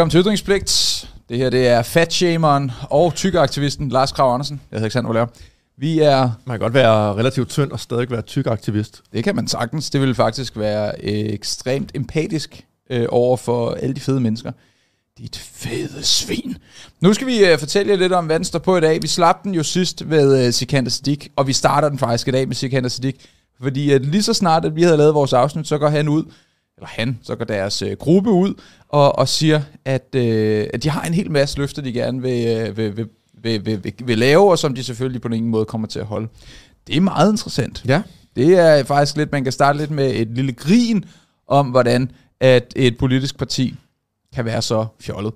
[0.00, 1.08] Velkommen til Ytringspligt.
[1.28, 4.60] Det her det er fatshameren og tykkeaktivisten Lars Krav Andersen.
[4.70, 5.26] Jeg hedder Alexander Voler.
[5.78, 6.30] Vi er...
[6.46, 9.02] Man kan godt være relativt tynd og stadig være tyk aktivist.
[9.12, 9.90] Det kan man sagtens.
[9.90, 14.52] Det vil faktisk være øh, ekstremt empatisk øh, over for alle de fede mennesker.
[15.18, 16.56] Dit fede svin.
[17.00, 19.02] Nu skal vi øh, fortælle jer lidt om, hvad den står på i dag.
[19.02, 22.30] Vi slap den jo sidst ved øh, Sikander Siddiq, og vi starter den faktisk i
[22.30, 23.16] dag med Sikander Siddiq.
[23.62, 26.24] Fordi at lige så snart, at vi havde lavet vores afsnit, så går han ud,
[26.80, 28.54] eller han, så går deres øh, gruppe ud
[28.88, 32.46] og, og siger, at, øh, at de har en hel masse løfter, de gerne vil,
[32.46, 33.08] øh, vil, vil,
[33.42, 36.06] vil, vil, vil, vil lave, og som de selvfølgelig på ingen måde kommer til at
[36.06, 36.28] holde.
[36.86, 37.84] Det er meget interessant.
[37.86, 38.02] Ja.
[38.36, 41.04] Det er faktisk lidt, man kan starte lidt med et lille grin
[41.48, 43.74] om, hvordan at et politisk parti
[44.34, 45.32] kan være så fjollet.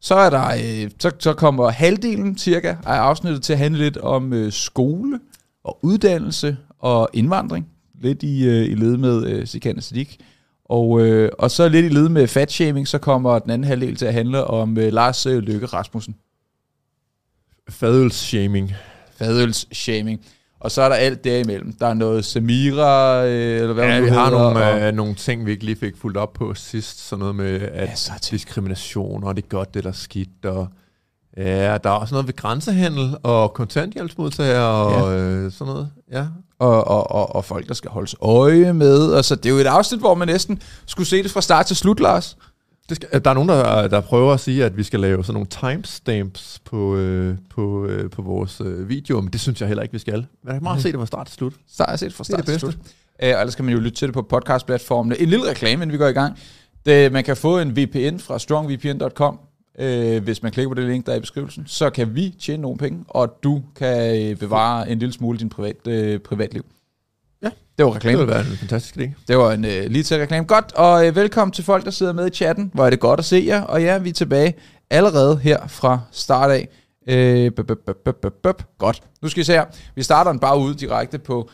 [0.00, 3.96] Så er der, øh, så, så kommer halvdelen cirka af afsnittet til at handle lidt
[3.96, 5.20] om øh, skole
[5.64, 7.66] og uddannelse og indvandring.
[8.00, 10.16] Lidt i, øh, i led med øh, Sikander Siddiq.
[10.68, 14.06] Og, øh, og så lidt i led med fatshaming, så kommer den anden halvdel til
[14.06, 16.14] at handle om øh, Lars øh, Løkke Rasmussen.
[17.68, 18.72] Fadølsshaming.
[19.16, 20.20] Fadølsshaming.
[20.60, 21.72] Og så er der alt derimellem.
[21.72, 25.14] Der er noget Samira, øh, eller hvad Ja, vi har hedder, nogle, og- øh, nogle
[25.14, 27.08] ting, vi ikke lige fik fuldt op på sidst.
[27.08, 30.44] Sådan noget med at Ja, så diskrimination, og det er godt, det der er skidt.
[30.44, 30.68] Og,
[31.36, 35.90] ja, der er også noget ved grænsehandel og kontanthjælpsmodtagere og øh, sådan noget.
[36.12, 36.26] Ja.
[36.58, 39.12] Og, og, og, og folk, der skal holdes øje med.
[39.12, 41.66] Og så det er jo et afsnit, hvor man næsten skulle se det fra start
[41.66, 42.36] til slut, Lars.
[42.88, 45.34] Det skal, der er nogen, der, der prøver at sige, at vi skal lave sådan
[45.34, 49.82] nogle timestamps på, øh, på, øh, på vores øh, video, men det synes jeg heller
[49.82, 50.26] ikke, vi skal.
[50.44, 51.52] Man kan meget se det fra start til slut.
[51.68, 52.80] Så jeg set fra Det er start det til bedste.
[52.82, 52.92] slut.
[53.34, 55.20] Uh, ellers kan man jo lytte til det på podcastplatformene.
[55.20, 56.38] En lille reklame, inden vi går i gang.
[56.86, 59.38] Det, man kan få en VPN fra strongvpn.com,
[59.78, 61.64] øh, hvis man klikker på det link, der er i beskrivelsen.
[61.66, 65.48] Så kan vi tjene nogle penge, og du kan øh, bevare en lille smule din
[65.48, 66.64] privat, øh, privatliv.
[67.42, 67.50] Ja.
[67.78, 68.18] Det var Det reklame.
[68.18, 69.10] vil være en fantastisk idé.
[69.28, 70.46] Det var en øh, lige til reklame.
[70.46, 72.70] Godt, og øh, velkommen til folk, der sidder med i chatten.
[72.74, 73.62] Hvor er det godt at se jer.
[73.62, 74.54] Og ja, vi er tilbage
[74.90, 76.68] allerede her fra start af.
[77.08, 78.62] Øh, bup, bup, bup, bup, bup.
[78.78, 79.02] Godt.
[79.22, 79.64] Nu skal vi se her.
[79.94, 81.50] Vi starter den bare ud direkte på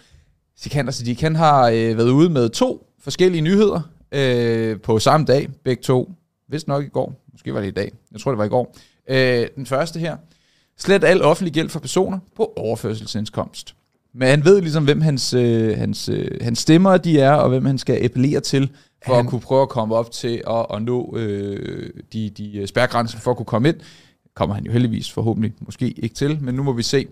[0.56, 1.20] Sikander Siddiq.
[1.20, 3.80] Han har øh, været ude med to forskellige nyheder
[4.12, 5.48] øh, på samme dag.
[5.64, 6.12] Begge to.
[6.50, 7.23] Vist nok i går.
[7.34, 7.92] Måske var det i dag.
[8.12, 8.76] Jeg tror, det var i går.
[9.10, 10.16] Øh, den første her.
[10.78, 13.74] Slet al offentlig gæld for personer på overførselsindkomst.
[14.14, 17.64] Men han ved ligesom, hvem hans, øh, hans, øh, hans stemmer de er, og hvem
[17.64, 18.70] han skal appellere til,
[19.06, 22.56] for Han- at kunne prøve at komme op til at, at nå øh, de, de
[22.58, 23.76] øh, spærgrænser for at kunne komme ind.
[24.34, 27.06] Kommer han jo heldigvis forhåbentlig måske ikke til, men nu må vi se.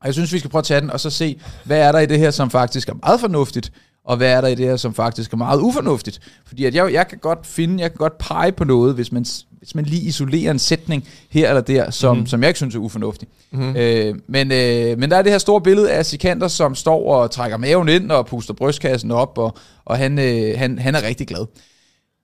[0.00, 1.98] Og jeg synes, vi skal prøve at tage den, og så se, hvad er der
[1.98, 3.72] i det her, som faktisk er meget fornuftigt,
[4.10, 6.20] og hvad er der i det her, som faktisk er meget ufornuftigt.
[6.46, 9.24] Fordi at jeg, jeg kan godt finde, jeg kan godt pege på noget, hvis man,
[9.58, 12.26] hvis man lige isolerer en sætning her eller der, som, mm.
[12.26, 13.28] som jeg ikke synes er ufornuftig.
[13.50, 13.76] Mm-hmm.
[13.76, 17.30] Øh, men, øh, men der er det her store billede af Sikander, som står og
[17.30, 21.26] trækker maven ind og puster brystkassen op, og, og han, øh, han, han er rigtig
[21.26, 21.46] glad.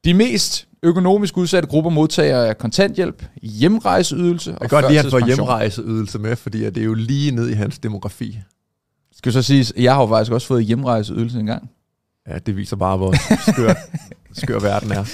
[0.04, 5.10] De mest økonomisk udsatte grupper modtager kontanthjælp, hjemrejseydelse og Jeg kan godt lide, at han
[5.10, 8.38] får hjemrejseydelse med, fordi det er jo lige ned i hans demografi.
[9.16, 11.70] Skal så sige, jeg har jo faktisk også fået hjemrejseydelse engang.
[12.28, 13.14] Ja, det viser bare, hvor
[13.52, 13.74] skør,
[14.42, 15.04] skør verden er.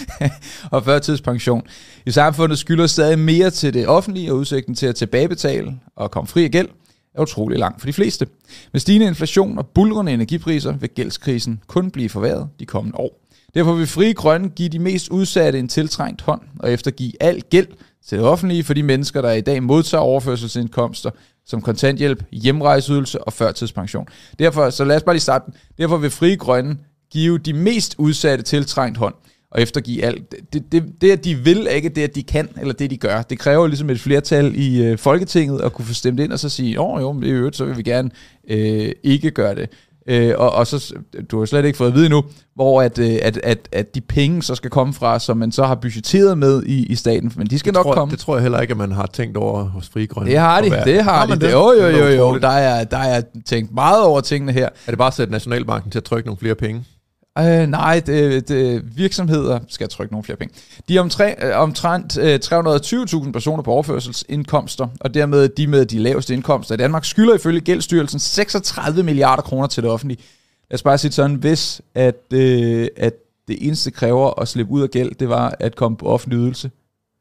[0.70, 1.62] og førtidspension.
[2.06, 6.28] I samfundet skylder stadig mere til det offentlige, og udsigten til at tilbagebetale og komme
[6.28, 6.68] fri af gæld
[7.14, 8.26] er utrolig lang for de fleste.
[8.72, 13.18] Med stigende inflation og bulrende energipriser vil gældskrisen kun blive forværret de kommende år.
[13.54, 17.66] Derfor vil Frie Grønne give de mest udsatte en tiltrængt hånd og eftergive al gæld
[18.06, 21.10] til det offentlige for de mennesker, der i dag modtager overførselsindkomster
[21.46, 24.06] som kontanthjælp, hjemrejseydelse og førtidspension.
[24.38, 25.44] Derfor, så lad os bare lige starte.
[25.78, 26.76] Derfor vil Frie Grønne
[27.12, 29.14] give de mest udsatte tiltrængt hånd
[29.50, 30.34] og eftergive alt.
[30.52, 32.96] Det, det, det, at de vil, er ikke det, at de kan, eller det, de
[32.96, 33.22] gør.
[33.22, 36.48] Det kræver ligesom et flertal i øh, Folketinget at kunne få stemt ind og så
[36.48, 38.10] sige, åh jo, men i øvrigt, så vil vi gerne
[38.50, 39.68] øh, ikke gøre det.
[40.08, 40.94] Øh, og, og så,
[41.30, 42.22] du har slet ikke fået at vide nu,
[42.54, 45.64] hvor at, øh, at, at, at de penge så skal komme fra, som man så
[45.64, 48.12] har budgetteret med i, i staten, men de skal Det nok tror, komme.
[48.12, 50.30] det tror jeg heller ikke, at man har tænkt over hos Frie Grønne.
[50.30, 51.28] Det har de, det har de.
[51.28, 52.38] man Det, jo, jo, jo, jo.
[52.38, 54.64] Der er, der er tænkt meget over tingene her.
[54.86, 56.84] Er det bare at sætte Nationalbanken til at trykke nogle flere penge?
[57.38, 60.54] Øh, nej, det, det, virksomheder skal trykke nogle flere penge.
[60.88, 65.98] De er omtre, øh, omtrent øh, 320.000 personer på overførselsindkomster, og dermed de med de
[65.98, 70.20] laveste indkomster i Danmark, skylder ifølge Gældsstyrelsen 36 milliarder kroner til det offentlige.
[70.70, 73.14] Lad os bare sige sådan, hvis at, øh, at
[73.48, 76.70] det eneste kræver at slippe ud af gæld, det var at komme på offentlig ydelse,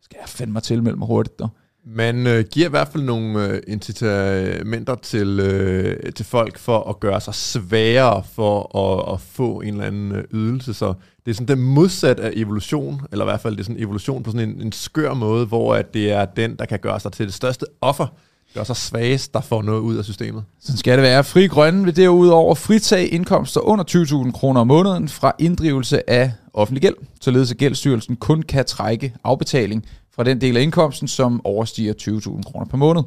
[0.02, 1.50] skal jeg fandme mig tilmelde mig hurtigt dog.
[1.86, 7.00] Man øh, giver i hvert fald nogle øh, incitamenter til, øh, til folk for at
[7.00, 10.74] gøre sig sværere for at, at få en eller anden øh, ydelse.
[10.74, 10.94] Så
[11.26, 14.24] det er sådan den modsat af evolution, eller i hvert fald det er sådan evolution
[14.24, 17.12] på sådan en, en skør måde, hvor at det er den, der kan gøre sig
[17.12, 18.08] til det største offer,
[18.54, 20.44] gør sig svagest, der får noget ud af systemet.
[20.60, 21.24] Sådan skal det være.
[21.24, 23.86] Fri Grønne vil derudover fritage indkomster under
[24.26, 29.14] 20.000 kroner om måneden fra inddrivelse af offentlig gæld, således at Gældsstyrelsen kun kan trække
[29.24, 29.86] afbetaling
[30.16, 33.02] fra den del af indkomsten, som overstiger 20.000 kroner per måned.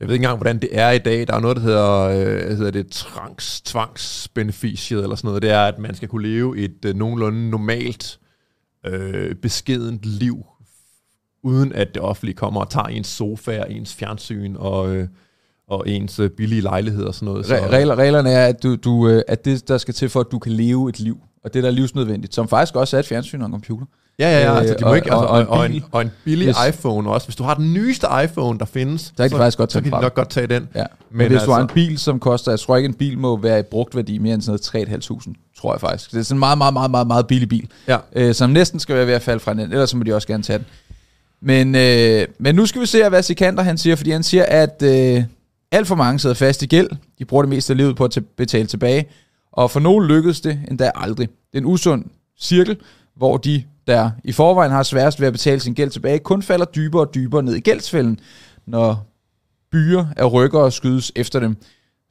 [0.00, 1.26] Jeg ved ikke engang, hvordan det er i dag.
[1.26, 5.42] Der er noget, der hedder, øh, hedder det trangs, tvangsbeneficiet eller sådan noget.
[5.42, 8.18] Det er, at man skal kunne leve et øh, nogenlunde normalt,
[8.86, 10.46] øh, beskedent liv,
[11.42, 15.08] uden at det offentlige kommer og tager ens sofa og ens fjernsyn og, øh,
[15.68, 17.46] og ens øh, billige lejlighed og sådan noget.
[17.46, 20.26] Så, Regler, reglerne er, at, du, du, øh, at det, der skal til for, at
[20.32, 23.06] du kan leve et liv, og det der er livsnødvendigt, som faktisk også er et
[23.06, 23.86] fjernsyn og en computer.
[24.18, 24.50] Ja, ja, ja.
[24.52, 25.84] Øh, Altså, de må og- ikke, altså, og- og, en og, en, bil.
[25.92, 27.26] og en billig Hvis- iPhone også.
[27.26, 29.82] Hvis du har den nyeste iPhone, der findes, Så kan de faktisk godt så tage
[29.82, 30.68] kan den de nok godt tage den.
[30.74, 30.78] Ja.
[31.10, 32.94] Men, Men hvis altså, du har en altså- bil, som koster, jeg tror ikke, en
[32.94, 36.10] bil må være i brugt værdi mere end sådan noget 3.500, tror jeg faktisk.
[36.12, 37.96] Det er sådan en meget, meget, meget, meget, meget billig bil, Ja.
[38.16, 40.28] øh, som næsten skal være ved at falde fra den, ellers så må de også
[40.28, 40.66] gerne tage den.
[41.42, 44.82] Men, øh, men nu skal vi se, hvad Sikander han siger, fordi han siger, at
[44.82, 45.22] øh,
[45.72, 46.88] alt for mange sidder fast i gæld.
[47.18, 49.06] De bruger det meste af livet på at betale tilbage.
[49.52, 51.28] Og for nogle lykkedes det endda aldrig.
[51.28, 52.04] Det er en usund
[52.40, 52.76] cirkel,
[53.16, 56.64] hvor de, der i forvejen har sværest ved at betale sin gæld tilbage, kun falder
[56.64, 58.20] dybere og dybere ned i gældsfælden,
[58.66, 59.06] når
[59.72, 61.56] byer af rykker og skydes efter dem.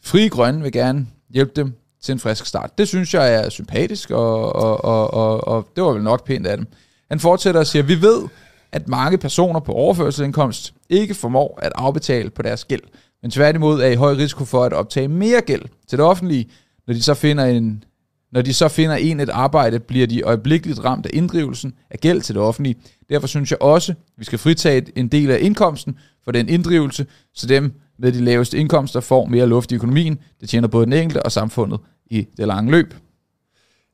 [0.03, 2.77] Fri Grønne vil gerne hjælpe dem til en frisk start.
[2.77, 6.47] Det synes jeg er sympatisk, og, og, og, og, og det var vel nok pænt
[6.47, 6.67] af dem.
[7.09, 8.23] Han fortsætter og siger, vi ved,
[8.71, 12.81] at mange personer på overførselsindkomst ikke formår at afbetale på deres gæld,
[13.21, 16.49] men tværtimod er i høj risiko for at optage mere gæld til det offentlige.
[16.87, 17.83] Når de så finder en,
[18.33, 22.21] når de så finder en et arbejde, bliver de øjeblikkeligt ramt af inddrivelsen af gæld
[22.21, 22.75] til det offentlige.
[23.09, 27.05] Derfor synes jeg også, at vi skal fritage en del af indkomsten for den inddrivelse,
[27.33, 30.19] så dem med de laveste indkomster får mere luft i økonomien.
[30.41, 32.93] Det tjener både den enkelte og samfundet i det lange løb.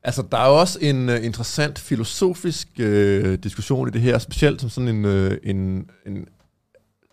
[0.04, 4.60] Altså, der er jo også en uh, interessant filosofisk uh, diskussion i det her, specielt
[4.60, 6.26] som sådan en, uh, en, en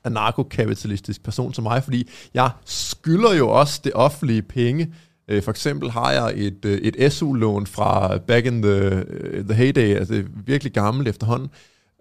[0.04, 4.94] anarkokapitalistisk person som mig, fordi jeg skylder jo også det offentlige penge.
[5.32, 9.54] Uh, for eksempel har jeg et, øh, et SU-lån fra back in the, øh, the
[9.54, 11.50] heyday, altså det er virkelig gammelt efterhånden,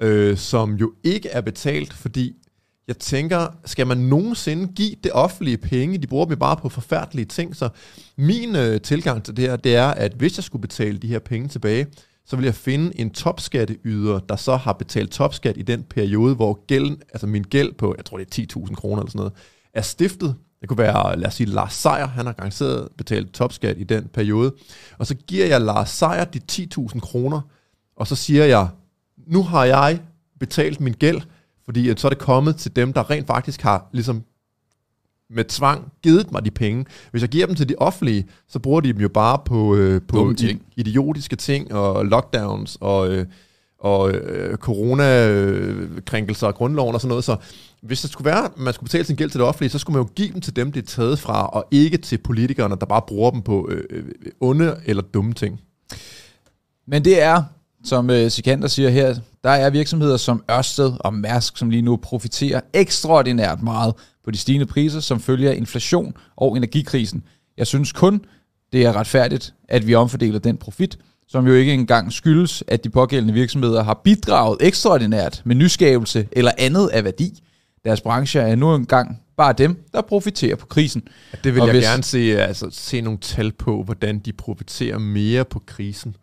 [0.02, 2.34] øh, som jo ikke er betalt, fordi
[2.88, 5.98] jeg tænker, skal man nogensinde give det offentlige penge?
[5.98, 7.56] De bruger dem bare på forfærdelige ting.
[7.56, 7.68] Så
[8.16, 11.18] min øh, tilgang til det her, det er, at hvis jeg skulle betale de her
[11.18, 11.86] penge tilbage,
[12.26, 16.64] så vil jeg finde en topskatteyder, der så har betalt topskat i den periode, hvor
[16.66, 19.32] gælden, altså min gæld på, jeg tror det er 10.000 kroner eller sådan noget,
[19.74, 20.34] er stiftet.
[20.66, 24.08] Det kunne være, lad os sige, Lars Seier, han har garanteret betalt topskat i den
[24.14, 24.54] periode.
[24.98, 27.40] Og så giver jeg Lars Seier de 10.000 kroner,
[27.96, 28.68] og så siger jeg,
[29.26, 30.00] nu har jeg
[30.40, 31.20] betalt min gæld,
[31.64, 34.22] fordi at så er det kommet til dem, der rent faktisk har ligesom
[35.30, 36.84] med tvang givet mig de penge.
[37.10, 40.00] Hvis jeg giver dem til de offentlige, så bruger de dem jo bare på, øh,
[40.08, 40.62] på ting.
[40.76, 43.26] idiotiske ting og lockdowns og, øh,
[43.78, 47.24] og øh, corona-krænkelser af grundloven og sådan noget.
[47.24, 47.36] Så
[47.86, 49.94] hvis det skulle være, at man skulle betale sin gæld til det offentlige, så skulle
[49.98, 52.86] man jo give dem til dem, det er taget fra, og ikke til politikerne, der
[52.86, 54.04] bare bruger dem på øh, øh,
[54.40, 55.60] onde eller dumme ting.
[56.86, 57.42] Men det er,
[57.84, 61.96] som øh, Sikander siger her, der er virksomheder som Ørsted og Mærsk, som lige nu
[61.96, 63.94] profiterer ekstraordinært meget
[64.24, 67.24] på de stigende priser, som følger inflation og energikrisen.
[67.56, 68.24] Jeg synes kun,
[68.72, 70.98] det er retfærdigt, at vi omfordeler den profit,
[71.28, 76.52] som jo ikke engang skyldes, at de pågældende virksomheder har bidraget ekstraordinært med nyskabelse eller
[76.58, 77.42] andet af værdi.
[77.86, 81.02] Deres brancher er nu engang bare dem, der profiterer på krisen.
[81.44, 84.98] Det vil Og jeg hvis- gerne se, altså, se nogle tal på, hvordan de profiterer
[84.98, 86.16] mere på krisen.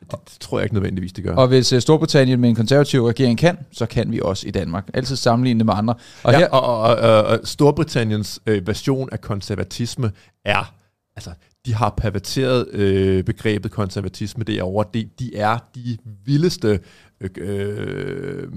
[0.00, 1.34] Det, det tror jeg ikke nødvendigvis, det gør.
[1.34, 4.90] Og hvis øh, Storbritannien med en konservativ regering kan, så kan vi også i Danmark.
[4.94, 5.94] Altid sammenligne med andre.
[5.94, 10.12] Og Og, her, ja, og, og, og, og Storbritanniens øh, version af konservatisme
[10.44, 10.74] er,
[11.16, 11.30] altså,
[11.66, 14.84] de har perverteret øh, begrebet konservatisme derovre.
[14.94, 16.80] De, de er de vildeste,
[17.20, 18.48] øh, øh,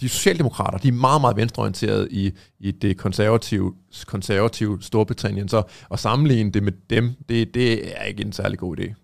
[0.00, 3.74] de socialdemokrater, de er meget, meget venstreorienterede i, i det konservative,
[4.06, 5.48] konservative Storbritannien.
[5.48, 8.94] Så at sammenligne det med dem, det, det er ikke en særlig god idé.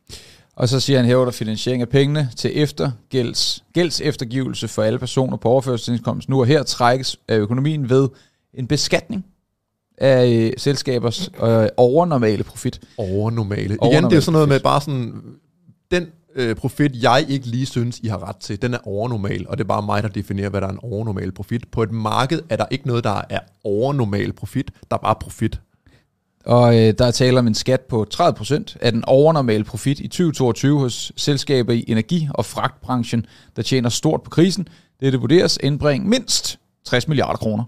[0.56, 3.64] og så siger han hæver der finansiering af pengene til efter gælds,
[4.00, 6.28] eftergivelse for alle personer på overførselsindkomst.
[6.28, 8.08] Nu og her trækkes af økonomien ved
[8.54, 9.24] en beskatning
[9.98, 12.80] af øh, selskabers øh, overnormale profit.
[12.98, 13.62] Overnormale.
[13.62, 15.22] Igen, det er Overnormale sådan noget med bare sådan,
[15.90, 19.58] den øh, profit, jeg ikke lige synes, I har ret til, den er overnormal, og
[19.58, 21.68] det er bare mig, der definerer, hvad der er en overnormal profit.
[21.70, 25.60] På et marked er der ikke noget, der er overnormal profit, der er bare profit.
[26.46, 30.08] Og øh, der er tale om en skat på 30% af den overnormale profit i
[30.08, 33.26] 2022 hos selskaber i energi- og fragtbranchen,
[33.56, 34.68] der tjener stort på krisen.
[35.00, 37.64] Det vurderes indbringe mindst 60 milliarder kroner.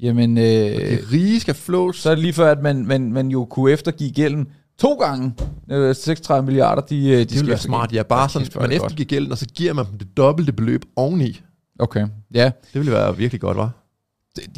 [0.00, 1.96] Jamen, øh, Det rige skal flås.
[1.96, 4.48] så er det lige før, at man, man, man jo kunne eftergive gælden
[4.78, 5.34] to gange.
[5.70, 7.92] Øh, 36 milliarder, de, øh, de Det vil være smart.
[7.92, 8.92] Ja, bare sådan, er man det godt.
[8.92, 11.40] eftergiver gælden, og så giver man dem det dobbelte beløb oveni.
[11.78, 12.44] Okay, ja.
[12.44, 13.70] Det ville være virkelig godt, var.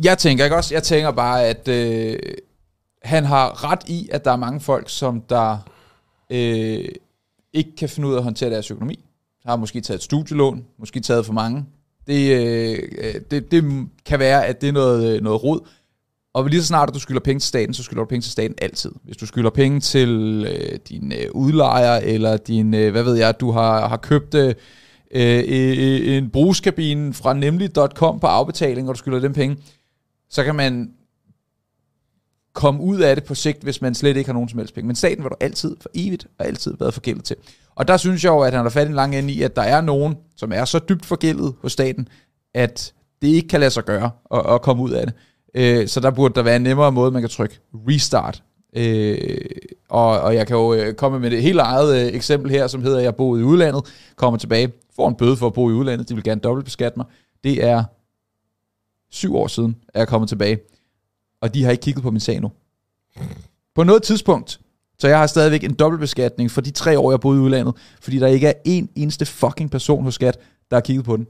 [0.04, 2.18] Jeg tænker ikke også, jeg tænker bare, at øh,
[3.02, 5.58] han har ret i, at der er mange folk, som der
[6.30, 6.84] øh,
[7.52, 9.04] ikke kan finde ud af at håndtere deres økonomi.
[9.46, 11.64] Har måske taget et studielån, måske taget for mange
[12.06, 15.60] Det, øh, det, det kan være, at det er noget, øh, noget rod.
[16.34, 18.54] Og lige så snart du skylder penge til staten, så skylder du penge til staten
[18.62, 18.92] altid.
[19.04, 23.40] Hvis du skylder penge til øh, din øh, udlejer, eller din, øh, hvad ved jeg,
[23.40, 24.54] du har, har købt øh,
[25.10, 29.56] øh, en brugskabine fra nemlig.com på afbetaling, og du skylder dem penge,
[30.28, 30.90] så kan man
[32.52, 34.86] komme ud af det på sigt, hvis man slet ikke har nogen som helst penge.
[34.86, 37.36] Men staten var du altid for evigt og altid været forgældet til.
[37.74, 39.62] Og der synes jeg jo, at han har fat en lang ende i, at der
[39.62, 42.08] er nogen, som er så dybt forgældet hos staten,
[42.54, 45.14] at det ikke kan lade sig gøre at, at komme ud af det.
[45.54, 48.42] Øh, så der burde der være en nemmere måde, man kan trykke restart.
[48.76, 49.44] Øh,
[49.88, 52.82] og, og jeg kan jo øh, komme med et helt eget øh, eksempel her, som
[52.82, 53.84] hedder, at jeg boede i udlandet,
[54.16, 57.06] kommer tilbage, får en bøde for at bo i udlandet, de vil gerne dobbeltbeskatte mig.
[57.44, 57.84] Det er
[59.10, 60.58] syv år siden, at jeg kommet tilbage,
[61.40, 62.50] og de har ikke kigget på min sag nu.
[63.74, 64.60] På noget tidspunkt,
[64.98, 68.18] så jeg har stadigvæk en dobbeltbeskatning for de tre år, jeg boede i udlandet, fordi
[68.18, 70.38] der ikke er en eneste fucking person hos skat,
[70.70, 71.26] der har kigget på den.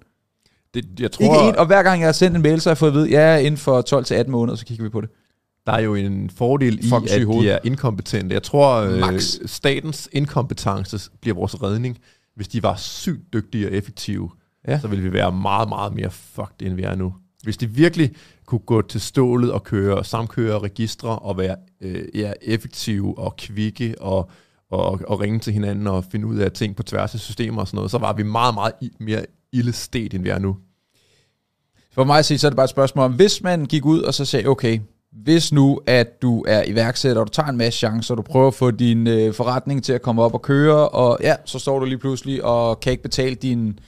[0.74, 2.72] Det, jeg tror, Ikke en, og hver gang jeg har sendt en mail, så har
[2.72, 5.10] jeg fået at vide, ja, inden for 12-18 måneder, så kigger vi på det.
[5.66, 7.44] der er jo en fordel i, Fuck, at hoved.
[7.44, 8.34] de er inkompetente.
[8.34, 9.36] Jeg tror, øh, Max.
[9.46, 11.98] statens inkompetence bliver vores redning.
[12.36, 14.30] Hvis de var sygt dygtige og effektive,
[14.68, 14.80] Ja.
[14.80, 17.14] så ville vi være meget, meget mere fucked, end vi er nu.
[17.42, 18.10] Hvis de virkelig
[18.46, 23.94] kunne gå til stålet og køre samkøre registre og være øh, ja, effektive og kvikke
[24.00, 24.30] og,
[24.70, 27.66] og, og ringe til hinanden og finde ud af ting på tværs af systemer og
[27.68, 30.56] sådan noget, så var vi meget, meget mere ildestet, end vi er nu.
[31.92, 34.02] For mig at sige, så er det bare et spørgsmål om, hvis man gik ud
[34.02, 34.80] og så sagde, okay,
[35.12, 38.54] hvis nu, at du er iværksætter, og du tager en masse chancer, du prøver at
[38.54, 41.84] få din øh, forretning til at komme op og køre, og ja, så står du
[41.84, 43.78] lige pludselig og kan ikke betale din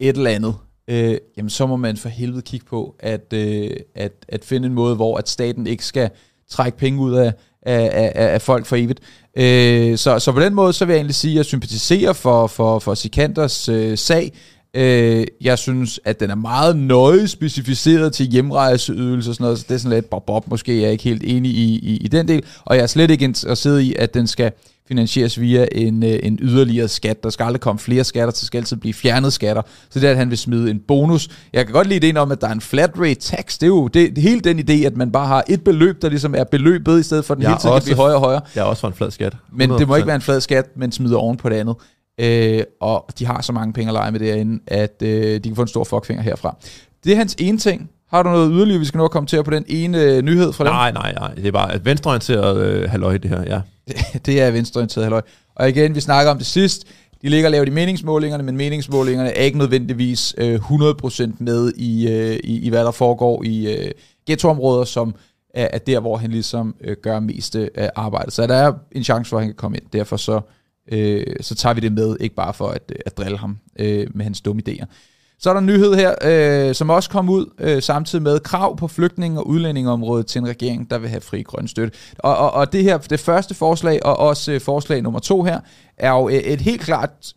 [0.00, 0.54] et eller andet,
[0.88, 4.74] øh, jamen så må man for helvede kigge på, at, øh, at, at finde en
[4.74, 6.10] måde, hvor at staten ikke skal
[6.50, 9.00] trække penge ud af, af, af, af folk for evigt.
[9.36, 12.46] Øh, så, så på den måde, så vil jeg egentlig sige, at jeg sympatiserer for,
[12.46, 14.32] for, for Sikanders øh, sag.
[14.74, 19.64] Øh, jeg synes, at den er meget nøje specificeret til hjemrejseydelse og sådan noget, så
[19.68, 22.08] det er sådan lidt bob bob, måske er jeg ikke helt enig i, i, i
[22.08, 24.52] den del, og jeg er slet ikke interesseret i, at den skal
[24.88, 27.22] finansieres via en, øh, en yderligere skat.
[27.22, 29.62] Der skal aldrig komme flere skatter, så skal altid blive fjernet skatter.
[29.90, 31.28] Så det er, at han vil smide en bonus.
[31.52, 33.54] Jeg kan godt lide ideen om, at der er en flat rate tax.
[33.58, 36.02] Det er jo det, det er hele den idé, at man bare har et beløb,
[36.02, 37.96] der ligesom er beløbet, i stedet for den Jeg hele er tiden kan også- blive
[37.96, 38.40] højere og højere.
[38.54, 39.36] Jeg er også for en flad skat.
[39.52, 39.96] Men det må 100%.
[39.96, 41.74] ikke være en flad skat, men smider oven på det andet.
[42.20, 45.56] Øh, og de har så mange penge at lege med derinde, at øh, de kan
[45.56, 46.56] få en stor fuckfinger herfra.
[47.04, 47.90] Det er hans ene ting.
[48.10, 50.64] Har du noget yderligere, vi skal nå at kommentere på den ene øh, nyhed fra
[50.64, 50.72] dem?
[50.72, 51.34] Nej, nej, nej.
[51.34, 53.60] Det er bare et venstreorienteret øh, halløj, det her, ja.
[54.26, 55.22] det er venstreorienteret halløj.
[55.54, 56.84] Og igen, vi snakker om det sidst.
[57.22, 62.08] De ligger og laver de meningsmålingerne, men meningsmålingerne er ikke nødvendigvis øh, 100% med i,
[62.08, 63.90] øh, i, i, hvad der foregår i øh,
[64.26, 65.14] ghettoområder, som
[65.54, 68.32] er, er der, hvor han ligesom øh, gør mest af arbejdet.
[68.32, 69.86] Så der er en chance for, at han kan komme ind.
[69.92, 70.40] Derfor så,
[70.90, 74.06] øh, så tager vi det med, ikke bare for at, øh, at drille ham øh,
[74.14, 74.84] med hans dumme idéer.
[75.38, 78.76] Så er der en nyhed her, øh, som også kom ud øh, samtidig med krav
[78.76, 81.98] på flygtninge- og udlændingeområdet til en regering, der vil have fri grøn støtte.
[82.18, 85.60] Og, og, og det her, det første forslag, og også øh, forslag nummer to her,
[85.96, 87.34] er jo øh, et helt klart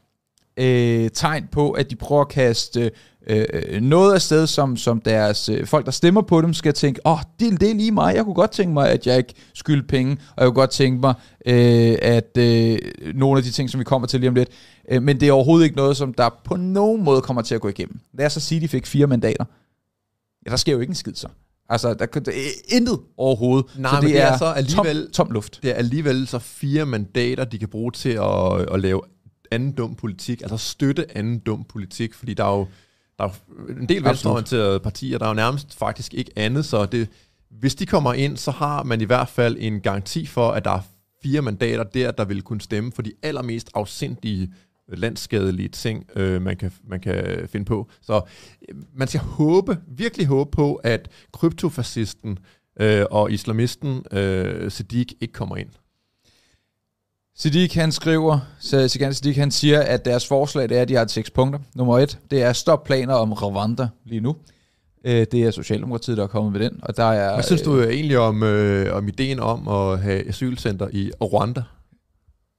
[0.58, 2.92] øh, tegn på, at de prøver at kaste
[3.28, 6.74] øh, øh, noget af sted, som, som deres øh, folk, der stemmer på dem, skal
[6.74, 9.18] tænke, åh, oh, det, det er lige mig, jeg kunne godt tænke mig, at jeg
[9.18, 11.14] ikke skylder penge, og jeg kunne godt tænke mig,
[11.46, 12.78] øh, at øh,
[13.16, 14.50] nogle af de ting, som vi kommer til lige om lidt,
[14.92, 17.62] øh, men det er overhovedet ikke noget, som der på nogen måde kommer til at
[17.62, 18.00] gå igennem.
[18.14, 19.46] Lad os så sige, at de fik fire mandater.
[20.46, 21.28] Ja, der sker jo ikke en skid så.
[21.70, 23.66] Altså, der, der er intet overhovedet.
[23.78, 25.60] Nej, men det er så alligevel- tom, tom luft.
[25.64, 29.02] Det er alligevel så fire mandater, de kan bruge til at, at lave
[29.52, 32.68] anden dum politik, altså støtte anden dum politik, fordi der er jo,
[33.24, 37.10] der er en del venstreorienterede partier, der er jo nærmest faktisk ikke andet, så det,
[37.50, 40.72] hvis de kommer ind, så har man i hvert fald en garanti for, at der
[40.72, 40.82] er
[41.24, 44.54] fire mandater der, der vil kunne stemme for de allermest afsindige
[44.88, 47.90] landskadelige ting, øh, man, kan, man kan finde på.
[48.02, 48.22] Så
[48.70, 52.40] øh, man skal håbe, virkelig håbe på, at kryptofascisten
[52.80, 55.70] øh, og islamisten øh, Sadiq ikke kommer ind.
[57.44, 60.96] Siddiq han skriver, så Sikand Siddiq han siger, at deres forslag det er, at de
[60.96, 61.60] har seks punkter.
[61.76, 64.36] Nummer et, det er stop planer om Rwanda lige nu.
[65.06, 66.80] Øh, Det er Socialdemokratiet, der er kommet med den.
[66.84, 70.88] Og der er, Hvad synes du egentlig om, øh, om ideen om at have asylcenter
[70.92, 71.64] i Rwanda?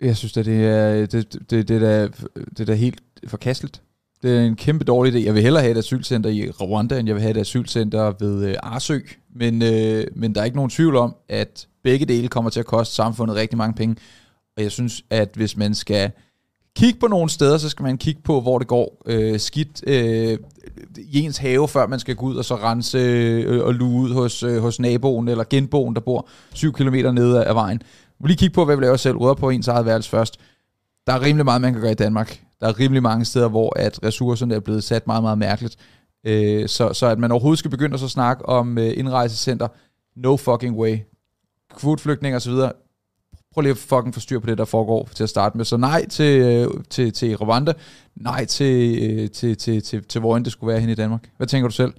[0.00, 2.09] øh, Jeg synes, at det er, det, det, det, er,
[2.50, 3.83] det er da helt forkasteligt.
[4.23, 5.25] Det er en kæmpe dårlig idé.
[5.26, 8.45] Jeg vil hellere have et asylcenter i Rwanda, end jeg vil have et asylcenter ved
[8.49, 8.99] øh, Arsø.
[9.37, 12.67] Men, øh, men der er ikke nogen tvivl om, at begge dele kommer til at
[12.67, 13.97] koste samfundet rigtig mange penge.
[14.57, 16.11] Og jeg synes, at hvis man skal
[16.77, 20.39] kigge på nogle steder, så skal man kigge på, hvor det går øh, skidt øh,
[20.97, 24.15] i ens have, før man skal gå ud og så rense øh, og luge ud
[24.15, 27.83] hos, øh, hos naboen eller genboen, der bor 7 km nede af vejen.
[28.21, 30.41] Vi lige kigge på, hvad vi laver selv, rydder på ens eget værelse først.
[31.07, 32.41] Der er rimelig meget, man kan gøre i Danmark.
[32.61, 35.77] Der er rimelig mange steder, hvor at ressourcerne er blevet sat meget, meget mærkeligt.
[36.27, 39.69] Øh, så, så at man overhovedet skal begynde at så snakke om øh, indrejsecenter,
[40.17, 40.99] no fucking way.
[41.77, 42.53] Kvoteflygtninge osv.,
[43.55, 45.65] prøv lige at fucking få styr på det, der foregår til at starte med.
[45.65, 47.73] Så nej til, øh, til, til Rwanda,
[48.17, 51.31] nej til, øh, til, til, til, til hvor end det skulle være hen i Danmark.
[51.37, 51.93] Hvad tænker du selv?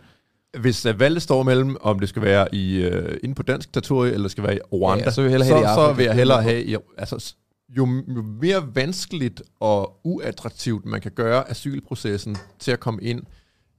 [0.59, 2.93] Hvis uh, valget står mellem, om det skal være i, uh,
[3.23, 5.49] inde på dansk territorie, eller det skal være i Rwanda, Ja, så vil jeg hellere
[5.49, 5.97] have det så, så Afrika.
[5.97, 6.63] vil jeg hellere have...
[6.65, 7.33] I, altså,
[7.77, 13.21] jo, jo mere vanskeligt og uattraktivt man kan gøre asylprocessen til at komme ind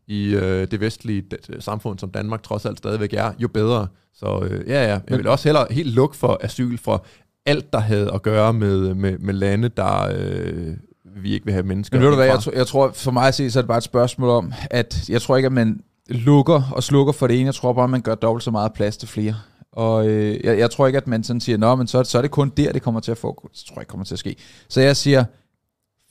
[0.08, 3.86] i øh, det vestlige d- samfund, som Danmark trods alt stadigvæk er, jo bedre.
[4.14, 7.06] Så øh, ja, ja, jeg vil også hellere helt lukke for asyl for
[7.46, 10.74] alt, der havde at gøre med, med, med lande, der øh,
[11.22, 13.28] vi ikke vil have mennesker Men ved du hvad, jeg, tror, jeg tror for mig
[13.28, 15.80] at se, så er det bare et spørgsmål om, at jeg tror ikke, at man
[16.08, 17.46] lukker og slukker for det ene.
[17.46, 19.34] Jeg tror bare, at man gør dobbelt så meget plads til flere.
[19.72, 22.22] Og øh, jeg, jeg tror ikke, at man sådan siger, nå, men så, så er
[22.22, 23.48] det kun der, det kommer til at foregå.
[23.52, 24.36] Det tror jeg ikke kommer til at ske.
[24.68, 25.24] Så jeg siger,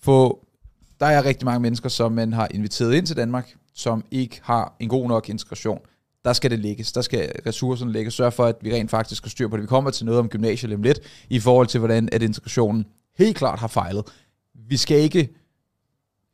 [0.01, 0.45] få,
[0.99, 4.75] der er rigtig mange mennesker, som man har inviteret ind til Danmark, som ikke har
[4.79, 5.79] en god nok integration.
[6.25, 6.91] Der skal det lægges.
[6.91, 8.13] Der skal ressourcerne lægges.
[8.13, 9.61] Sørg for, at vi rent faktisk skal styr på det.
[9.61, 12.85] Vi kommer til noget om gymnasiet om lidt, i forhold til, hvordan at integrationen
[13.17, 14.03] helt klart har fejlet.
[14.69, 15.29] Vi skal ikke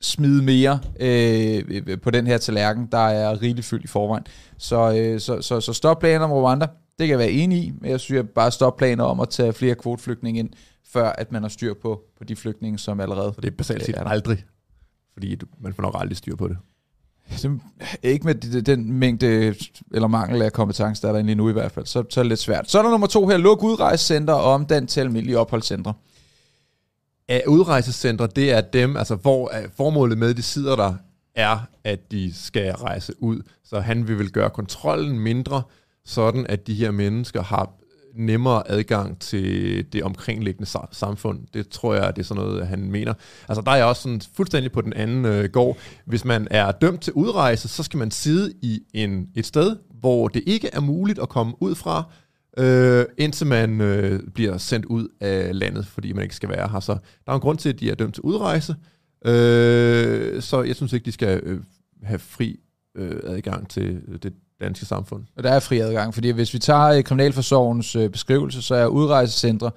[0.01, 4.24] smide mere øh, på den her tallerken, der er rigeligt fyldt i forvejen.
[4.57, 7.74] Så, øh, så, så, så stop planer om Rwanda, det kan jeg være enig i,
[7.81, 10.50] men jeg synes bare stop planer om at tage flere kvoteflygtninge ind,
[10.88, 13.31] før at man har styr på, på de flygtninge, som allerede...
[13.36, 14.43] Så det er basalt set aldrig.
[15.13, 16.57] Fordi du, man får nok aldrig styr på det.
[18.04, 19.56] Ikke med den mængde
[19.94, 22.24] eller mangel af kompetence, der er der lige nu i hvert fald, så, så er
[22.24, 22.72] det lidt svært.
[22.72, 25.94] Så er der nummer to her, luk udrejsecenter og omdann til almindelige opholdscentre.
[27.30, 30.94] Ja, udrejsecentre, det er dem, altså hvor øh, formålet med, de sidder der,
[31.36, 33.42] er, at de skal rejse ud.
[33.64, 35.62] Så han vil vel gøre kontrollen mindre,
[36.06, 37.70] sådan at de her mennesker har
[38.15, 41.39] nemmere adgang til det omkringliggende samfund.
[41.53, 43.13] Det tror jeg, det er sådan noget, han mener.
[43.50, 45.77] Altså der er jeg også sådan fuldstændig på den anden øh, gård.
[46.06, 50.27] Hvis man er dømt til udrejse, så skal man sidde i en, et sted, hvor
[50.27, 52.03] det ikke er muligt at komme ud fra,
[52.58, 56.80] øh, indtil man øh, bliver sendt ud af landet, fordi man ikke skal være her.
[56.80, 58.76] Så der er en grund til, at de er dømt til udrejse.
[59.26, 61.60] Øh, så jeg synes ikke, de skal øh,
[62.04, 62.60] have fri
[62.95, 65.24] øh, adgang til øh, det danske samfund.
[65.38, 68.86] Og der er fri adgang, fordi hvis vi tager øh, Kriminalforsorgens øh, beskrivelse, så er
[68.86, 69.71] udrejsecentre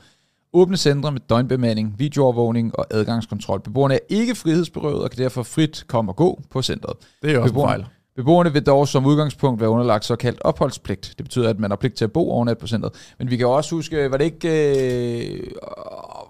[0.54, 3.60] åbne centre med døgnbemanding, videoovervågning og adgangskontrol.
[3.60, 6.96] Beboerne er ikke frihedsberøvet og kan derfor frit komme og gå på centret.
[7.22, 7.84] Det er også Beboerne-.
[8.16, 11.14] Beboerne vil dog som udgangspunkt være underlagt såkaldt opholdspligt.
[11.18, 12.92] Det betyder, at man har pligt til at bo overnat på centret.
[13.18, 14.48] Men vi kan også huske, var det ikke...
[15.28, 15.40] Øh,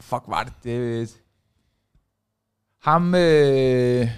[0.01, 0.53] fuck, var det...
[0.65, 1.11] det
[2.83, 3.15] ham...
[3.15, 4.09] Øh,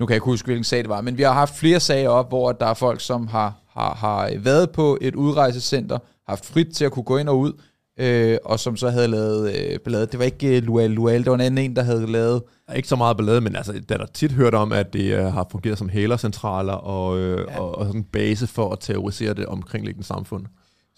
[0.00, 2.08] nu kan jeg ikke huske, hvilken sag det var, men vi har haft flere sager
[2.08, 6.68] op, hvor der er folk, som har, har, har været på et udrejsecenter, haft frit
[6.74, 7.52] til at kunne gå ind og ud,
[8.00, 10.06] øh, og som så havde lavet øh, ballade.
[10.06, 12.42] Det var ikke øh, Lual Lual, det var en anden en, der havde lavet
[12.76, 15.24] ikke så meget ballade, men altså, der er der tit hørt om, at det øh,
[15.24, 17.60] har fungeret som hælercentraler og, øh, Ja.
[17.60, 20.44] og, og sådan en base for at terrorisere det omkringliggende samfund.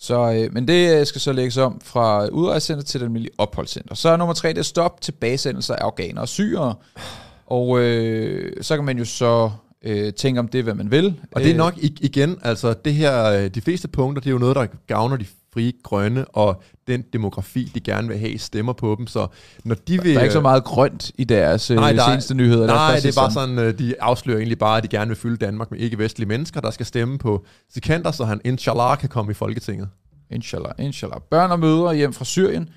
[0.00, 3.94] Så, øh, men det øh, skal så lægges om fra udrejsecenter til det almindelige opholdscenter.
[3.94, 6.74] Så er nummer tre, det er stop til basesendelser af afghanere og syrere.
[7.50, 9.50] Og øh, så kan man jo så
[9.84, 11.14] øh, tænke om det, hvad man vil.
[11.32, 14.32] Og det er Øh, nok igen, altså det her, øh, de fleste punkter, det er
[14.32, 18.72] jo noget, der gavner de frie grønne, og den demografi, de gerne vil have, stemmer
[18.72, 19.06] på dem.
[19.06, 19.26] Så
[19.64, 20.12] når de vil...
[20.14, 22.66] Der er ikke så meget grønt i deres øh, Nej, der er- seneste nyheder.
[22.66, 25.16] Lad os Nej, det er bare sådan, de afslører egentlig bare, at de gerne vil
[25.16, 29.30] fylde Danmark med ikke-vestlige mennesker, der skal stemme på Sikander, så han inshallah kan komme
[29.30, 29.88] i Folketinget.
[30.30, 31.18] Inshallah, inshallah.
[31.30, 32.68] Børn og mødre hjem fra Syrien.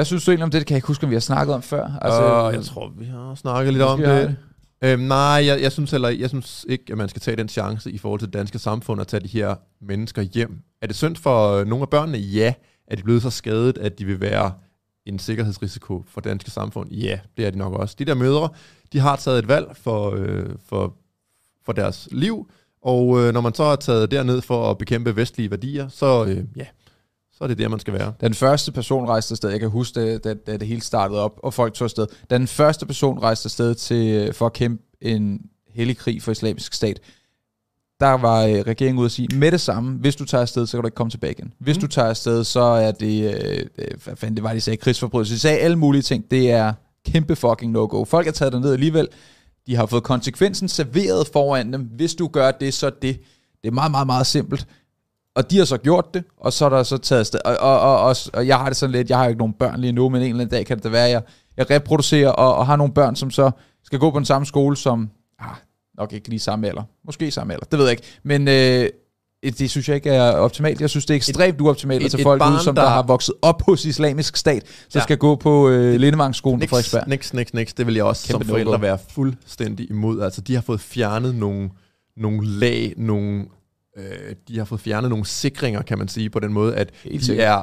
[0.00, 0.58] Hvad synes du egentlig om det?
[0.58, 1.98] Det kan jeg ikke huske, om vi har snakket om før.
[2.02, 4.36] Altså, uh, jeg tror, vi har snakket lidt om har det.
[4.84, 7.90] Øhm, nej, jeg, jeg, synes heller, jeg synes ikke, at man skal tage den chance
[7.90, 10.58] i forhold til det danske samfund at tage de her mennesker hjem.
[10.82, 12.18] Er det synd for øh, nogle af børnene?
[12.18, 12.54] Ja.
[12.86, 14.52] Er de blevet så skadet, at de vil være
[15.06, 16.90] en sikkerhedsrisiko for det danske samfund?
[16.90, 17.96] Ja, det er de nok også.
[17.98, 18.48] De der mødre,
[18.92, 20.96] de har taget et valg for, øh, for,
[21.64, 22.50] for deres liv,
[22.82, 26.44] og øh, når man så er taget derned for at bekæmpe vestlige værdier, så, øh,
[26.56, 26.66] ja,
[27.40, 28.12] så er det der, man skal være.
[28.20, 31.40] Den første person rejste afsted, jeg kan huske, da, da, da det hele startede op,
[31.42, 32.06] og folk tog afsted.
[32.30, 35.40] Da den første person rejste afsted til, øh, for at kæmpe en
[35.74, 37.00] hellig krig for islamisk stat,
[38.00, 40.76] der var øh, regeringen ude at sige, med det samme, hvis du tager afsted, så
[40.76, 41.52] kan du ikke komme tilbage igen.
[41.58, 41.80] Hvis Mm.
[41.80, 45.34] du tager afsted, så er det, øh, øh, hvad fanden det var, de sagde, krigsforbrydelse.
[45.34, 46.30] De sagde alle mulige ting.
[46.30, 46.72] Det er
[47.06, 48.04] kæmpe fucking no-go.
[48.04, 49.08] Folk er taget derned alligevel.
[49.66, 51.82] De har fået konsekvensen serveret foran dem.
[51.82, 53.20] Hvis du gør det, så det.
[53.62, 54.66] Det er meget, meget, meget simpelt.
[55.36, 57.40] Og de har så gjort det, og så er der så taget afsted.
[57.44, 59.80] Og, og, og, og, og jeg har det sådan lidt, jeg har ikke nogen børn
[59.80, 61.22] lige nu, men en eller anden dag kan det da være, at jeg,
[61.56, 63.50] jeg reproducerer og, og har nogle børn, som så
[63.84, 65.46] skal gå på den samme skole som, ah,
[65.98, 68.02] nok ikke lige samme alder, måske samme alder, det ved jeg ikke.
[68.22, 68.88] Men øh,
[69.58, 70.80] det synes jeg ikke er optimalt.
[70.80, 72.82] Jeg synes, det er ekstremt uoptimalt et- at tage et folk barn, ud, som der,
[72.82, 75.02] der- har vokset op hos islamisk stat, så Ja.
[75.02, 77.08] skal gå på øh, Lindevangsskolen på Frederiksberg.
[77.08, 77.74] niks, niks, niks.
[77.74, 80.20] Det vil jeg også Kæmpe som forældre være fuldstændig imod.
[80.22, 81.70] Altså, de har fået fjernet nogle,
[82.16, 83.44] nogle lag, nogle,
[84.00, 87.36] øh, de har fået fjernet nogle sikringer, kan man sige, på den måde, at de
[87.40, 87.62] er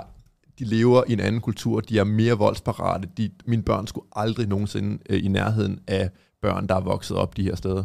[0.60, 3.08] de lever i en anden kultur, de er mere voldsparate.
[3.17, 6.10] De, mine børn skulle aldrig nogensinde øh, i nærheden af
[6.41, 7.84] børn, der er vokset op de her steder.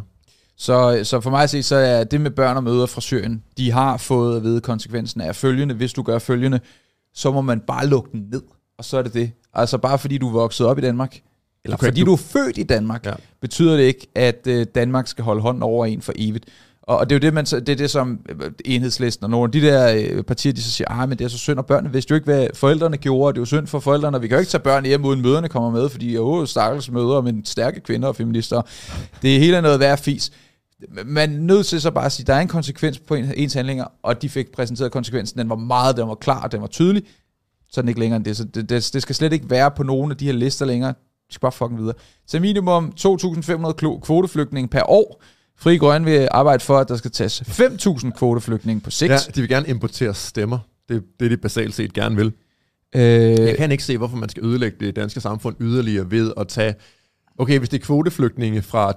[0.57, 3.43] Så, så for mig at se, så er det med børn og møder fra Syrien,
[3.59, 5.75] de har fået at vide konsekvensen af følgende.
[5.75, 6.61] Hvis du gør følgende,
[7.15, 8.43] så må man bare lukke den ned,
[8.79, 9.33] og så er det det.
[9.55, 11.19] Altså bare fordi du er vokset op i Danmark,
[11.65, 13.13] eller Okay, fordi du- du er født i Danmark, Ja.
[13.41, 16.45] betyder det ikke, at øh, Danmark skal holde hånden over en for evigt.
[16.83, 19.31] Og, og det er jo det, man, så- det, er det som øh, enhedslisten og
[19.31, 21.59] nogle af de der øh, partier, de så siger, ah, men det er så synd,
[21.59, 24.23] og børnene vidste jo ikke, hvad forældrene gjorde, det er jo synd for forældrene, og
[24.23, 27.23] vi kan jo ikke tage børn hjem, uden møderne kommer med, fordi åh, stakkels mødre,
[27.23, 28.63] men stærke kvinder og feminister.
[29.23, 30.33] Det er hele noget værd fis.
[31.05, 33.55] Man er nødt til så bare at sige, der er en konsekvens på en- ens
[33.55, 37.03] handlinger, og de fik præsenteret konsekvensen, den var meget, den var klar, den var tydelig,
[37.71, 38.37] så er den ikke længere end det.
[38.37, 40.95] Så det, det, det skal slet ikke være på nogen af de her lister længere.
[41.29, 41.95] Vi skal bare fucking videre.
[42.27, 45.23] Så minimum 2.500 kvoteflygtninge per år.
[45.57, 49.11] Fri Grønne vil arbejde for, at der skal tages 5.000 kvoteflygtninge på sigt.
[49.11, 50.59] Ja, de vil gerne importere stemmer.
[50.89, 52.33] Det er det, de basalt set gerne vil.
[52.95, 56.49] Øh, Jeg kan ikke se, hvorfor man skal ødelægge det danske samfund yderligere ved at
[56.49, 56.75] tage...
[57.39, 58.93] Okay, hvis det er kvoteflygtninge fra...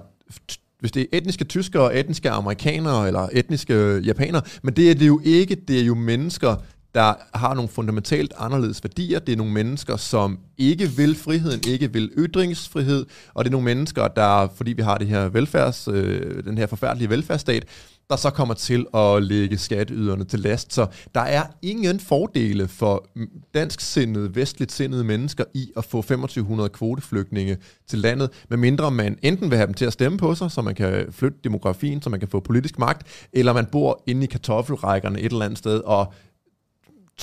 [0.80, 5.20] Hvis det er etniske tyskere, etniske amerikanere eller etniske japanere, men det er det jo
[5.24, 5.54] ikke.
[5.68, 6.56] Det er jo mennesker,
[6.96, 9.18] der har nogle fundamentalt anderledes værdier.
[9.18, 13.64] Det er nogle mennesker, som ikke vil friheden, ikke vil ytringsfrihed, og det er nogle
[13.64, 17.64] mennesker, der, fordi vi har det her velfærds, øh, den her forfærdelige velfærdsstat,
[18.10, 20.72] der så kommer til at lægge skatteyderne til last.
[20.72, 23.08] Så der er ingen fordele for
[23.54, 27.56] dansksindede, vestligt sindede mennesker i at få 2500 kvoteflygtninge
[27.88, 30.74] til landet, medmindre man enten vil have dem til at stemme på sig, så man
[30.74, 35.20] kan flytte demografien, så man kan få politisk magt, eller man bor inde i kartoffelrækkerne
[35.20, 36.12] et eller andet sted, og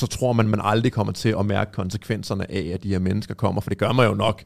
[0.04, 3.34] så tror man, man aldrig kommer til at mærke konsekvenserne af, at de her mennesker
[3.34, 4.44] kommer, for det gør man jo nok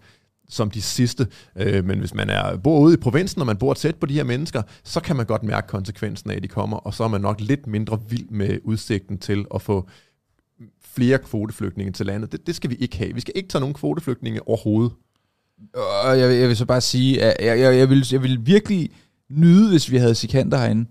[0.49, 1.27] som de sidste.
[1.55, 4.13] Øh, men hvis man er bor ude i provinsen, og man bor tæt på de
[4.13, 7.07] her mennesker, så kan man godt mærke konsekvensen af, at de kommer, og så er
[7.07, 9.89] man nok lidt mindre vild med udsigten til at få
[10.81, 12.31] flere kvoteflygtninge til landet.
[12.31, 13.13] Det, det skal vi ikke have.
[13.13, 14.91] Vi skal ikke tage nogen kvoteflygtninge overhovedet.
[15.73, 18.89] Og jeg, jeg vil så bare sige, at jeg, jeg, jeg, vil, jeg vil virkelig
[19.29, 20.85] nyde, hvis vi havde sikanter herinde.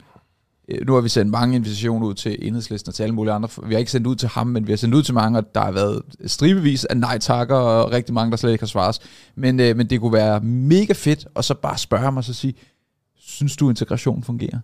[0.68, 3.48] Øh, Nu har vi sendt mange invitationer ud til enhedslisten og til alle mulige andre.
[3.66, 5.54] Vi har ikke sendt ud til ham, men vi har sendt ud til mange, og
[5.54, 8.98] der har været stribevis af nej-takker, og rigtig mange, der slet ikke har svaret.
[9.34, 12.34] Men, øh, men det kunne være mega fedt, og så bare spørge ham og så
[12.34, 12.54] sige,
[13.18, 14.58] synes du integration fungerer?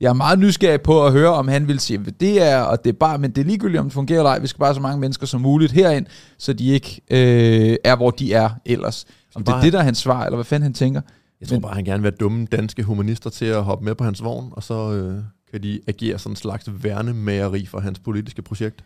[0.00, 2.84] Jeg er meget nysgerrig på at høre, om han vil sige, at det er, og
[2.84, 4.38] det er bare, men det er ligegyldigt, om det fungerer eller ej.
[4.38, 6.06] Vi skal bare så mange mennesker som muligt herind,
[6.38, 9.04] så de ikke øh, er, hvor de er ellers.
[9.34, 11.00] Om det er det, der er hans svar, eller hvad fanden han tænker.
[11.42, 13.94] Jeg tror Men- bare, han gerne vil have dumme danske humanister til at hoppe med
[13.94, 17.98] på hans vogn, og så øh, kan de agere sådan en slags værnemageri for hans
[17.98, 18.84] politiske projekt.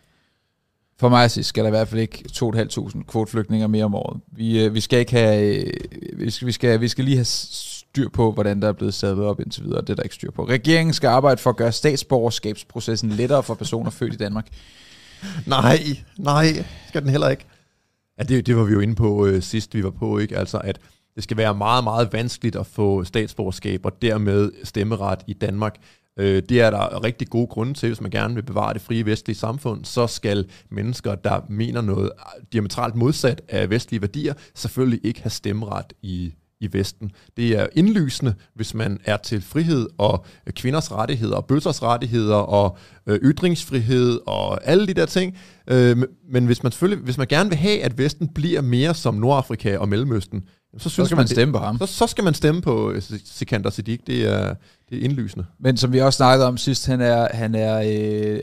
[0.99, 4.19] For mig sige, skal der i hvert fald ikke 2.500 kvoteflygtninger mere om året.
[4.31, 5.73] Vi, øh, vi skal ikke have, øh,
[6.19, 9.17] vi skal, vi, skal, vi skal lige have styr på, hvordan der er blevet sat
[9.19, 9.81] op indtil videre.
[9.81, 10.47] Det er der ikke styr på.
[10.47, 14.47] Regeringen skal arbejde for at gøre statsborgerskabsprocessen lettere for personer født i Danmark.
[15.45, 15.79] Nej,
[16.17, 17.45] nej, skal den heller ikke.
[18.19, 20.37] Ja, det, det var vi jo inde på øh, sidst, vi var på, ikke?
[20.37, 20.79] Altså, at
[21.17, 25.75] det skal være meget, meget vanskeligt at få statsborgerskab og dermed stemmeret i Danmark.
[26.19, 29.05] Øh, det er der rigtig gode grunde til, hvis man gerne vil bevare det frie
[29.05, 32.11] vestlige samfund, så skal mennesker, der mener noget
[32.53, 37.11] diametralt modsat af vestlige værdier, selvfølgelig ikke have stemmeret i, i Vesten.
[37.37, 42.77] Det er indlysende, hvis man er til frihed og kvinders rettigheder og bøssers rettigheder og
[43.07, 45.37] øh, ytringsfrihed og alle de der ting.
[45.67, 45.97] Øh,
[46.29, 49.77] men hvis man selvfølgelig, hvis man gerne vil have, at Vesten bliver mere som Nordafrika
[49.77, 51.77] og Mellemøsten, så, synes Så skal man det- stemme på ham.
[51.79, 53.99] Så, så skal man stemme på øh, Sikander Siddiq.
[54.07, 54.55] Det er,
[54.89, 55.45] det er indlysende.
[55.59, 57.77] Men som vi også snakkede om sidst, han er, han er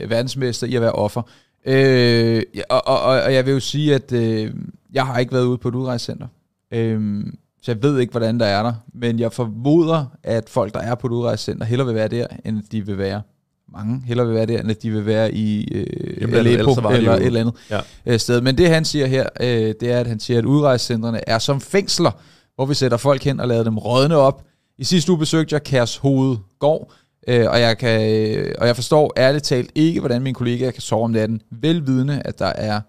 [0.01, 1.21] øh, verdensmester i at være offer.
[1.65, 4.53] Øh, ja, og, og, og jeg vil jo sige, at øh,
[4.93, 6.27] jeg har ikke været ude på et udrejsecenter.
[6.71, 7.23] Øh,
[7.61, 8.73] så jeg ved ikke, hvordan der er der.
[8.93, 12.63] Men jeg formoder, at folk, der er på et udrejsecenter, hellere vil være der, end
[12.71, 13.21] de vil være
[13.73, 15.85] mange hellere vil være der, end at de vil være i øh,
[16.21, 17.79] Jamen, ellers det eller jo- et eller andet Ja.
[18.05, 18.41] øh, sted.
[18.41, 19.47] Men det han siger her, øh,
[19.79, 22.11] det er, at han siger, at udrejsecentrene er som fængsler,
[22.55, 24.43] hvor vi sætter folk hen og lader dem rådne op.
[24.77, 26.91] I sidste uge besøgte jeg Kærs Hovedgård,
[27.27, 30.81] øh, og, jeg kan, øh, og jeg forstår ærligt talt ikke, hvordan mine kollegaer kan
[30.81, 32.81] sove om natten, velvidende, at der er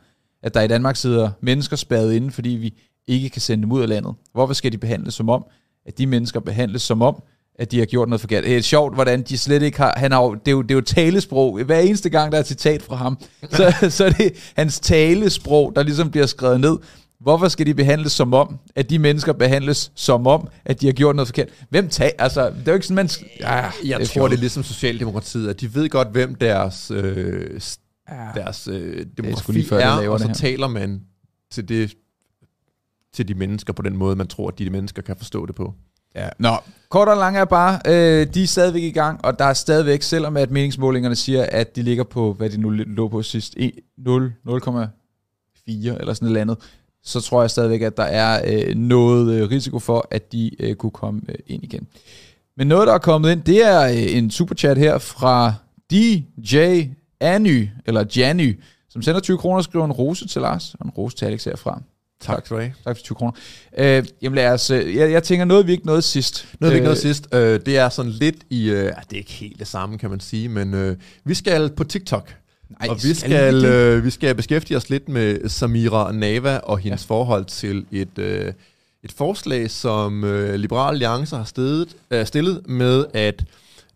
[0.42, 2.74] at der i Danmark sidder mennesker spadet inde, fordi vi
[3.08, 4.14] ikke kan sende dem ud af landet.
[4.32, 5.44] Hvorfor skal de behandles som om,
[5.86, 7.22] at de mennesker behandles som om,
[7.58, 8.44] at de har gjort noget forkert.
[8.44, 9.94] Det er sjovt, hvordan de slet ikke har...
[9.96, 11.64] Han har jo, det, er jo, det er jo talesprog.
[11.64, 13.18] Hver eneste gang, der er et citat fra ham,
[13.50, 16.78] så, så er det hans talesprog, der ligesom bliver skrevet ned.
[17.20, 20.92] Hvorfor skal de behandles som om, at de mennesker behandles som om, at de har
[20.92, 21.48] gjort noget forkert?
[21.70, 22.10] Hvem tager?
[22.18, 23.08] Altså, det er jo ikke sådan, man...
[23.40, 24.30] Ja, jeg det tror, fjol.
[24.30, 27.60] det er ligesom Socialdemokratiet, at de ved godt, hvem deres, øh,
[28.34, 31.00] deres øh, demografi er, er og så taler man
[31.50, 31.94] til, det,
[33.14, 35.74] til de mennesker på den måde, man tror, at de mennesker kan forstå det på.
[36.16, 36.28] Ja.
[36.38, 36.56] Nå,
[36.88, 40.02] kort og lang er bare, øh, de er stadigvæk i gang, og der er stadigvæk,
[40.02, 43.56] selvom at meningsmålingerne siger, at de ligger på, hvad de nu lå på sidst,
[43.98, 44.50] 0, 0,4
[45.68, 46.56] eller sådan noget andet,
[47.02, 50.74] så tror jeg stadigvæk, at der er øh, noget øh, risiko for, at de øh,
[50.74, 51.86] kunne komme øh, ind igen.
[52.56, 55.54] Men noget, der er kommet ind, det er øh, en superchat her fra
[55.90, 56.82] DJ
[57.20, 60.90] Anny, eller Janny, som sender 20 kroner og skriver en rose til Lars, og en
[60.90, 61.80] rose til Alex herfra.
[62.20, 62.74] Tak skal du have.
[62.84, 63.32] Tak for 20 kroner.
[63.78, 66.48] Øh, jamen lad os, øh, jeg, jeg tænker, noget vi ikke nåede sidst.
[66.60, 69.16] Noget vi ikke nåede øh, sidst, øh, det er sådan lidt i, øh, det er
[69.16, 72.34] ikke helt det samme, kan man sige, men øh, vi skal på TikTok.
[72.80, 77.02] Nej, og vi skal, øh, vi skal beskæftige os lidt med Samira Nava og hendes
[77.02, 77.14] ja.
[77.14, 78.52] forhold til et, øh,
[79.02, 83.44] et forslag, som øh, Liberal Alliance har stedet, øh, stillet med, at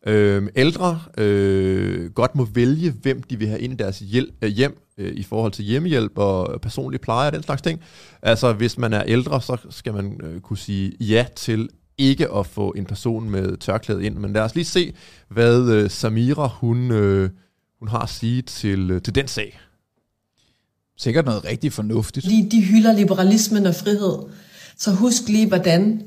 [0.07, 4.51] øh, ældre øh, godt må vælge, hvem de vil have ind i deres hjel, øh,
[4.51, 7.81] hjem øh, i forhold til hjemmehjælp og personlig pleje og den slags ting.
[8.23, 12.47] Altså, hvis man er ældre, så skal man øh, kunne sige ja til ikke at
[12.47, 14.17] få en person med tørklæde ind.
[14.17, 14.95] Men lad os lige se,
[15.29, 16.91] hvad øh, Samira, hun...
[16.91, 17.31] Øh,
[17.81, 19.61] hun har at sige til, øh, til den sag.
[20.99, 22.27] Sikkert noget rigtig fornuftigt.
[22.27, 24.19] De, de hylder liberalismen og frihed.
[24.77, 26.03] Så husk lige, hvordan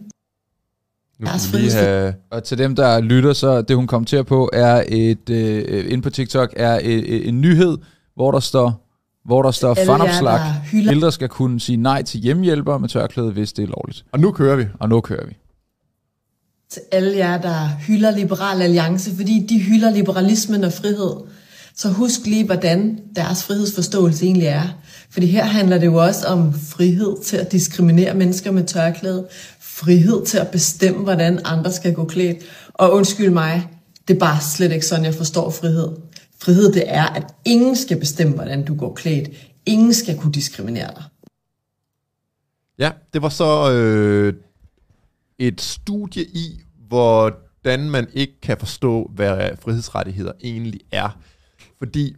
[1.20, 2.14] nu deres have...
[2.32, 6.10] Og til dem, der lytter, så det hun kommenterer på, er et, øh, ind på
[6.10, 7.78] TikTok, er et, et, en nyhed,
[8.16, 8.90] hvor der står,
[9.26, 10.40] hvor der står fanopslag.
[10.74, 14.06] Ældre skal kunne sige nej til hjemmehjælper med tørklæde, hvis det er lovligt.
[14.12, 14.66] Og nu kører vi.
[14.80, 15.38] Og nu kører vi.
[16.70, 21.16] Til alle jer, der hylder Liberal Alliance, fordi de hylder liberalismen og frihed.
[21.76, 24.64] Så husk lige, hvordan deres frihedsforståelse egentlig er.
[25.10, 29.28] Fordi her handler det jo også om frihed til at diskriminere mennesker med tørklæde,
[29.74, 32.38] frihed til at bestemme, hvordan andre skal gå klædt.
[32.74, 33.70] Og undskyld mig,
[34.08, 35.90] det er bare slet ikke sådan, jeg forstår frihed.
[36.42, 39.30] Frihed det er, at ingen skal bestemme, hvordan du går klædt.
[39.66, 41.04] Ingen skal kunne diskriminere dig.
[42.80, 44.34] Ja, det var så øh,
[45.40, 51.20] et studie i, hvordan man ikke kan forstå, hvad frihedsrettigheder egentlig er.
[51.78, 52.16] Fordi,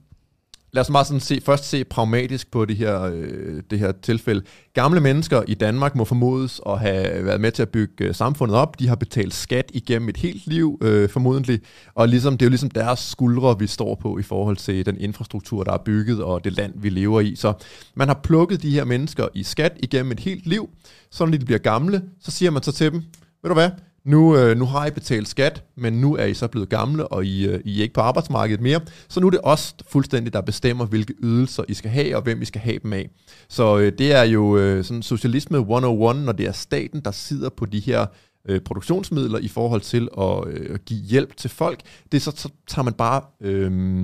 [0.75, 4.41] lad os bare sådan se, først se pragmatisk på det her, øh, det her tilfælde.
[4.73, 8.57] Gamle mennesker i Danmark må formodes at have været med til at bygge øh, samfundet
[8.57, 8.79] op.
[8.79, 11.59] De har betalt skat igennem et helt liv, øh, formodentlig.
[11.93, 14.97] Og ligesom, det er jo ligesom deres skuldre, vi står på i forhold til den
[14.99, 17.35] infrastruktur, der er bygget, og det land, vi lever i.
[17.35, 17.53] Så
[17.95, 20.69] man har plukket de her mennesker i skat igennem et helt liv.
[21.11, 23.03] Så når de bliver gamle, så siger man så til dem,
[23.43, 23.69] ved du hvad,
[24.05, 27.25] nu, øh, nu har I betalt skat, men nu er I så blevet gamle, og
[27.25, 28.79] I, øh, I er ikke på arbejdsmarkedet mere.
[29.09, 32.41] Så nu er det os fuldstændig, der bestemmer, hvilke ydelser I skal have, og hvem
[32.41, 33.09] I skal have dem af.
[33.49, 37.49] Så øh, det er jo øh, sådan socialisme 101, når det er staten, der sidder
[37.49, 38.05] på de her
[38.49, 41.79] øh, produktionsmidler i forhold til at øh, give hjælp til folk.
[42.11, 44.03] Det så, så tager man bare øh,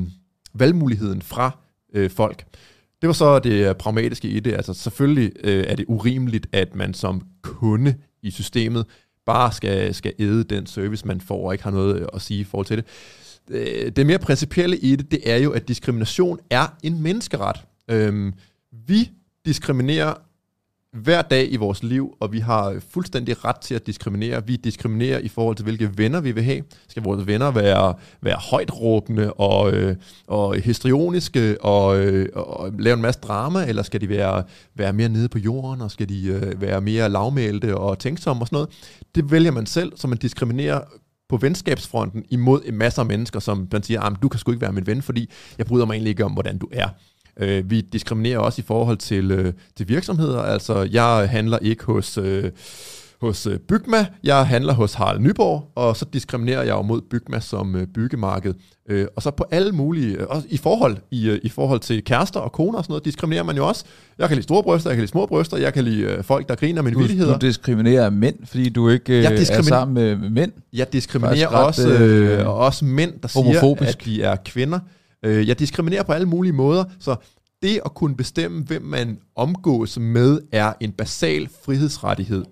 [0.54, 1.58] valgmuligheden fra
[1.94, 2.46] øh, folk.
[3.02, 4.54] Det var så det øh, pragmatiske i det.
[4.54, 8.86] Altså selvfølgelig øh, er det urimeligt, at man som kunde i systemet
[9.26, 12.44] bare skal, skal æde den service, man får, og ikke har noget at sige i
[12.44, 12.86] forhold til det.
[13.50, 17.58] Øh, det mere principielle i det, det er jo, at diskrimination er en menneskeret.
[17.88, 18.34] Øhm,
[18.72, 19.12] vi
[19.46, 20.14] diskriminerer
[20.94, 24.48] hver dag i vores liv, og vi har øh, fuldstændig ret til at diskriminere.
[24.48, 26.64] Vi diskriminerer i forhold til, hvilke venner vi vil have.
[26.88, 29.96] Skal vores venner være, være højt råbende og, øh,
[30.28, 34.44] og histrioniske og, øh, og lave en masse drama, eller skal de være,
[34.76, 38.48] være mere nede på jorden, og skal de øh, være mere lavmælte og tænksomme og
[38.48, 38.70] sådan noget?
[39.16, 40.82] Det vælger man selv, så man diskriminerer
[41.30, 44.74] på venskabsfronten imod en masse af mennesker, som man siger, du kan sgu ikke være
[44.74, 46.90] min ven, fordi jeg bryder mig egentlig ikke om, hvordan du er.
[47.40, 50.42] Øh, vi diskriminerer også i forhold til, øh, til virksomheder.
[50.42, 52.18] Altså, jeg handler ikke hos...
[52.18, 52.52] Øh,
[53.22, 57.40] hos øh, Bygma, jeg handler hos Harald Nyborg, og så diskriminerer jeg jo mod Bygma
[57.40, 58.54] som øh, byggemarked.
[58.90, 62.52] Øh, og så på alle mulige, også i forhold, i, i forhold til kærester og
[62.52, 63.86] koner og sådan noget, diskriminerer man jo også.
[64.18, 66.56] Jeg kan lide store bryster, jeg kan lide små bryster, jeg kan lide folk, der
[66.56, 67.40] griner mine vildigheder.
[67.40, 70.52] Du diskriminerer mænd, fordi du ikke øh, er sammen med, med mænd.
[70.74, 74.80] Jeg diskriminerer også, øh, også mænd, der siger, at de er kvinder.
[75.26, 77.16] Øh, jeg diskriminerer på alle mulige måder, så
[77.62, 82.46] det at kunne bestemme, hvem man omgås med, er en basal frihedsrettighed.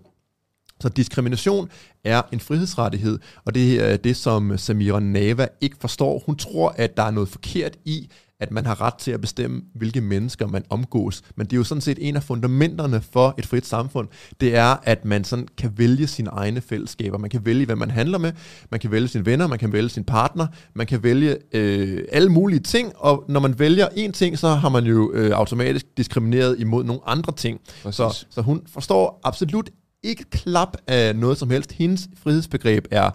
[0.82, 1.69] Så diskrimination
[2.03, 6.23] er en frihedsrettighed, og det er det, som Samira Nava ikke forstår.
[6.25, 9.62] Hun tror, at der er noget forkert i, at man har ret til at bestemme,
[9.75, 11.21] hvilke mennesker man omgås.
[11.36, 14.08] Men det er jo sådan set en af fundamenterne for et frit samfund.
[14.41, 17.17] Det er, at man sådan kan vælge sine egne fællesskaber.
[17.17, 18.32] Man kan vælge, hvad man handler med.
[18.71, 19.47] Man kan vælge sine venner.
[19.47, 20.47] Man kan vælge sin partner.
[20.73, 22.93] Man kan vælge øh, alle mulige ting.
[22.95, 27.02] Og når man vælger en ting, så har man jo øh, automatisk diskrimineret imod nogle
[27.06, 27.60] andre ting.
[27.91, 29.69] Så, så hun forstår absolut
[30.03, 31.71] ikke klap af noget som helst.
[31.71, 33.09] Hendes frihedsbegreb er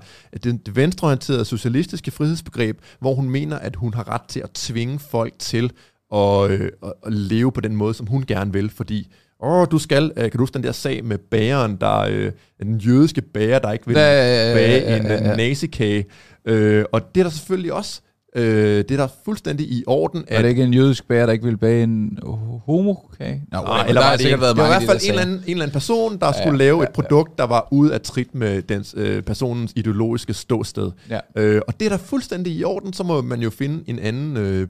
[0.44, 5.34] det, venstreorienterede socialistiske frihedsbegreb, hvor hun mener, at hun har ret til at tvinge folk
[5.38, 5.72] til
[6.14, 6.70] at, øh,
[7.06, 10.30] at leve på den måde, som hun gerne vil, fordi åh, du skal, øh, kan
[10.30, 13.96] du huske den der sag med bageren, der, øh, den jødiske bager, der ikke vil
[13.96, 15.30] ja, ja, ja, bage ja, ja, ja, ja.
[15.30, 16.04] en nazikage,
[16.44, 18.00] øh, og det er der selvfølgelig også
[18.36, 18.44] Øh,
[18.76, 20.24] det er der fuldstændig i orden.
[20.28, 22.18] At, var det ikke en jødisk bager, der ikke ville bage en
[22.66, 23.42] homokage?
[23.52, 25.36] No, Nej, eller der har sikkert været det var i hvert fald en eller, anden,
[25.36, 28.00] en eller anden person, der ja, skulle lave ja, et produkt, der var ude af
[28.00, 30.90] trit med dens, øh, personens ideologiske ståsted.
[31.10, 31.20] Ja.
[31.36, 34.36] Øh, og det er der fuldstændig i orden, så må man jo finde en anden
[34.36, 34.68] øh,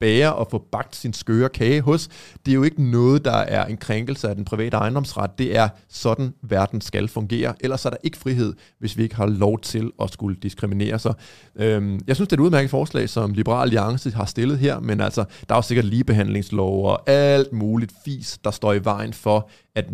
[0.00, 2.08] bager og få bagt sin skøre kage hos.
[2.46, 5.38] Det er jo ikke noget, der er en krænkelse af den private ejendomsret.
[5.38, 7.54] Det er sådan, verden skal fungere.
[7.60, 11.14] Ellers er der ikke frihed, hvis vi ikke har lov til at skulle diskriminere sig.
[11.56, 15.00] Øhm, jeg synes, det er et udmærket forslag, som Liberal Alliance har stillet her, men
[15.00, 19.50] altså, der er jo sikkert ligebehandlingslov og alt muligt fis, der står i vejen for,
[19.74, 19.84] at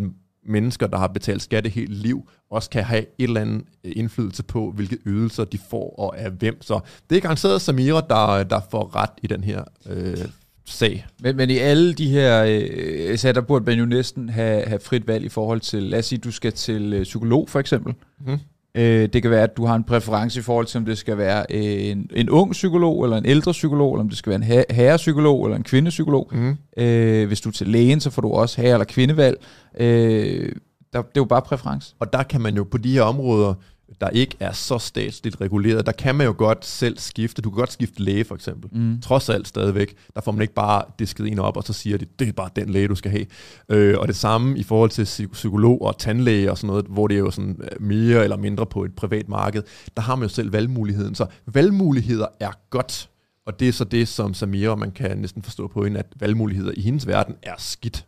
[0.45, 3.91] mennesker, der har betalt skat hele helt liv, også kan have et eller andet øh,
[3.95, 6.61] indflydelse på, hvilke ydelser de får og af hvem.
[6.61, 10.17] Så det er garanteret Samira, der, der får ret i den her øh,
[10.65, 11.05] sag.
[11.19, 14.79] Men, men i alle de her øh, sager, der burde man jo næsten have, have
[14.79, 17.93] frit valg i forhold til, lad os sige, du skal til øh, psykolog for eksempel.
[18.27, 18.37] Mm.
[18.75, 21.17] Øh, det kan være, at du har en præference i forhold til, om det skal
[21.17, 24.75] være en, en ung psykolog, eller en ældre psykolog, eller om det skal være en
[24.75, 26.31] herrepsykolog, eller en kvindepsykolog.
[26.31, 26.57] Mm.
[26.77, 29.37] Øh, hvis du er til lægen, så får du også herre- eller kvindevalg.
[29.79, 30.51] Øh,
[30.93, 31.95] der, det er jo bare præference.
[31.99, 33.53] Og der kan man jo på de her områder,
[34.01, 37.41] der ikke er så statsligt reguleret, der kan man jo godt selv skifte.
[37.41, 38.69] Du kan godt skifte læge for eksempel.
[38.79, 39.01] Mm.
[39.01, 39.95] Trods alt stadigvæk.
[40.15, 42.49] Der får man ikke bare disket en op, og så siger de, det er bare
[42.55, 43.25] den læge, du skal have.
[43.69, 47.15] Øh, og det samme i forhold til psykolog og tandlæge og sådan noget, hvor det
[47.15, 49.63] er jo sådan øh, mere eller mindre på et privat marked.
[49.95, 51.15] Der har man jo selv valgmuligheden.
[51.15, 53.09] Så valgmuligheder er godt.
[53.45, 56.71] Og det er så det, som Samira, man kan næsten forstå på hende, at valgmuligheder
[56.77, 58.05] i hendes verden er skidt.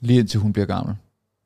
[0.00, 0.94] Lige indtil hun bliver gammel.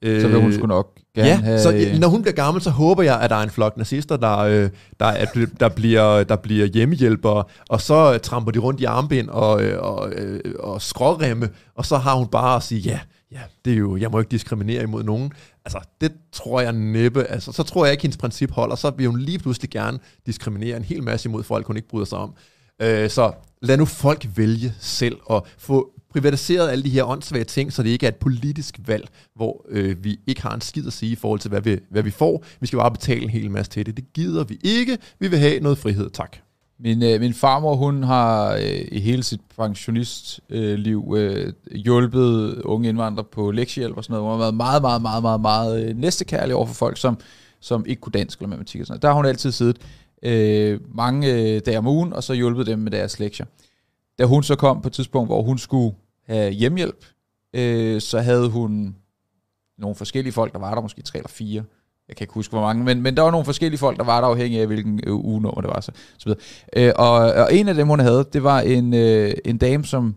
[0.03, 1.59] Så vil hun øh, sgu nok gerne ja, have...
[1.59, 4.39] så når hun bliver gammel, så håber jeg, at der er en flok nazister, der,
[4.39, 9.29] øh, der, er, der, bliver, der bliver hjemmehjælpere, og så tramper de rundt i armbind
[9.29, 10.13] og, øh, og,
[10.59, 13.01] og skråremme, og så har hun bare at sige, ja,
[13.33, 15.33] ja, det er jo, jeg må ikke diskriminere imod nogen.
[15.65, 17.25] Altså, det tror jeg næppe.
[17.25, 18.77] Altså, så tror jeg ikke, hendes princip holder.
[18.77, 22.05] Så vil hun lige pludselig gerne diskriminere en hel masse imod folk, hun ikke bryder
[22.05, 22.35] sig om.
[23.09, 27.83] så lad nu folk vælge selv og få privatiseret alle de her åndssvage ting, så
[27.83, 31.13] det ikke er et politisk valg, hvor øh, vi ikke har en skid at sige
[31.13, 32.45] i forhold til, hvad vi, hvad vi får.
[32.61, 33.97] Vi skal bare betale en hel masse til det.
[33.97, 34.99] Det gider vi ikke.
[35.19, 36.37] Vi vil have noget frihed, tak.
[36.85, 43.27] Min, øh, min farmor, hun har øh, i hele sit pensionistliv øh, hjulpet unge indvandrere
[43.33, 44.25] på lektiehjælp og sådan noget.
[44.25, 47.19] Hun har været meget, meget, meget, meget, meget øh, næstekærlig over for folk, som,
[47.61, 49.03] som ikke kunne dansk eller matematik og sådan noget.
[49.03, 49.77] Der har hun altid siddet
[50.23, 53.47] øh, mange øh, dage om ugen, og så hjulpet dem med deres lektier.
[54.19, 55.95] Da hun så kom på et tidspunkt, hvor hun skulle
[56.27, 57.05] have hjemmehjælp,
[57.55, 58.97] øh, så havde hun
[59.79, 61.65] nogle forskellige folk, der var der måske tre eller fire.
[62.09, 64.21] Jeg kan ikke huske, hvor mange, men, men der var nogle forskellige folk, der var
[64.21, 65.81] der afhængig af, hvilken øh, ugenummer det var.
[65.81, 66.41] Så, så videre.
[66.77, 70.15] Øh, og, og en af dem, hun havde, det var en, øh, en dame, som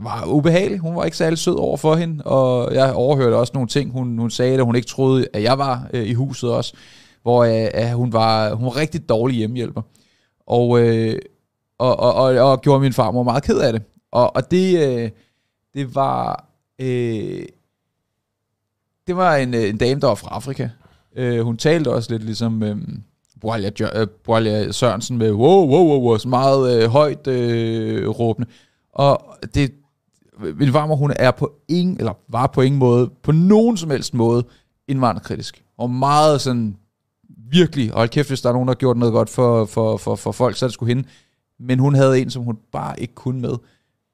[0.00, 0.78] var ubehagelig.
[0.78, 4.18] Hun var ikke særlig sød over for hende, og jeg overhørte også nogle ting, hun,
[4.18, 6.74] hun sagde, at hun ikke troede, at jeg var øh, i huset også,
[7.22, 9.82] hvor øh, at hun, var, hun var rigtig dårlig hjemmehjælper.
[10.46, 11.18] Og, øh,
[11.78, 13.82] og, og, og, og gjorde min farmor meget ked af det.
[14.12, 15.10] Og, og det, øh,
[15.74, 16.44] det var...
[16.78, 17.42] Øh,
[19.06, 20.68] det var en, øh, en dame, der var fra Afrika.
[21.16, 22.76] Øh, hun talte også lidt ligesom øh,
[23.40, 28.48] Boalia, øh, Sørensen med wow, wow, wow, wow så meget øh, højt øh, råbende.
[28.92, 29.74] Og det,
[30.54, 34.14] min farmor, hun er på ingen, eller var på ingen måde, på nogen som helst
[34.14, 34.44] måde,
[34.88, 35.64] indvandrerkritisk.
[35.78, 36.76] Og meget sådan,
[37.50, 40.14] virkelig, hold kæft, hvis der er nogen, der har gjort noget godt for, for, for,
[40.14, 41.04] for folk, så er det sgu hende.
[41.60, 43.54] Men hun havde en, som hun bare ikke kunne med.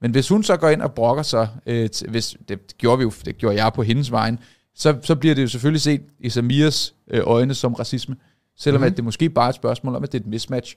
[0.04, 3.12] Men hvis hun så går ind og brokker sig, øh, hvis, det gjorde vi jo,
[3.24, 4.38] det gjorde jeg på hendes vejen,
[4.74, 8.16] så, så bliver det jo selvfølgelig set i Samirs øh, øjne som racisme.
[8.56, 8.92] Selvom mm-hmm.
[8.92, 10.76] at det måske bare er et spørgsmål om, at det er et mismatch.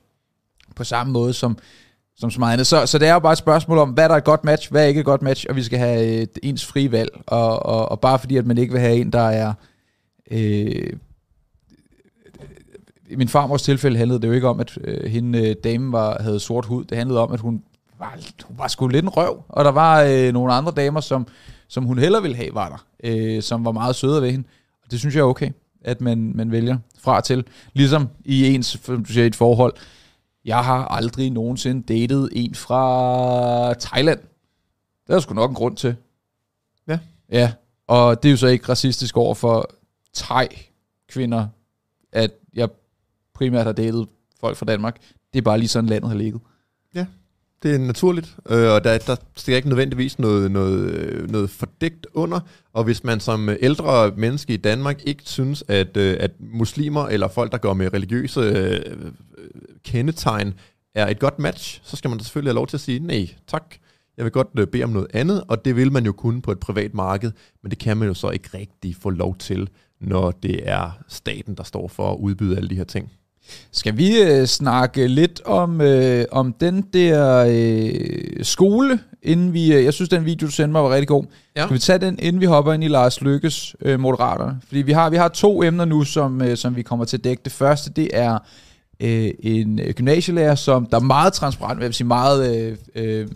[0.76, 1.58] På samme måde som,
[2.18, 2.68] som så meget andet.
[2.68, 4.72] Så, så det er jo bare et spørgsmål om, hvad der er et godt match,
[4.72, 7.10] hvad er ikke et godt match, og vi skal have et ens fri valg.
[7.26, 9.54] Og, og, og bare fordi, at man ikke vil have en, der er...
[10.32, 10.94] Øh,
[13.10, 16.22] i min farmors tilfælde handlede det jo ikke om, at øh, hende øh, dame var,
[16.22, 16.86] havde sort hud.
[16.86, 17.64] Det handlede om, at hun
[18.00, 21.28] var, hun var sgu lidt en røv, og der var øh, nogle andre damer, som,
[21.68, 24.48] som hun heller ville have, var der, øh, som var meget søde ved hende.
[24.84, 25.52] Og det synes jeg er okay,
[25.82, 27.46] at man, man vælger fra til.
[27.74, 29.74] Ligesom i ens, som du siger, et forhold.
[30.46, 34.20] Jeg har aldrig nogensinde datet en fra Thailand.
[34.20, 35.96] Det er der sgu nok en grund til.
[36.88, 37.00] Ja.
[37.32, 37.54] Ja,
[37.88, 39.70] og det er jo så ikke racistisk over for
[40.14, 41.48] thai-kvinder,
[42.12, 42.70] at jeg
[43.34, 44.08] primært har datet
[44.40, 44.98] folk fra Danmark.
[45.34, 46.42] Det er bare lige sådan, landet har ligget.
[47.64, 52.08] Det er naturligt, øh, og der, der stikker ikke nødvendigvis noget, noget, øh, noget fordægt
[52.14, 52.40] under.
[52.74, 57.28] Og hvis man som ældre menneske i Danmark ikke synes, at, øh, at muslimer eller
[57.28, 59.12] folk, der går med religiøse øh, øh
[59.84, 60.54] kendetegn,
[60.96, 63.30] er et godt match, så skal man da selvfølgelig have lov til at sige, nej,
[63.48, 63.76] tak,
[64.18, 66.52] jeg vil godt øh, bede om noget andet, og det vil man jo kunne på
[66.52, 67.32] et privat marked,
[67.64, 69.70] men det kan man jo så ikke rigtig få lov til,
[70.02, 73.12] når det er staten, der står for at udbyde alle de her ting.
[73.72, 79.74] Skal vi øh, snakke lidt om, øh, om den der øh, skole, inden vi...
[79.74, 81.24] Øh, jeg synes, den video, du sendte mig, var rigtig god.
[81.56, 81.64] Ja.
[81.64, 84.62] Skal vi tage den, inden vi hopper ind i Lars Lykkes øh, Moderaterne?
[84.68, 87.24] Fordi vi har, vi har to emner nu, som, øh, som vi kommer til at
[87.24, 87.42] dække.
[87.44, 88.38] Det første, det er
[89.00, 92.56] øh, en gymnasielærer, som der er meget transparent, jeg vil sige meget...
[92.56, 93.28] Øh, øh,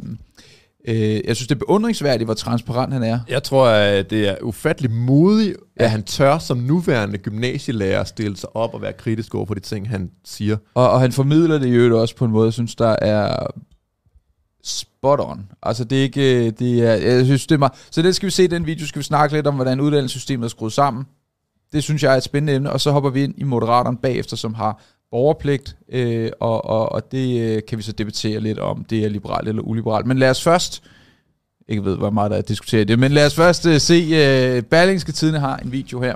[0.87, 3.19] øh, jeg synes, det er beundringsværdigt, hvor transparent han er.
[3.29, 5.83] Jeg tror, at det er ufattelig modigt, Ja.
[5.83, 9.59] at han tør som nuværende gymnasielærer stille sig op og være kritisk over for de
[9.59, 10.57] ting, han siger.
[10.73, 13.47] Og, og han formidler det jo også på en måde, jeg synes, der er
[14.63, 15.45] spot on.
[15.63, 18.31] Altså det er ikke, det er, jeg synes det er meget, så det skal vi
[18.31, 21.05] se den video, skal vi snakke lidt om, hvordan uddannelsessystemet er skruet sammen.
[21.73, 24.37] Det synes jeg er et spændende emne, og så hopper vi ind i Moderaterne bagefter,
[24.37, 28.83] som har borgerpligt, øh, og, og, og det øh, kan vi så debattere lidt om,
[28.89, 30.05] det er liberalt eller uliberalt.
[30.05, 30.83] Men lad os først,
[31.67, 33.93] ikke ved, hvor meget der er at diskutere det, men lad os først øh, se,
[33.93, 36.15] øh, Berlingske Tidene har en video her,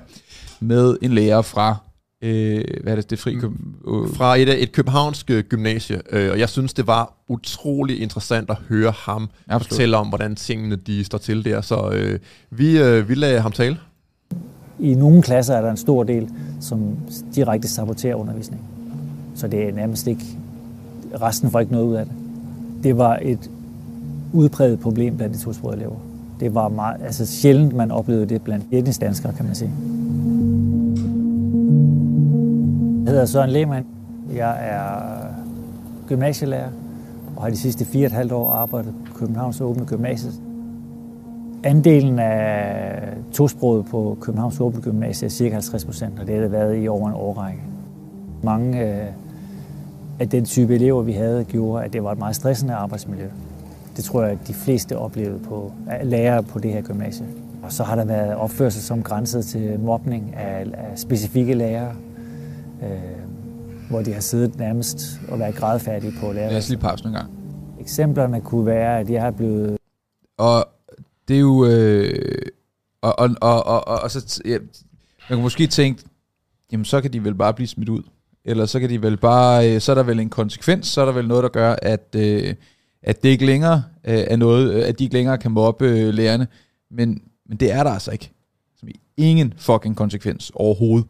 [0.60, 1.76] med en lærer fra,
[2.22, 6.32] øh, hvad er det, det fri Køben- øh, Fra et, et københavnsk øh, gymnasie, øh,
[6.32, 9.68] og jeg synes, det var utrolig interessant at høre ham Absolut.
[9.68, 11.62] fortælle om, hvordan tingene de står til der.
[11.62, 12.20] Så øh,
[12.52, 13.78] vi, øh, vi lader ham tale.
[14.80, 16.30] I nogle klasser er der en stor del,
[16.62, 16.98] som
[17.36, 18.68] direkte saboterer undervisningen.
[19.36, 20.26] Så det er nærmest ikke...
[21.22, 22.14] Resten får ikke noget ud af det.
[22.84, 23.50] Det var et
[24.34, 25.96] udpræget problem blandt de tosprogede elever.
[26.40, 29.72] Det var meget, altså sjældent, man oplevede det blandt etnisk danskere, kan man sige.
[33.06, 33.86] Jeg hedder Søren Lehmann.
[34.36, 35.02] Jeg er
[36.08, 36.70] gymnasielærer
[37.36, 40.34] og har de sidste fire og et halvt år arbejdet på Københavns Åbne Gymnasiet.
[41.64, 46.52] Andelen af tosproget på Københavns Åbne Gymnasium er cirka 50 procent, og det har det
[46.52, 47.60] været i over en årrække.
[48.44, 49.08] Mange øh,
[50.20, 53.28] af den type elever, vi havde, gjorde, at det var et meget stressende arbejdsmiljø.
[53.96, 57.26] Det tror jeg, at de fleste oplevede på lærere på det her gymnasie.
[57.64, 61.96] Og så har der været opførsel som grænset til mobning af, af specifikke lærere,
[62.84, 62.90] øh,
[63.90, 67.32] hvor de har siddet nærmest og været grædfærdige på lad os lige pause en gang.
[67.80, 69.78] Eksemplerne kunne være, at jeg er blevet
[70.38, 70.68] Og
[71.28, 71.66] det er jo...
[71.66, 72.42] Øh,
[73.02, 74.42] og, og, og, og, og, og så...
[74.46, 74.58] Ja,
[75.30, 76.04] man kan måske tænke,
[76.72, 78.04] jamen så kan de vel bare blive smidt ud.
[78.46, 79.74] Eller så kan de vel bare...
[79.76, 82.16] Øh, så er der vel en konsekvens, så er der vel noget, der gør, at,
[82.16, 82.56] øh,
[83.04, 86.48] at det ikke længere øh, er noget, at de ikke længere kan mobbe lærerne.
[86.92, 88.32] Men, men det er der altså ikke.
[88.80, 91.08] Som ingen fucking konsekvens overhovedet.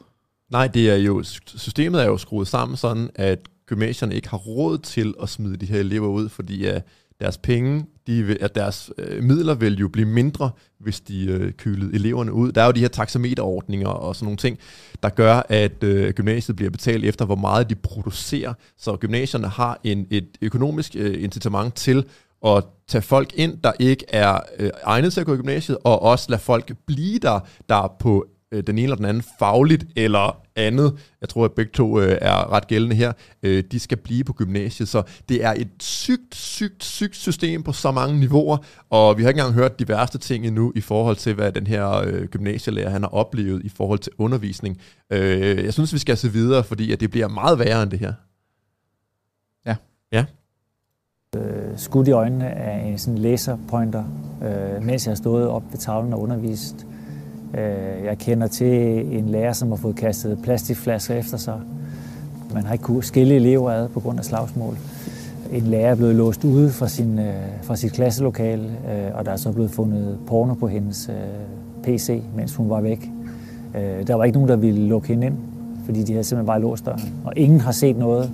[0.52, 4.78] Nej, det er jo, systemet er jo skruet sammen sådan, at gymnasierne ikke har råd
[4.78, 6.78] til at smide de her elever ud, fordi uh,
[7.22, 10.50] deres penge, de, vil- at deres øh, midler vil jo blive mindre,
[10.80, 12.52] hvis de øh, kylede eleverne ud.
[12.52, 14.58] Der er jo de her taxameterordninger og sådan nogle ting,
[15.04, 18.54] der gør, at øh, gymnasiet bliver betalt efter, hvor meget de producerer.
[18.78, 22.06] Så gymnasierne har en, et økonomisk øh, incitament til
[22.46, 26.02] at tage folk ind, der ikke er øh, egnet til at gå i gymnasiet, og
[26.02, 27.40] også lade folk blive der,
[27.70, 28.26] der på
[28.56, 32.18] øh, den ene eller den anden fagligt eller andet, jeg tror, at begge to øh,
[32.22, 33.12] er ret gældende her,
[33.44, 34.90] øh, de skal blive på gymnasiet.
[34.90, 38.58] Så det er et sygt, sygt, sygt system på så mange niveauer,
[38.90, 41.68] og vi har ikke engang hørt de værste ting endnu i forhold til, hvad den
[41.68, 44.78] her øh, gymnasielærer han har oplevet i forhold til undervisning.
[45.10, 48.00] Øh, jeg synes, vi skal se videre, fordi at det bliver meget værre end det
[48.00, 48.14] her.
[51.78, 54.04] skudt i øjnene af en sådan laserpointer,
[54.44, 56.86] øh, mens jeg har stået op ved tavlen og undervist.
[57.54, 61.60] Øh, jeg kender til en lærer, som har fået kastet plastikflasker efter sig.
[62.54, 64.78] Man har ikke kunnet skille elever ad på grund af slagsmål.
[65.52, 67.34] En lærer er blevet låst ude fra, sin, øh,
[67.64, 71.10] fra sit klasselokale, øh, og der er så blevet fundet porno på hendes
[71.84, 73.10] PC, mens hun var væk.
[74.08, 75.38] Der var ikke nogen, der ville lukke hende ind,
[75.86, 77.02] fordi de havde simpelthen bare låst døren.
[77.26, 78.32] Og ingen har set noget,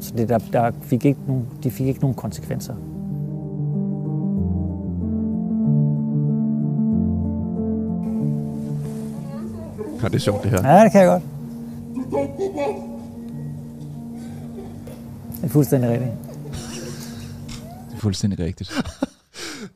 [0.00, 2.74] så det der, der fik ikke nogen, de fik ikke nogen konsekvenser.
[10.02, 10.76] Ja, det er sjovt, det her.
[10.76, 11.22] Ja, det kan jeg godt.
[15.36, 16.10] Det er fuldstændig rigtigt.
[17.90, 18.72] Det er fuldstændig rigtigt.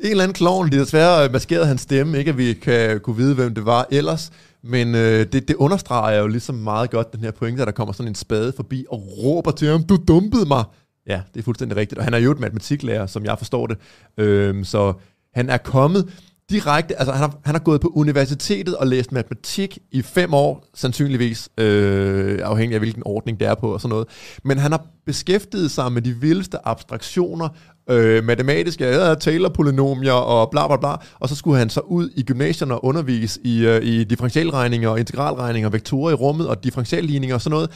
[0.00, 3.16] En eller anden klovn, de desværre øh, maskerede hans stemme, ikke at vi kan kunne
[3.16, 4.32] vide, hvem det var ellers.
[4.62, 7.92] Men øh, det, det understreger jo ligesom meget godt den her pointe, at der kommer
[7.92, 10.64] sådan en spade forbi og råber til ham, du dumpede mig.
[11.06, 11.98] Ja, det er fuldstændig rigtigt.
[11.98, 13.78] Og han er jo et matematiklærer, som jeg forstår det.
[14.18, 14.92] Øhm, så
[15.34, 16.08] han er kommet
[16.50, 20.64] direkte, altså han har, han har gået på universitetet og læst matematik i fem år,
[20.74, 24.08] sandsynligvis, øh, afhængig af hvilken ordning det er på og sådan noget.
[24.44, 27.48] Men han har beskæftiget sig med de vildeste abstraktioner,
[27.90, 32.22] øh, matematiske ja, Taylor-polynomier og bla bla bla, og så skulle han så ud i
[32.22, 37.40] gymnasierne og undervise i, øh, i differentialregninger og integralregninger, vektorer i rummet og differentialligninger og
[37.40, 37.70] sådan noget.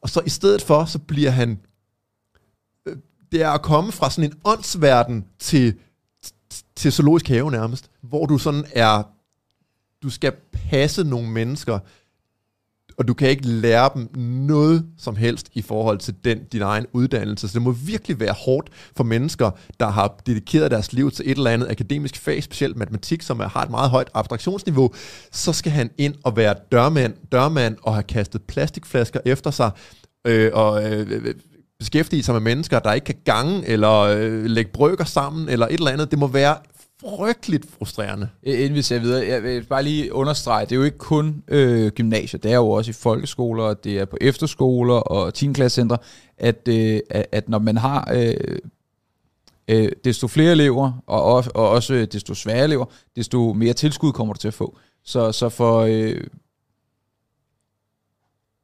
[0.00, 1.58] Og så i stedet for, så bliver han
[2.88, 2.96] øh,
[3.32, 5.74] det er at komme fra sådan en åndsverden til
[6.76, 9.02] til zoologisk have nærmest, hvor du sådan er,
[10.02, 11.78] du skal passe nogle mennesker,
[13.00, 14.08] og du kan ikke lære dem
[14.46, 17.48] noget som helst i forhold til den, din egen uddannelse.
[17.48, 21.36] Så det må virkelig være hårdt for mennesker, der har dedikeret deres liv til et
[21.36, 24.90] eller andet akademisk fag, specielt matematik, som har et meget højt abstraktionsniveau.
[25.32, 29.70] Så skal han ind og være dørmand, dørmand og have kastet plastikflasker efter sig,
[30.24, 31.34] øh, og øh, øh
[31.78, 35.74] beskæftige sig med mennesker, der ikke kan gange eller øh, lægge brøker sammen eller et
[35.74, 36.10] eller andet.
[36.10, 36.56] Det må være
[37.00, 38.28] frygteligt frustrerende.
[38.46, 41.42] Øh, inden vi ser videre, jeg vil bare lige understrege, det er jo ikke kun
[41.48, 45.52] øh, gymnasier, det er jo også i folkeskoler, det er på efterskoler og 10.
[45.52, 45.98] klassecentre,
[46.38, 48.58] at, øh, at når man har øh,
[49.68, 52.84] øh, desto flere elever, og, og, og også desto sværere elever,
[53.16, 54.78] desto mere tilskud kommer du til at få.
[55.04, 55.80] Så, så for...
[55.80, 56.20] Øh,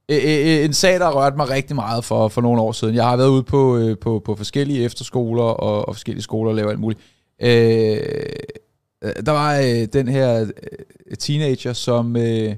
[0.08, 2.94] øh, øh, en sag, der har rørt mig rigtig meget for, for nogle år siden.
[2.94, 6.56] Jeg har været ude på, øh, på, på forskellige efterskoler og, og forskellige skoler og
[6.56, 7.00] lavet alt muligt.
[7.42, 7.98] Øh,
[9.02, 10.40] der var øh, den her
[11.06, 12.56] øh, teenager, som øh,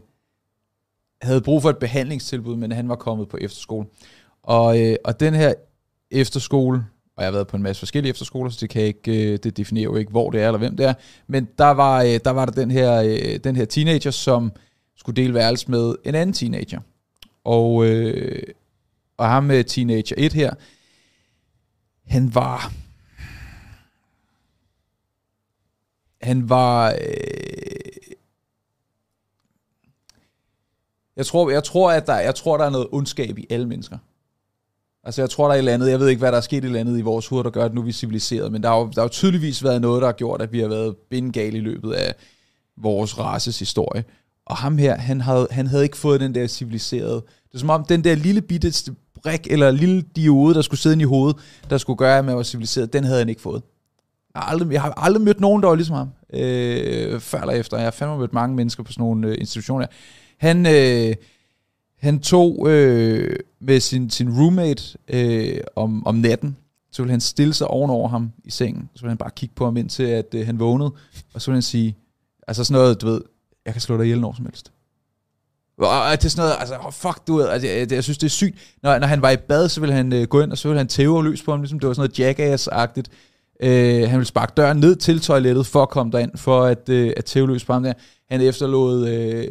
[1.22, 3.86] havde brug for et behandlingstilbud, men han var kommet på efterskole.
[4.42, 5.54] Og, øh, og den her
[6.10, 6.84] efterskole,
[7.16, 9.56] og jeg har været på en masse forskellige efterskoler, så det kan ikke, øh, det
[9.56, 10.94] definerer jo ikke, hvor det er eller hvem det er,
[11.26, 14.52] men der var, øh, der, var der den her, øh, den her teenager, som
[14.96, 16.80] skulle dele værelse med en anden teenager.
[17.44, 18.42] Og, øh,
[19.16, 20.54] og ham med teenager 1 her,
[22.06, 22.72] han var
[26.28, 26.90] han var...
[26.90, 26.96] Øh,
[31.16, 33.98] jeg tror, jeg tror, at der, jeg tror, der er noget ondskab i alle mennesker.
[35.04, 36.58] Altså, jeg tror, der er et eller andet, jeg ved ikke, hvad der er sket
[36.58, 38.68] et eller andet i vores hoved, der gør, at nu er vi civiliseret, men der
[38.68, 40.96] har jo, der har jo tydeligvis været noget, der har gjort, at vi har været
[41.10, 42.14] bindegale i løbet af
[42.76, 44.04] vores races historie.
[44.46, 47.14] Og ham her, han havde, han havde ikke fået den der civiliserede.
[47.48, 51.00] Det er som om, den der lille bitte brik, eller lille diode, der skulle sidde
[51.00, 51.36] i hovedet,
[51.70, 53.62] der skulle gøre, at man var civiliseret, den havde han ikke fået.
[54.38, 57.54] Jeg har aldrig, jeg har aldrig mødt nogen, der var ligesom ham, øh, før eller
[57.54, 57.76] efter.
[57.76, 59.86] Jeg har fandme mødt mange mennesker på sådan nogle øh, institutioner.
[60.38, 61.14] Han, øh,
[61.98, 66.56] han tog øh, med sin, sin roommate øh, om, om natten,
[66.92, 68.88] så ville han stille sig ovenover ham i sengen.
[68.94, 70.92] Så ville han bare kigge på ham indtil, at øh, han vågnede.
[71.34, 71.96] Og så ville han sige,
[72.48, 73.20] altså sådan noget, du ved,
[73.64, 74.72] jeg kan slå dig ihjel når som helst.
[75.78, 78.26] Og det er sådan noget, altså, oh, fuck, du ved, altså, jeg, jeg, synes, det
[78.26, 78.58] er sygt.
[78.82, 80.78] Når, når han var i bad, så ville han øh, gå ind, og så ville
[80.78, 83.06] han tæve løs på ham, ligesom det var sådan noget jackass-agtigt.
[83.62, 87.12] Øh, han ville sparke døren ned til toilettet for at komme derind, for at, øh,
[87.16, 87.92] at tæve løs på ham der.
[88.30, 89.44] Han efterlod øh,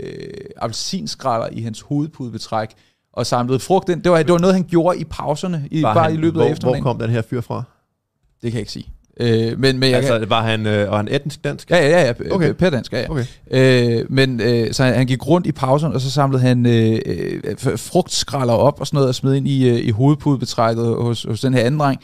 [0.58, 2.70] appelsinskræller i hans hovedpudebetræk
[3.14, 4.04] og samlede frugt ind.
[4.04, 6.44] Det var, det var noget, han gjorde i pauserne, i, bare han, i løbet hvor,
[6.44, 6.84] af eftermiddagen.
[6.84, 7.64] Hvor kom den her fyr fra?
[8.42, 8.88] Det kan jeg ikke sige.
[9.20, 11.72] Øh, men, men jeg altså, kan, var han, øh, var han etnisk dansk?
[11.72, 12.54] Ja, ja, ja, okay.
[12.54, 13.10] per dansk, ja, ja.
[13.10, 13.26] Okay.
[13.52, 17.00] Øh, men øh, så han, han gik rundt i pausen, og så samlede han øh,
[17.44, 21.42] øh, frugtskralder op og sådan noget, og smed ind i, øh, i hovedpudebetrækket hos, hos
[21.42, 22.02] den her anden dreng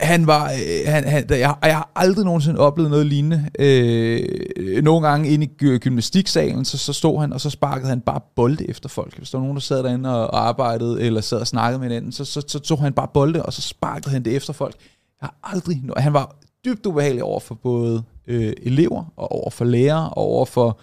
[0.00, 3.50] han var, øh, han, han, jeg, jeg har aldrig nogensinde oplevet noget lignende.
[3.58, 8.20] Øh, nogle gange inde i gymnastiksalen, så, så stod han, og så sparkede han bare
[8.36, 9.18] bolde efter folk.
[9.18, 11.88] Hvis der var nogen, der sad derinde og, og arbejdede, eller sad og snakkede med
[11.88, 14.74] hinanden, så, så, så tog han bare bolde, og så sparkede han det efter folk.
[15.20, 19.64] Jeg har aldrig, han var dybt ubehagelig over for både øh, elever, og over for
[19.64, 20.80] lærere, og over for,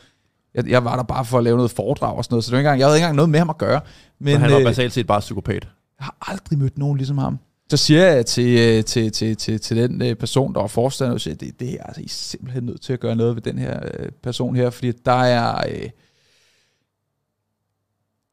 [0.56, 2.54] jeg, jeg var der bare for at lave noget foredrag og sådan noget, så det
[2.54, 3.82] var ikke engang, jeg havde ikke engang noget med ham at gøre.
[4.20, 5.68] Men, så han var øh, basalt set bare psykopat?
[6.00, 7.40] Jeg har aldrig mødt nogen ligesom ham.
[7.70, 11.14] Så siger jeg til, øh, til, til, til, til den øh, person, der var forstander,
[11.14, 13.42] og siger, det, det er altså, I er simpelthen nødt til at gøre noget ved
[13.42, 15.90] den her øh, person her, fordi der er øh,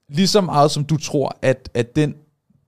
[0.09, 2.14] lige så meget, som du tror, at, at den,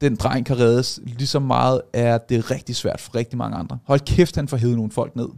[0.00, 3.78] den dreng kan reddes, lige så meget er det rigtig svært for rigtig mange andre.
[3.84, 5.28] Hold kæft, han får hævet nogle folk ned.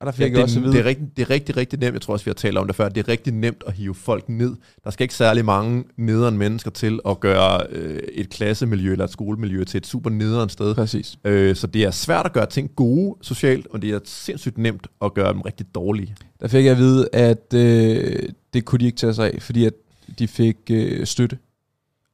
[0.00, 0.72] Og der fik ja, jeg det, også vide.
[0.72, 1.92] Det er, rigtig, det er rigtig, rigtig nemt.
[1.92, 2.88] Jeg tror også, vi har talt om det før.
[2.88, 4.56] Det er rigtig nemt at hive folk ned.
[4.84, 9.10] Der skal ikke særlig mange nederen mennesker til at gøre øh, et klassemiljø eller et
[9.10, 10.74] skolemiljø til et super nederen sted.
[10.74, 11.18] Præcis.
[11.24, 14.86] Øh, så det er svært at gøre ting gode socialt, og det er sindssygt nemt
[15.04, 16.14] at gøre dem rigtig dårlige.
[16.40, 19.64] Der fik jeg at vide, at øh, det kunne de ikke tage sig af, fordi
[19.64, 19.72] at
[20.18, 21.38] de fik øh, støtte.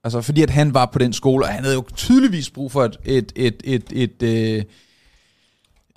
[0.04, 2.84] Altså fordi at han var på den skole, og han havde jo tydeligvis brug for
[2.84, 4.64] et, et, et, et, et, et øh,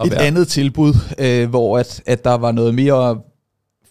[0.03, 0.21] et være.
[0.21, 3.21] andet tilbud, øh, hvor at, at der var noget mere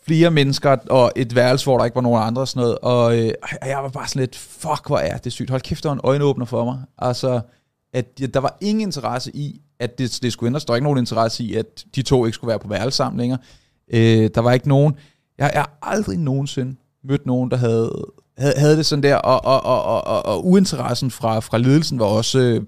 [0.07, 3.19] flere mennesker, og et værelse, hvor der ikke var nogen andre og sådan noget, og
[3.19, 3.33] øh,
[3.67, 5.51] jeg var bare sådan lidt, fuck, hvor er det sygt.
[5.51, 6.79] Hold kæft, der var en øjenåbner for mig.
[6.99, 7.41] Altså,
[7.93, 10.65] at der var ingen interesse i, at det, det skulle ændres.
[10.65, 13.21] Der var ikke nogen interesse i, at de to ikke skulle være på værelse sammen
[13.21, 13.39] længere.
[13.93, 14.95] Øh, der var ikke nogen...
[15.39, 18.05] Jeg har aldrig nogensinde mødt nogen, der havde,
[18.39, 21.99] havde, havde det sådan der, og, og, og, og, og, og uinteressen fra, fra ledelsen
[21.99, 22.63] var også øh,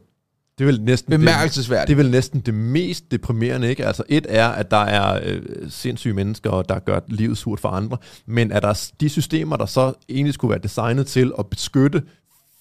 [0.59, 1.89] det er vel næsten bemærkelsesværdigt.
[1.89, 3.87] Det, det er vel næsten det mest deprimerende, ikke?
[3.87, 7.97] Altså et er, at der er øh, sindssyge mennesker, der gør livet surt for andre,
[8.27, 12.03] men at der de systemer, der så egentlig skulle være designet til at beskytte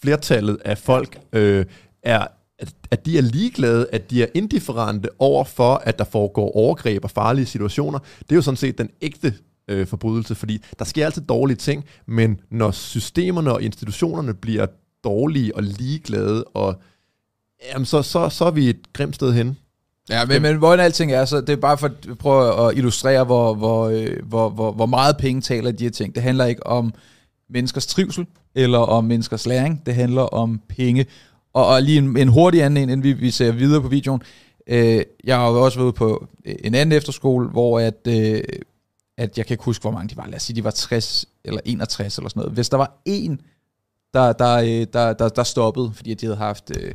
[0.01, 1.65] flertallet af folk, øh,
[2.03, 2.27] er
[2.59, 7.03] at, at de er ligeglade, at de er indifferente over for, at der foregår overgreb
[7.03, 7.99] og farlige situationer.
[7.99, 9.33] Det er jo sådan set den ægte
[9.67, 14.65] øh, forbrydelse, fordi der sker altid dårlige ting, men når systemerne og institutionerne bliver
[15.03, 16.81] dårlige og ligeglade, og,
[17.72, 19.57] jamen, så, så, så er vi et grimt sted hen.
[20.09, 23.24] Ja, men, men hvordan alting er, så det er bare for at prøve at illustrere,
[23.24, 26.16] hvor, hvor, øh, hvor, hvor, hvor meget penge taler de her ting.
[26.16, 26.93] Det handler ikke om
[27.49, 29.86] menneskers trivsel, eller om menneskers læring.
[29.86, 31.05] Det handler om penge.
[31.53, 34.22] Og, og lige en, en hurtig anden, inden vi, vi ser videre på videoen.
[34.68, 38.41] Øh, jeg har jo også været på en anden efterskole, hvor at, øh,
[39.18, 40.26] at jeg kan ikke huske, hvor mange de var.
[40.28, 42.53] Lad os sige, de var 60 eller 61 eller sådan noget.
[42.53, 43.41] Hvis der var en,
[44.13, 46.72] der, der, øh, der, der, der stoppede, fordi de havde haft...
[46.78, 46.91] Øh,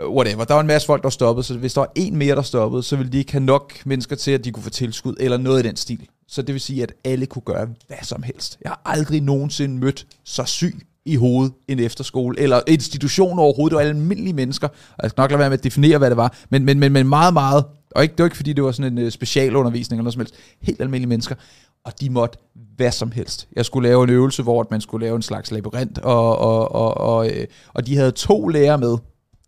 [0.00, 0.44] Øh, whatever.
[0.44, 2.82] Der var en masse folk, der stoppede, så hvis der var en mere, der stoppede,
[2.82, 5.64] så ville de ikke have nok mennesker til, at de kunne få tilskud, eller noget
[5.64, 6.08] i den stil.
[6.28, 8.58] Så det vil sige, at alle kunne gøre hvad som helst.
[8.62, 10.74] Jeg har aldrig nogensinde mødt så syg
[11.04, 15.30] i hovedet en efterskole, eller institution overhovedet, det var almindelige mennesker, og jeg skal nok
[15.30, 18.02] lade være med at definere, hvad det var, men, men, men, men meget, meget, og
[18.02, 20.34] ikke, det var ikke fordi, det var sådan en øh, specialundervisning eller noget som helst,
[20.62, 21.34] helt almindelige mennesker,
[21.84, 22.38] og de måtte
[22.76, 23.48] hvad som helst.
[23.56, 26.96] Jeg skulle lave en øvelse, hvor man skulle lave en slags labyrint, og, og, og,
[26.96, 28.96] og, øh, og de havde to lærere med,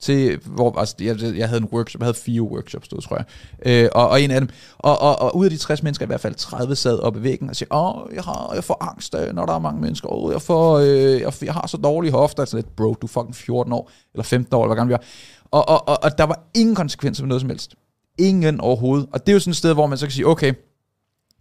[0.01, 3.24] til, hvor altså, jeg, jeg havde en workshop, jeg havde fire workshops, stod, tror jeg,
[3.66, 4.48] øh, og, og en af dem,
[4.78, 7.22] og, og, og ud af de 60 mennesker, i hvert fald 30 sad oppe i
[7.22, 10.12] væggen og siger, åh, jeg, har, jeg får angst, øh, når der er mange mennesker,
[10.12, 13.09] åh, jeg, får, øh, jeg, jeg har så dårlige hofter, altså lidt, bro, du er
[13.09, 15.07] fucking 14 år, eller 15 år, eller hvad gammel vi er,
[15.51, 17.74] og, og, og, og der var ingen konsekvenser med noget som helst.
[18.18, 19.09] Ingen overhovedet.
[19.12, 20.53] Og det er jo sådan et sted, hvor man så kan sige, okay,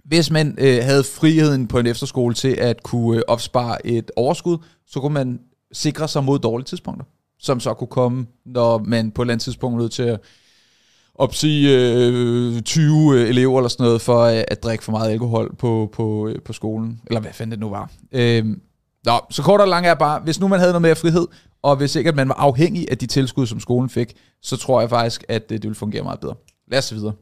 [0.05, 4.57] hvis man øh, havde friheden på en efterskole til at kunne øh, opspare et overskud,
[4.88, 5.39] så kunne man
[5.72, 7.05] sikre sig mod dårlige tidspunkter
[7.40, 10.20] som så kunne komme, når man på et eller andet tidspunkt er nødt til at
[11.16, 15.56] opsige øh, 20 øh, elever eller sådan noget, for at, at drikke for meget alkohol
[15.56, 17.92] på, på, øh, på skolen, eller hvad fanden det nu var.
[18.12, 18.46] Øh,
[19.06, 21.28] nå, så kort og lang er bare, hvis nu man havde noget mere frihed,
[21.62, 24.80] og hvis ikke at man var afhængig af de tilskud, som skolen fik, så tror
[24.80, 26.36] jeg faktisk, at det, det ville fungere meget bedre.
[26.68, 27.14] Lad os se videre.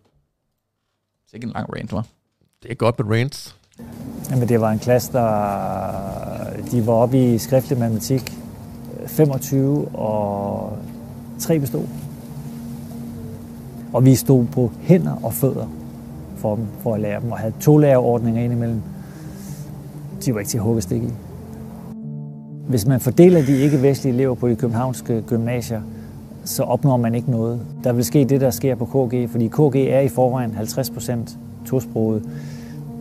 [1.26, 2.06] Det er ikke en lang rant, var.
[2.64, 3.56] Det er godt med rants.
[4.30, 8.32] Jamen, det var en klasse, der de var oppe i skriftlig matematik,
[9.08, 10.74] 25 og
[11.40, 11.84] 3 bestod.
[13.94, 15.66] Og vi stod på hænder og fødder
[16.36, 18.82] for dem, for at lære dem, og havde to lærerordninger indimellem.
[20.26, 21.10] De var ikke til at hugge stik i.
[22.68, 25.82] Hvis man fordeler de ikke-vestlige elever på de københavnske gymnasier,
[26.46, 27.60] så opnår man ikke noget.
[27.84, 31.38] Der vil ske det, der sker på KG, fordi KG er i forvejen 50 procent
[31.66, 32.24] tosproget,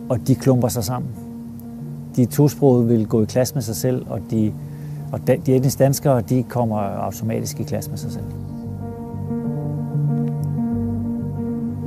[0.09, 1.11] og de klumper sig sammen.
[2.15, 4.53] De tosprogede vil gå i klasse med sig selv, og de
[5.11, 8.23] og de etniske danskere, de kommer automatisk i klasse med sig selv.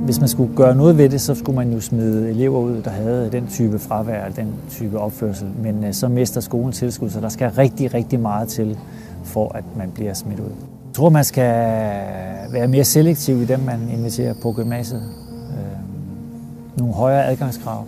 [0.05, 2.89] Hvis man skulle gøre noget ved det, så skulle man jo smide elever ud, der
[2.89, 5.47] havde den type fravær, den type opførsel.
[5.63, 8.77] Men øh, så mister skolen tilskud, så der skal rigtig, rigtig meget til,
[9.23, 10.45] for at man bliver smidt ud.
[10.45, 11.53] Jeg tror, man skal
[12.51, 15.01] være mere selektiv i dem, man inviterer på gymnasiet.
[15.49, 15.79] Øh,
[16.77, 17.85] nogle højere adgangskrav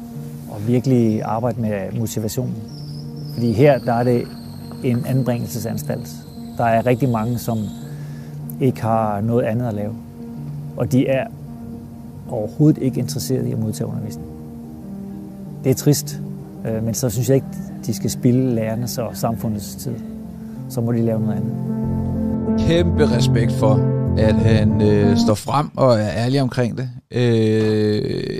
[0.49, 2.55] og virkelig arbejde med motivationen.
[3.33, 4.27] Fordi her der er det
[4.83, 6.09] en anbringelsesanstalt.
[6.57, 7.57] Der er rigtig mange, som
[8.61, 9.95] ikke har noget andet at lave.
[10.77, 11.27] Og de er
[12.29, 14.27] overhovedet ikke interesseret i at modtage undervisning.
[15.63, 16.19] Det er trist,
[16.67, 17.47] øh, men så synes jeg ikke,
[17.85, 19.95] de skal spille lærernes og samfundets tid.
[20.69, 21.53] Så må de lave noget andet.
[22.67, 23.73] Kæmpe respekt for,
[24.17, 26.89] at han øh, står frem og er ærlig omkring det.
[27.11, 27.21] Øh,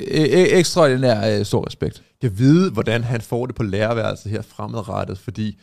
[0.08, 2.04] e- ekstraordinær øh, stor respekt.
[2.24, 5.60] Jeg ved, hvordan han får det på lærerværelset her fremadrettet, fordi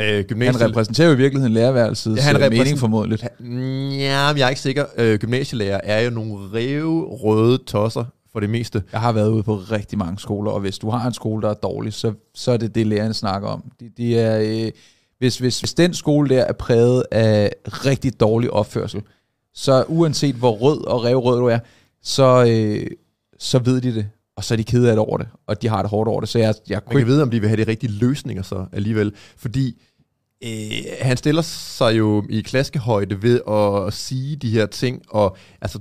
[0.00, 0.60] Øh, gymnasie...
[0.60, 2.58] Han repræsenterer jo i virkeligheden lærerværelset, ja, han repræsent...
[2.58, 3.22] mening formodentligt.
[3.22, 4.84] Ja, jeg er ikke sikker.
[4.96, 6.86] Øh, gymnasielærer er jo nogle rev
[7.22, 8.82] røde tosser for det meste.
[8.92, 11.50] Jeg har været ude på rigtig mange skoler, og hvis du har en skole, der
[11.50, 13.64] er dårlig, så, så er det det, lærerne snakker om.
[13.80, 14.70] De, de er, øh,
[15.18, 19.02] hvis, hvis, hvis den skole der er præget af rigtig dårlig opførsel,
[19.54, 21.58] så uanset hvor rød og revrød du er,
[22.02, 22.86] så, øh,
[23.38, 24.06] så ved de det
[24.40, 26.20] og så er de kede af det over det, og de har det hårdt over
[26.20, 26.28] det.
[26.28, 28.66] Så jeg, jeg kunne Man kan vide, om de vil have de rigtige løsninger så
[28.72, 29.82] alligevel, fordi
[30.44, 35.80] øh, han stiller sig jo i klaskehøjde ved at sige de her ting, og altså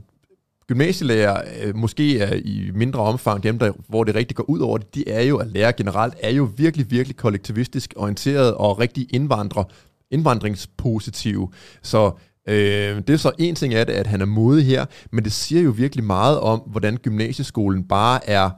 [0.67, 4.77] gymnasielærer øh, måske er i mindre omfang dem, der, hvor det rigtig går ud over
[4.77, 9.07] det, de er jo, at lærer generelt er jo virkelig, virkelig kollektivistisk orienteret og rigtig
[9.13, 9.63] indvandrer,
[10.11, 11.51] indvandringspositive.
[11.81, 12.11] Så
[12.47, 15.31] Øh, det er så en ting af det, at han er modig her, men det
[15.31, 18.49] siger jo virkelig meget om, hvordan gymnasieskolen bare er,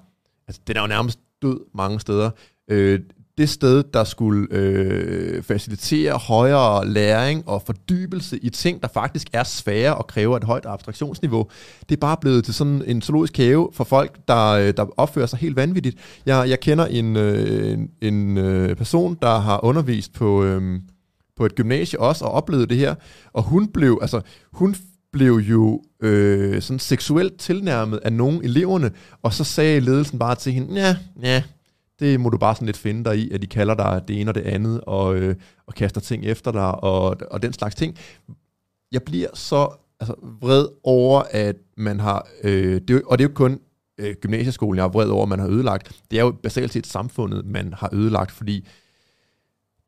[0.48, 2.30] altså den er jo nærmest død mange steder.
[2.68, 3.00] Øh,
[3.38, 9.44] det sted, der skulle øh, facilitere højere læring og fordybelse i ting, der faktisk er
[9.44, 11.48] svære og kræver et højt abstraktionsniveau,
[11.90, 15.26] det er bare blevet til sådan en zoologisk have for folk, der, øh, der opfører
[15.26, 15.98] sig helt vanvittigt.
[16.26, 20.80] Jeg, jeg kender en, øh, en, en øh, person, der har undervist på, øh,
[21.38, 22.96] på et gymnasie også og oplevede det her,
[23.34, 24.22] og hun blev, altså,
[24.52, 24.76] hun
[25.12, 30.54] blev jo øh, sådan seksuelt tilnærmet af nogle eleverne, og så sagde ledelsen bare til
[30.54, 31.44] hende, ja, ja,
[32.02, 34.32] det må du bare sådan lidt finde dig i, at de kalder dig det ene
[34.32, 35.36] og det andet, og, øh,
[35.68, 37.98] og kaster ting efter dig, og, og den slags ting.
[38.92, 43.34] Jeg bliver så altså, vred over, at man har, øh, det, og det er jo
[43.36, 43.60] kun
[43.98, 46.02] øh, gymnasieskolen, jeg er vred over, at man har ødelagt.
[46.12, 48.68] Det er jo basalt set samfundet, man har ødelagt, fordi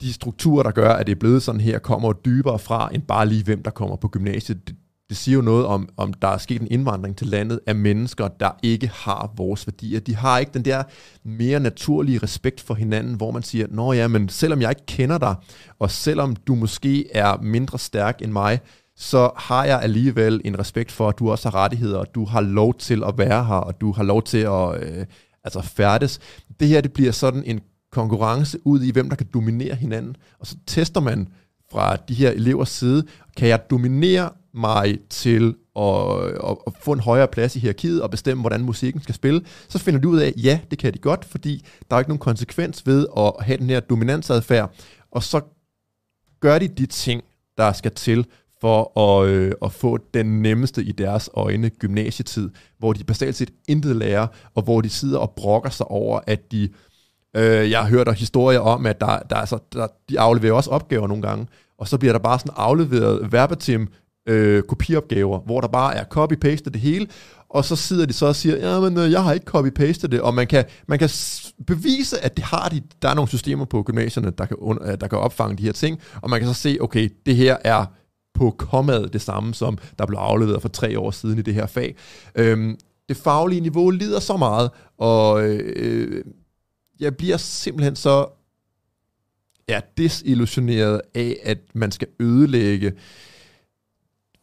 [0.02, 3.26] de strukturer, der gør, at det er blevet sådan her, kommer dybere fra, end bare
[3.26, 4.68] lige hvem, der kommer på gymnasiet.
[4.68, 4.76] Det,
[5.14, 8.28] det siger jo noget om, om der er sket en indvandring til landet af mennesker,
[8.28, 10.00] der ikke har vores værdier.
[10.00, 10.84] De har ikke den der
[11.24, 15.18] mere naturlige respekt for hinanden, hvor man siger, nå ja, men selvom jeg ikke kender
[15.18, 15.36] dig,
[15.80, 18.60] og selvom du måske er mindre stærk end mig,
[18.96, 22.42] så har jeg alligevel en respekt for, at du også har rettigheder, og du har
[22.42, 25.06] lov til at være her, og du har lov til at øh,
[25.44, 26.20] altså færdes.
[26.60, 27.60] Det her det bliver sådan en
[27.92, 31.28] konkurrence ud i, hvem der kan dominere hinanden, og så tester man
[31.72, 33.04] fra de her elevers side,
[33.38, 35.84] kan jeg dominere mig til at,
[36.50, 39.80] at, at få en højere plads i hierarkiet og bestemme, hvordan musikken skal spille, så
[39.80, 42.88] finder du ud af, ja, det kan de godt, fordi der er ikke nogen konsekvens
[42.88, 44.76] ved at have den her dominansadfærd,
[45.12, 45.42] og så
[46.40, 47.24] gør de de ting,
[47.58, 48.26] der skal til
[48.62, 53.52] for at, øh, at få den nemmeste i deres øjne gymnasietid, hvor de basalt set
[53.68, 56.70] intet lærer, og hvor de sidder og brokker sig over, at de
[57.36, 60.70] Øh, jeg har hørt der historier om, at der, der, altså, der, de afleverer også
[60.70, 61.48] opgaver nogle gange,
[61.78, 63.88] og så bliver der bare sådan afleveret verbatim
[64.28, 67.08] øh, kopiopgaver, hvor der bare er copy-paste det hele,
[67.50, 70.22] og så sidder de så og siger, ja, men øh, jeg har ikke copy-pastet det,
[70.22, 71.10] og man kan, man kan
[71.68, 72.82] bevise, at det har de.
[73.02, 76.00] Der er nogle systemer på gymnasierne, der kan, øh, der kan opfange de her ting,
[76.22, 77.86] og man kan så se, okay, det her er
[78.34, 81.66] på kommet det samme, som der blev afleveret for tre år siden i det her
[81.66, 81.96] fag.
[82.36, 82.78] Øhm,
[83.10, 86.26] det faglige niveau lider så meget, og øh,
[87.00, 88.26] jeg bliver simpelthen så
[89.70, 92.94] ja, desillusioneret af, at man skal ødelægge øh,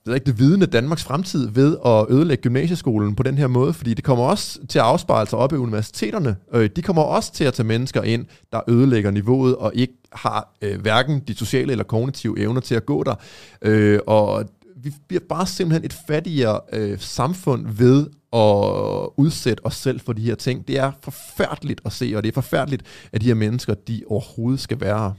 [0.07, 3.95] er ikke, det vidende Danmarks fremtid ved at ødelægge gymnasieskolen på den her måde, fordi
[3.95, 6.37] det kommer også til at afspejle sig op i universiteterne.
[6.55, 10.55] Øh, de kommer også til at tage mennesker ind, der ødelægger niveauet og ikke har
[10.63, 13.15] øh, hverken de sociale eller kognitive evner til at gå der.
[13.63, 14.45] Øh, og
[14.83, 20.23] vi bliver bare simpelthen et fattigere øh, samfund ved at udsætte os selv for de
[20.23, 20.69] her ting.
[20.69, 22.83] Det er forfærdeligt at se, og det er forfærdeligt,
[23.13, 25.13] at de her mennesker, de overhovedet skal være her.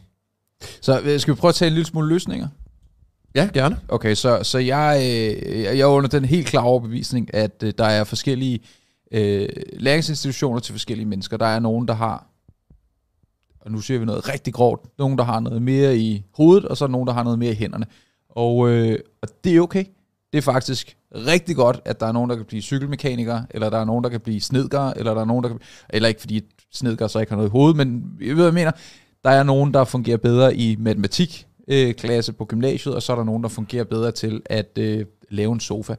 [0.82, 2.48] Så øh, skal vi prøve at tage en lille smule løsninger?
[3.36, 3.80] Ja, gerne.
[3.88, 7.86] Okay, så, så jeg, øh, jeg er under den helt klare overbevisning, at øh, der
[7.86, 8.60] er forskellige
[9.12, 11.38] øh, læringsinstitutioner til forskellige mennesker.
[11.38, 12.28] Der er nogen, der har,
[13.62, 16.78] og nu siger vi noget rigtig grovt, nogen, der har noget mere i hovedet, og
[16.78, 17.86] så er nogen, der har noget mere i hænderne.
[18.30, 19.86] Og, øh, og det er okay.
[20.32, 23.78] Det er faktisk rigtig godt, at der er nogen, der kan blive cykelmekaniker, eller der
[23.78, 25.60] er nogen, der kan blive snedkere, eller der er nogen, der kan...
[25.90, 26.42] Eller ikke fordi
[26.74, 28.72] snedker så ikke har noget i hovedet, men jeg ved, hvad jeg mener.
[29.24, 33.16] Der er nogen, der fungerer bedre i matematik, øh, klasse på gymnasiet, og så er
[33.16, 35.96] der nogen, der fungerer bedre til at øh, lave en sofa.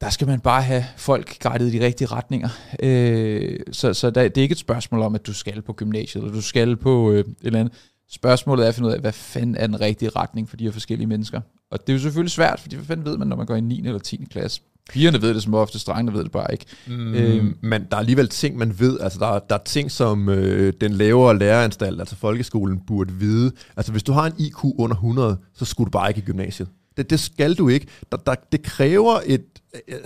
[0.00, 2.48] Der skal man bare have folk guidet i de rigtige retninger.
[2.82, 6.22] Øh, så så der, det er ikke et spørgsmål om, at du skal på gymnasiet,
[6.22, 7.74] eller du skal på øh, et eller andet.
[8.10, 10.72] Spørgsmålet er at finde ud af, hvad fanden er den rigtige retning for de her
[10.72, 11.40] forskellige mennesker.
[11.70, 13.60] Og det er jo selvfølgelig svært, fordi hvad fanden ved man, når man går i
[13.60, 13.82] 9.
[13.86, 14.26] eller 10.
[14.30, 14.60] klasse?
[14.90, 16.64] Pigerne ved det som ofte, drengene ved det bare ikke.
[16.86, 17.56] Mm, øhm.
[17.60, 19.00] Men der er alligevel ting, man ved.
[19.00, 23.52] Altså, der, der er ting, som øh, den lavere læreranstalt, altså folkeskolen, burde vide.
[23.76, 26.68] Altså, hvis du har en IQ under 100, så skulle du bare ikke i gymnasiet.
[26.96, 27.86] Det, det skal du ikke.
[28.12, 29.44] Der, der, det kræver et,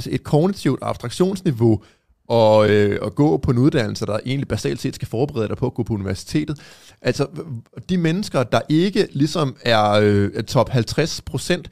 [0.07, 1.83] et kognitivt abstraktionsniveau,
[2.29, 5.67] og, øh, og gå på en uddannelse, der egentlig basalt set skal forberede dig på
[5.67, 6.59] at gå på universitetet.
[7.03, 7.27] Altså,
[7.89, 11.71] de mennesker, der ikke ligesom er øh, top 50 procent,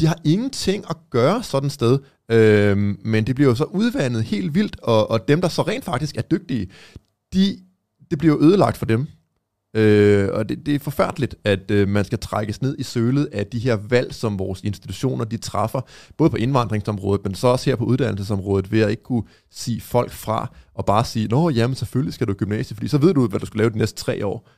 [0.00, 1.98] de har ingenting at gøre sådan et sted,
[2.28, 5.84] øh, men det bliver jo så udvandet helt vildt, og, og dem, der så rent
[5.84, 6.70] faktisk er dygtige,
[7.32, 7.58] de,
[8.10, 9.06] det bliver jo ødelagt for dem.
[9.74, 13.46] Øh, og det, det er forfærdeligt, at øh, man skal trækkes ned i sølet af
[13.46, 15.80] de her valg, som vores institutioner de træffer,
[16.16, 20.12] både på indvandringsområdet, men så også her på uddannelsesområdet, ved at ikke kunne sige folk
[20.12, 23.26] fra, og bare sige, nå jamen selvfølgelig skal du i gymnasiet, fordi så ved du,
[23.26, 24.48] hvad du skal lave de næste tre år.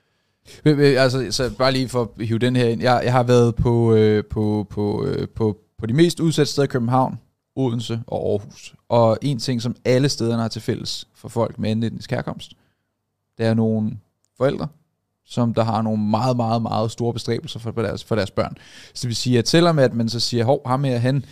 [0.65, 2.83] Altså, så bare lige for at hive den her ind.
[2.83, 6.65] Jeg, jeg har været på, øh, på, på, øh, på, på de mest udsatte steder
[6.65, 7.19] i København,
[7.57, 8.75] Odense og Aarhus.
[8.89, 12.53] Og en ting, som alle stederne har til fælles for folk med anden etnisk herkomst,
[13.39, 13.93] det er nogle
[14.37, 14.69] forældre,
[15.29, 18.57] som der har nogle meget, meget, meget store bestræbelser for, for, deres, for deres børn.
[18.95, 21.25] Så det vil sige, at selvom at man så siger, hov, ham her, han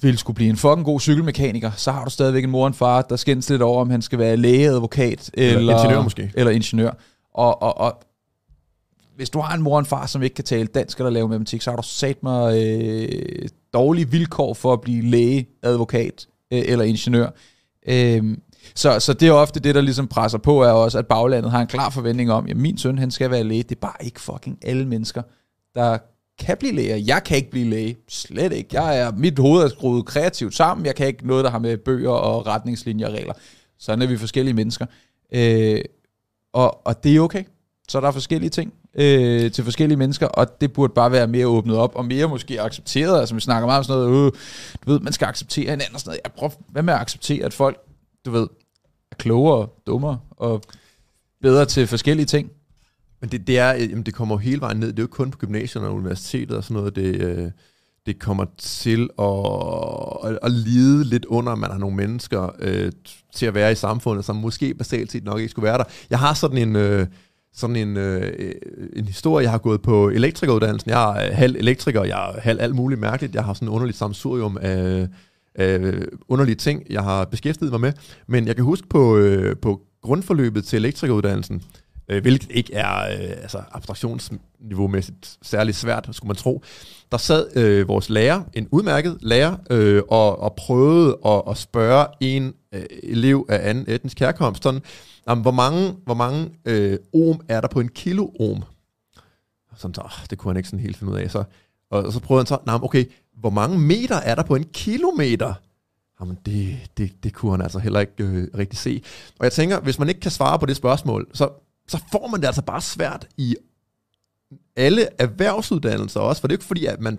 [0.00, 2.74] vil skulle blive en fucking god cykelmekaniker, så har du stadigvæk en mor og en
[2.74, 6.32] far, der skændes lidt over, om han skal være læge, advokat eller, Eller ingeniør måske.
[6.34, 6.90] Eller ingeniør.
[7.34, 8.02] Og, og, og
[9.16, 11.28] hvis du har en mor og en far, som ikke kan tale dansk eller lave
[11.28, 16.62] matematik, så har du sat mig øh, dårlige vilkår for at blive læge, advokat øh,
[16.66, 17.30] eller ingeniør.
[17.88, 18.36] Øh,
[18.74, 21.60] så, så det er ofte det, der ligesom presser på, er også, at baglandet har
[21.60, 23.62] en klar forventning om, at min søn, han skal være læge.
[23.62, 25.22] Det er bare ikke fucking alle mennesker,
[25.74, 25.98] der
[26.38, 27.04] kan blive læge.
[27.06, 27.96] Jeg kan ikke blive læge.
[28.08, 28.82] Slet ikke.
[28.82, 30.86] Jeg er, mit hoved er skruet kreativt sammen.
[30.86, 33.34] Jeg kan ikke noget, der har med bøger og retningslinjer og regler.
[33.78, 34.86] Sådan er vi forskellige mennesker.
[35.32, 35.80] Øh,
[36.52, 37.44] og, og det er okay.
[37.88, 41.46] Så der er forskellige ting øh, til forskellige mennesker, og det burde bare være mere
[41.46, 43.20] åbnet op, og mere måske accepteret.
[43.20, 44.32] Altså vi snakker meget om sådan noget, øh,
[44.86, 46.20] du ved, man skal acceptere hinanden og sådan noget.
[46.24, 47.78] Jeg prøver, hvad med at acceptere, at folk,
[48.26, 48.46] du ved,
[49.10, 50.62] er klogere, dummere og
[51.42, 52.50] bedre til forskellige ting?
[53.20, 54.88] Men det, det, er, øh, jamen, det kommer jo hele vejen ned.
[54.88, 56.96] Det er jo ikke kun på gymnasiet og universitetet og sådan noget.
[56.96, 57.50] Det, øh,
[58.06, 62.92] det kommer til at, at, at lide lidt under, at man har nogle mennesker øh,
[63.34, 65.84] til at være i samfundet, som måske basalt set nok ikke skulle være der.
[66.10, 66.76] Jeg har sådan en...
[66.76, 67.06] Øh,
[67.54, 68.52] sådan en, øh, øh
[68.96, 69.42] en historie.
[69.42, 70.90] Jeg har gået på elektrikeruddannelsen.
[70.90, 73.34] Jeg er halv elektriker, jeg er halv alt muligt mærkeligt.
[73.34, 75.08] Jeg har sådan en underligt samsurium af,
[75.58, 77.92] øh, underlige ting, jeg har beskæftiget mig med.
[78.26, 81.62] Men jeg kan huske på, øh, på grundforløbet til elektrikeruddannelsen,
[82.08, 86.62] øh, hvilket ikke er øh, altså abstraktionsniveau-mæssigt særlig svært, skulle man tro.
[87.12, 92.06] Der sad øh, vores lærer, en udmærket lærer, øh, og, og prøvede at, at spørge
[92.20, 94.82] en øh, elev af anden etnisk herkomst, sådan,
[95.28, 98.62] jamen, hvor mange, hvor mange øh, ohm er der på en kilo ohm?
[99.76, 101.30] Sådan så, det kunne han ikke sådan helt finde ud af.
[101.30, 101.44] Så,
[101.90, 103.04] og, så prøvede han så, nej, okay,
[103.36, 105.54] hvor mange meter er der på en kilometer?
[106.20, 109.02] Jamen, det, det, det kunne han altså heller ikke øh, rigtig se.
[109.38, 111.48] Og jeg tænker, hvis man ikke kan svare på det spørgsmål, så,
[111.88, 113.56] så får man det altså bare svært i
[114.76, 117.18] alle erhvervsuddannelser også, for det er jo ikke fordi, at man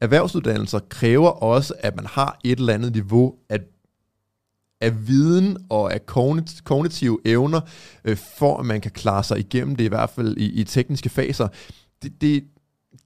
[0.00, 3.58] erhvervsuddannelser kræver også, at man har et eller andet niveau af,
[4.80, 6.06] af viden og af
[6.64, 7.60] kognitive evner,
[8.04, 11.08] øh, for at man kan klare sig igennem det, i hvert fald i, i tekniske
[11.08, 11.48] faser.
[12.02, 12.44] Det, det,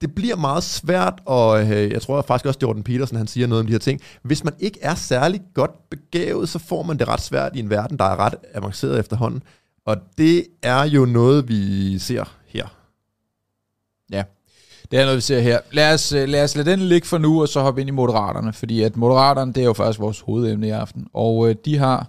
[0.01, 3.61] det bliver meget svært, og øh, jeg tror faktisk også, Jordan Peterson han siger noget
[3.61, 4.01] om de her ting.
[4.23, 7.71] Hvis man ikke er særlig godt begavet, så får man det ret svært i en
[7.71, 9.43] verden, der er ret avanceret efterhånden.
[9.85, 12.67] Og det er jo noget, vi ser her.
[14.11, 14.23] Ja,
[14.91, 15.61] det er noget, vi ser her.
[15.73, 17.93] Lad os, øh, lad os lade den ligge for nu, og så hoppe ind i
[17.93, 21.79] Moderaterne, fordi at Moderaterne, det er jo faktisk vores hovedemne i aften, og øh, de
[21.79, 22.09] har,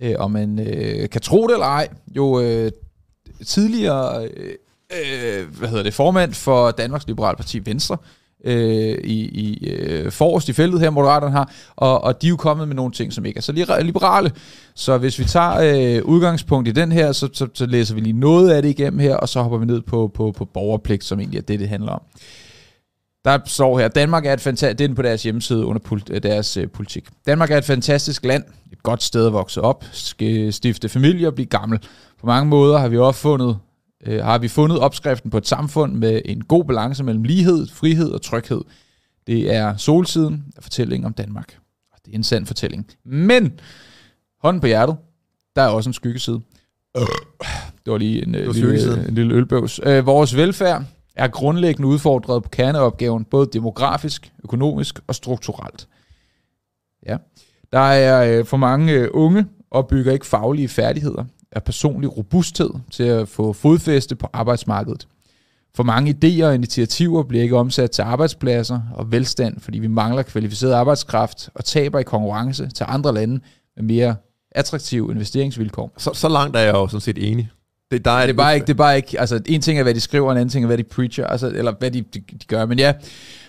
[0.00, 2.72] øh, om man øh, kan tro det eller ej, jo øh,
[3.46, 4.54] tidligere øh,
[4.92, 7.96] øh, hvad hedder det, formand for Danmarks Liberale Parti Venstre,
[8.44, 12.36] øh, i, i øh, forrest i feltet her, Moderaterne har, og, og de er jo
[12.36, 14.32] kommet med nogle ting, som ikke er så liberale.
[14.74, 15.54] Så hvis vi tager
[15.98, 18.98] øh, udgangspunkt i den her, så, så, så læser vi lige noget af det igennem
[18.98, 21.68] her, og så hopper vi ned på, på, på borgerpligt, som egentlig er det, det
[21.68, 22.02] handler om.
[23.24, 26.56] Der står her, Danmark er et fantastisk, det er på deres hjemmeside under øh, deres
[26.56, 27.04] øh, politik.
[27.26, 29.84] Danmark er et fantastisk land, et godt sted at vokse op,
[30.50, 31.78] stifte familie og blive gammel.
[32.20, 33.58] På mange måder har vi opfundet
[34.06, 38.10] øh, har vi fundet opskriften på et samfund med en god balance mellem lighed, frihed
[38.10, 38.60] og tryghed.
[39.26, 41.58] Det er solsiden af fortællingen om Danmark.
[41.92, 42.86] Og det er en sand fortælling.
[43.04, 43.60] Men,
[44.42, 44.96] hånden på hjertet,
[45.56, 46.40] der er også en skyggeside.
[47.84, 49.80] Det var lige en, øh, var lille, en lille ølbøvs.
[49.82, 50.84] Øh, vores velfærd
[51.16, 55.88] er grundlæggende udfordret på kerneopgaven, både demografisk, økonomisk og strukturelt.
[57.06, 57.16] Ja.
[57.72, 63.02] Der er øh, for mange øh, unge opbygger ikke faglige færdigheder, er personlig robusthed til
[63.02, 65.06] at få fodfæste på arbejdsmarkedet.
[65.74, 70.22] For mange idéer og initiativer bliver ikke omsat til arbejdspladser og velstand, fordi vi mangler
[70.22, 73.40] kvalificeret arbejdskraft og taber i konkurrence til andre lande
[73.76, 74.14] med mere
[74.50, 75.92] attraktive investeringsvilkår.
[75.98, 77.50] Så, så langt er jeg jo sådan set enig.
[77.90, 79.82] Det, der er, Det er bare ikke, det er bare ikke, altså en ting er,
[79.82, 82.20] hvad de skriver, en anden ting er, hvad de preacher, altså, eller hvad de, de,
[82.20, 82.66] de gør.
[82.66, 82.92] Men ja,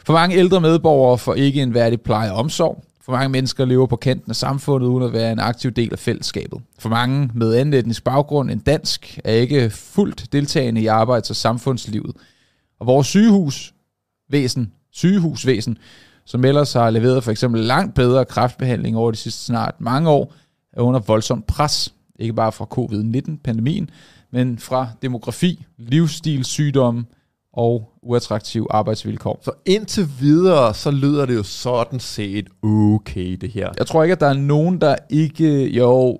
[0.05, 2.83] for mange ældre medborgere får ikke en værdig pleje og omsorg.
[3.05, 5.99] For mange mennesker lever på kanten af samfundet, uden at være en aktiv del af
[5.99, 6.61] fællesskabet.
[6.79, 11.35] For mange med anden etnisk baggrund end dansk er ikke fuldt deltagende i arbejds- og
[11.35, 12.15] samfundslivet.
[12.79, 15.77] Og vores sygehusvæsen, sygehusvæsen,
[16.25, 20.33] som ellers har leveret for eksempel langt bedre kræftbehandling over de sidste snart mange år,
[20.73, 21.93] er under voldsomt pres.
[22.19, 23.89] Ikke bare fra covid-19-pandemien,
[24.31, 27.05] men fra demografi, livsstilssygdomme, sygdomme
[27.53, 29.39] og uattraktive arbejdsvilkår.
[29.41, 33.69] Så indtil videre, så lyder det jo sådan set okay, det her.
[33.77, 35.67] Jeg tror ikke, at der er nogen, der ikke...
[35.69, 36.19] Jo,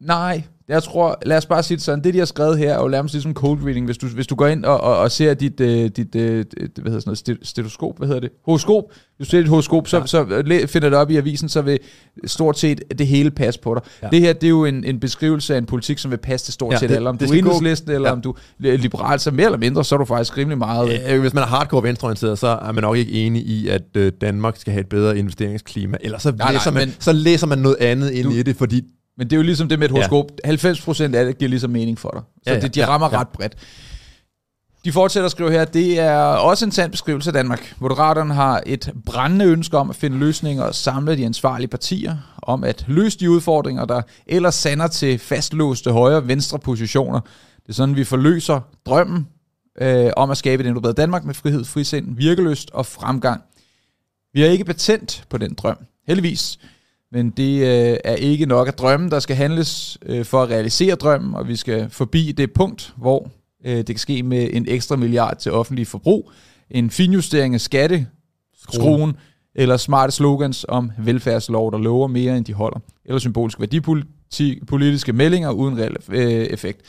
[0.00, 2.82] nej, Jeg tror, lad os bare sige det sådan, det de har skrevet her er
[2.82, 3.86] jo nærmest ligesom cold reading.
[3.86, 6.92] Hvis du, hvis du går ind og, og, og ser dit, øh, dit øh, hvad
[6.92, 8.30] hedder sådan noget, stetoskop, hvad hedder det?
[8.44, 8.84] Horoskop.
[9.16, 10.06] Hvis du ser dit horoskop, så, ja.
[10.06, 10.24] så
[10.66, 11.78] finder det op i avisen, så vil
[12.24, 13.82] stort set det hele passe på dig.
[14.02, 14.08] Ja.
[14.08, 16.54] Det her, det er jo en, en beskrivelse af en politik, som vil passe til
[16.54, 17.08] stort ja, set alle.
[17.08, 18.12] Om det, du er enhedslisten, eller ja.
[18.12, 20.88] om du er liberal, så mere eller mindre, så er du faktisk rimelig meget...
[20.88, 24.12] Ja, hvis man er hardcore venstreorienteret, så er man nok ikke enig i, at øh,
[24.20, 25.96] Danmark skal have et bedre investeringsklima.
[26.00, 28.42] Eller så, nej, læser, nej, man, men, så læser man noget andet ind du, i
[28.42, 28.82] det, fordi
[29.18, 30.26] men det er jo ligesom det med et horoskop.
[30.44, 30.50] Ja.
[30.54, 32.22] 90% af det giver ligesom mening for dig.
[32.22, 33.20] Så ja, ja, det, de rammer ja, ja.
[33.20, 33.56] ret bredt.
[34.84, 37.74] De fortsætter at skrive her, det er også en sand beskrivelse af Danmark.
[37.78, 42.64] Moderaterne har et brændende ønske om at finde løsninger og samle de ansvarlige partier, om
[42.64, 47.20] at løse de udfordringer, der ellers sander til fastlåste højre-venstre positioner.
[47.62, 49.28] Det er sådan, vi forløser drømmen
[49.80, 53.42] øh, om at skabe et endnu bedre Danmark med frihed, frisind, virkeløst og fremgang.
[54.32, 56.58] Vi har ikke patent på den drøm, heldigvis.
[57.12, 60.94] Men det øh, er ikke nok at drømme, der skal handles øh, for at realisere
[60.94, 63.30] drømmen, og vi skal forbi det punkt, hvor
[63.64, 66.32] øh, det kan ske med en ekstra milliard til offentlig forbrug,
[66.70, 68.06] en finjustering af skatte,
[68.62, 69.16] skruen,
[69.54, 75.50] eller smarte slogans om velfærdslov, der lover mere end de holder, eller symboliske værdipolitiske meldinger
[75.50, 76.80] uden reel øh, effekt.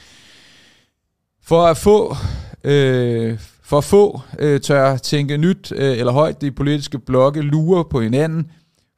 [1.44, 2.16] For at få,
[2.64, 7.84] øh, for at få øh, tør tænke nyt øh, eller højt, de politiske blokke lurer
[7.84, 8.52] på hinanden,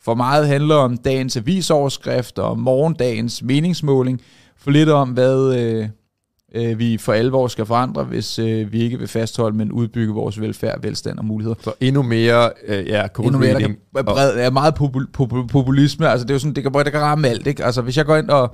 [0.03, 4.21] for meget handler om dagens avisoverskrifter og morgendagens meningsmåling.
[4.57, 5.87] For lidt om, hvad øh,
[6.55, 10.41] øh, vi for alvor skal forandre, hvis øh, vi ikke vil fastholde, men udbygge vores
[10.41, 11.55] velfærd, velstand og muligheder.
[11.63, 16.09] Så endnu mere, øh, ja, endnu mere, der kan, bred, er meget popul, popul, populisme.
[16.09, 17.65] Altså, det er jo sådan, det kan, det kan ramme alt, ikke?
[17.65, 18.53] Altså, hvis jeg går ind og...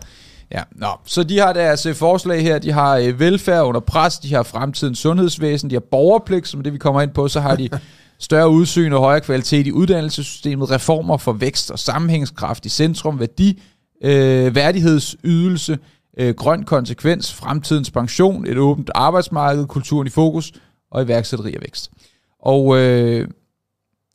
[0.52, 0.88] Ja, nå.
[1.06, 2.60] Så de har deres øh, forslag her.
[2.60, 6.74] De har øh, velfærd under pres, de har fremtidens sundhedsvæsen, de har borgerpligt, som det
[6.74, 7.70] vi kommer ind på, så har de
[8.20, 13.62] større udsyn og højere kvalitet i uddannelsessystemet, reformer for vækst og sammenhængskraft i centrum, værdi,
[14.04, 15.80] øh, værdighedsydelse,
[16.18, 20.54] øh, grøn konsekvens, fremtidens pension, et åbent arbejdsmarked, kulturen i fokus
[20.92, 21.92] og iværksætteri og vækst.
[22.40, 23.28] Og øh,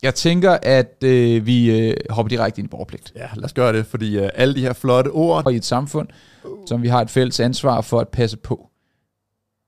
[0.03, 3.13] jeg tænker, at øh, vi øh, hopper direkte ind i borgerpligt.
[3.15, 5.45] Ja, lad os gøre det, fordi øh, alle de her flotte ord...
[5.45, 6.07] Og i et samfund,
[6.65, 8.69] som vi har et fælles ansvar for at passe på.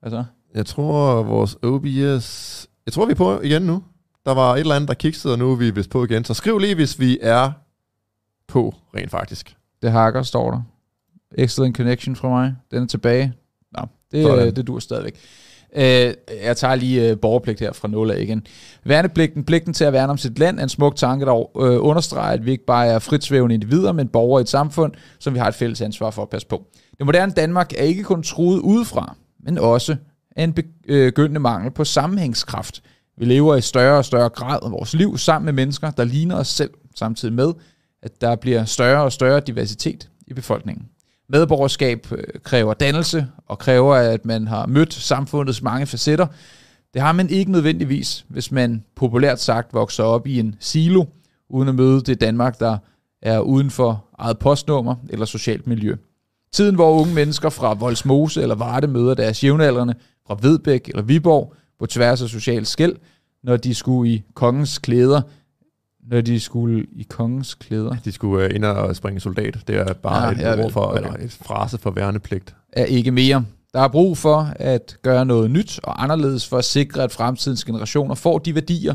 [0.01, 0.23] Hvad så?
[0.55, 2.67] Jeg tror, vores OBS...
[2.85, 3.83] Jeg tror, vi er på igen nu.
[4.25, 6.25] Der var et eller andet, der kiksede, og nu er vi vist på igen.
[6.25, 7.51] Så skriv lige, hvis vi er
[8.47, 9.55] på, rent faktisk.
[9.81, 10.61] Det hakker, står der.
[11.37, 12.55] Excellent connection fra mig.
[12.71, 13.33] Den er tilbage.
[13.77, 15.19] Nå, det, øh, det dur stadigvæk.
[15.75, 16.13] Øh,
[16.43, 18.47] jeg tager lige øh, borgerpligt her fra 0 af igen.
[18.83, 22.33] Værnepligten, pligten til at værne om sit land, er en smuk tanke, der øh, understreger,
[22.33, 25.47] at vi ikke bare er fritsvævende individer, men borgere i et samfund, som vi har
[25.47, 26.65] et fælles ansvar for at passe på.
[26.97, 29.95] Det moderne Danmark er ikke kun truet udefra, men også
[30.35, 32.81] af en begyndende mangel på sammenhængskraft–
[33.17, 36.35] vi lever i større og større grad af vores liv sammen med mennesker, der ligner
[36.35, 37.53] os selv, samtidig med,
[38.03, 40.85] at der bliver større og større diversitet i befolkningen.
[41.29, 46.27] Medborgerskab øh, kræver dannelse og kræver, at man har mødt samfundets mange facetter.
[46.93, 51.05] Det har man ikke nødvendigvis, hvis man populært sagt vokser op i en silo,
[51.49, 52.77] uden at møde det Danmark, der
[53.21, 55.95] er uden for eget postnummer eller socialt miljø.
[56.53, 59.93] Tiden, hvor unge mennesker fra Voldsmose eller Varde møder deres jævnaldrende
[60.27, 62.95] fra Vedbæk eller Viborg, på tværs af socialt skæld,
[63.43, 65.21] når de skulle i kongens klæder,
[66.09, 67.95] når de skulle i kongens klæder.
[68.05, 69.57] De skulle uh, ind og springe soldat.
[69.67, 70.97] Det er bare ja, et, ord for, okay.
[70.97, 72.55] eller et frase for værnepligt.
[72.73, 73.45] Er ikke mere.
[73.73, 77.65] Der er brug for at gøre noget nyt og anderledes for at sikre, at fremtidens
[77.65, 78.93] generationer får de værdier,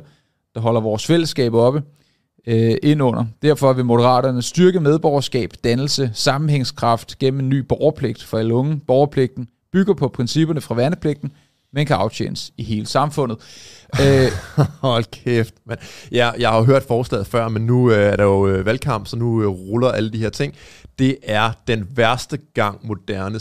[0.55, 1.83] der holder vores fællesskab oppe
[2.47, 3.25] øh, ind under.
[3.43, 8.81] Derfor vil Moderaterne styrke medborgerskab, dannelse, sammenhængskraft gennem en ny borgerpligt for alle unge.
[8.87, 11.33] Borgerpligten bygger på principperne fra værnepligten,
[11.73, 13.39] men kan aftjenes i hele samfundet.
[14.03, 14.33] øh,
[14.81, 15.55] Hold kæft.
[15.67, 15.77] Man.
[16.13, 19.07] Ja, jeg har jo hørt forslaget før, men nu øh, er der jo øh, valgkamp,
[19.07, 20.55] så nu øh, ruller alle de her ting.
[20.99, 23.41] Det er den værste gang moderne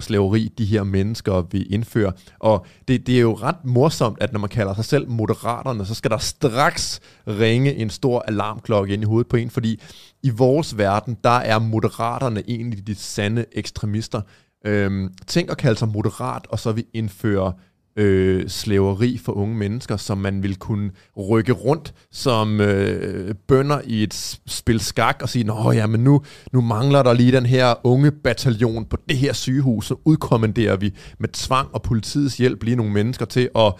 [0.00, 2.12] slaveri, de her mennesker vi indfører.
[2.38, 5.94] Og det, det er jo ret morsomt, at når man kalder sig selv moderaterne, så
[5.94, 9.80] skal der straks ringe en stor alarmklokke ind i hovedet på en, fordi
[10.22, 14.20] i vores verden, der er moderaterne egentlig de sande ekstremister.
[14.66, 17.52] Øhm, tænk at kalde sig moderat, og så vi indføre
[17.98, 20.90] øh, slaveri for unge mennesker, som man vil kunne
[21.30, 26.22] rykke rundt som øh, bønder i et spil skak og sige, nå ja, men nu,
[26.52, 30.94] nu mangler der lige den her unge bataljon på det her sygehus, så udkommanderer vi
[31.18, 33.74] med tvang og politiets hjælp lige nogle mennesker til at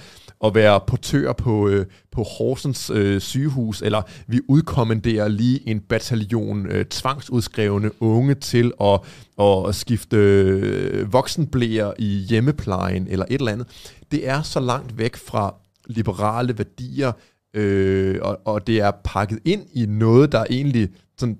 [0.44, 6.66] at være portør på, øh, på Horsens øh, sygehus, eller vi udkommanderer lige en bataljon
[6.66, 9.00] øh, tvangsudskrevne unge til at,
[9.40, 13.66] at skifte øh, voksenblæer i hjemmeplejen, eller et eller andet.
[14.10, 15.54] Det er så langt væk fra
[15.86, 17.12] liberale værdier,
[17.54, 20.88] øh, og, og det er pakket ind i noget, der egentlig
[21.18, 21.38] sådan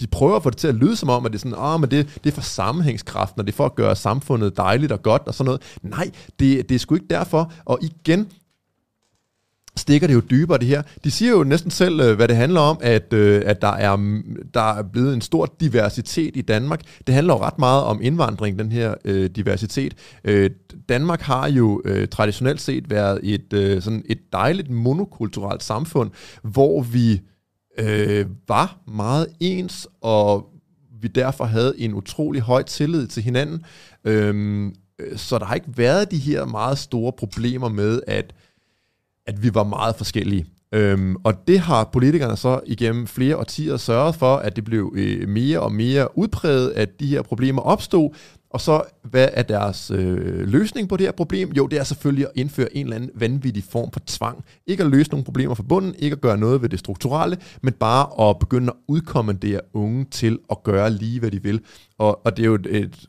[0.00, 1.80] de prøver at få det til at lyde som om, at det er sådan, oh,
[1.80, 5.02] men det, det er for sammenhængskraften, og det er for at gøre samfundet dejligt og
[5.02, 5.62] godt og sådan noget.
[5.82, 7.52] Nej, det, det er sgu ikke derfor.
[7.64, 8.28] Og igen,
[9.78, 10.82] stikker det jo dybere det her.
[11.04, 13.96] De siger jo næsten selv, øh, hvad det handler om, at, øh, at der, er,
[13.96, 16.80] mm, der er blevet en stor diversitet i Danmark.
[17.06, 19.94] Det handler jo ret meget om indvandring, den her øh, diversitet.
[20.24, 20.50] Øh,
[20.88, 26.10] Danmark har jo øh, traditionelt set været et, øh, sådan et dejligt monokulturelt samfund,
[26.42, 27.20] hvor vi
[27.78, 30.46] øh, var meget ens, og
[31.00, 33.64] vi derfor havde en utrolig høj tillid til hinanden.
[34.04, 38.34] Øhm, øh, så der har ikke været de her meget store problemer med, at
[39.28, 40.46] at vi var meget forskellige.
[40.72, 45.28] Øhm, og det har politikerne så igennem flere årtier sørget for, at det blev øh,
[45.28, 48.10] mere og mere udpræget, at de her problemer opstod.
[48.50, 51.52] Og så, hvad er deres øh, løsning på det her problem?
[51.52, 54.44] Jo, det er selvfølgelig at indføre en eller anden vanvittig form for tvang.
[54.66, 57.72] Ikke at løse nogle problemer fra bunden, ikke at gøre noget ved det strukturelle, men
[57.72, 61.60] bare at begynde at udkommandere unge til at gøre lige, hvad de vil.
[61.98, 63.06] Og, og det er jo et, et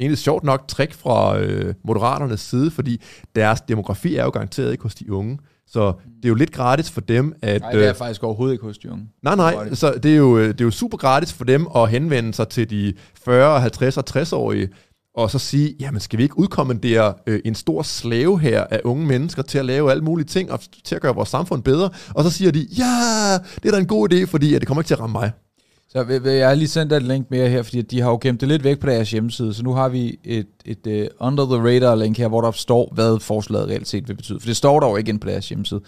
[0.00, 3.02] egentlig sjovt nok trick fra øh, moderaternes side, fordi
[3.34, 5.38] deres demografi er jo garanteret ikke hos de unge.
[5.66, 7.60] Så det er jo lidt gratis for dem at...
[7.60, 9.08] Nej, det er øh, faktisk overhovedet ikke hos de unge.
[9.22, 11.90] Nej, nej, så det er, jo, øh, det er jo super gratis for dem at
[11.90, 12.94] henvende sig til de
[13.24, 14.68] 40, 50 og 60-årige,
[15.14, 19.06] og så sige, jamen skal vi ikke udkommandere øh, en stor slave her af unge
[19.06, 21.90] mennesker til at lave alle mulige ting, og til at gøre vores samfund bedre?
[22.14, 24.82] Og så siger de, ja, det er da en god idé, fordi at det kommer
[24.82, 25.32] ikke til at ramme mig.
[25.90, 28.18] Så vil, vil jeg har lige sendt et link mere her, fordi de har jo
[28.20, 31.44] gemt det lidt væk på deres hjemmeside, så nu har vi et, et uh, under
[31.44, 34.40] the radar link her, hvor der står, hvad forslaget reelt set vil betyde.
[34.40, 35.80] For det står der jo ikke ind på deres hjemmeside.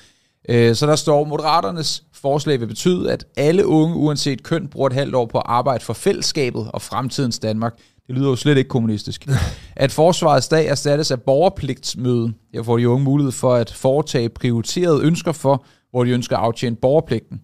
[0.48, 4.92] Uh, så der står, Moderaternes forslag vil betyde, at alle unge, uanset køn, bruger et
[4.92, 7.78] halvt år på at arbejde for fællesskabet og fremtidens Danmark.
[8.06, 9.28] Det lyder jo slet ikke kommunistisk.
[9.76, 12.32] At forsvarets dag erstattes af borgerpligtsmøde.
[12.54, 16.42] Her får de unge mulighed for at foretage prioriterede ønsker for, hvor de ønsker at
[16.42, 17.40] aftjene borgerpligten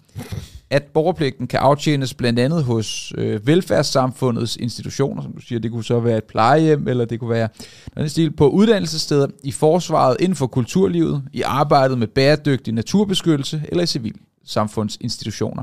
[0.71, 5.85] at borgerpligten kan aftjenes blandt andet hos øh, velfærdssamfundets institutioner, som du siger, det kunne
[5.85, 7.49] så være et plejehjem, eller det kunne være
[7.97, 13.83] noget stil, på uddannelsessteder, i forsvaret inden for kulturlivet, i arbejdet med bæredygtig naturbeskyttelse, eller
[13.83, 15.63] i civilsamfundsinstitutioner.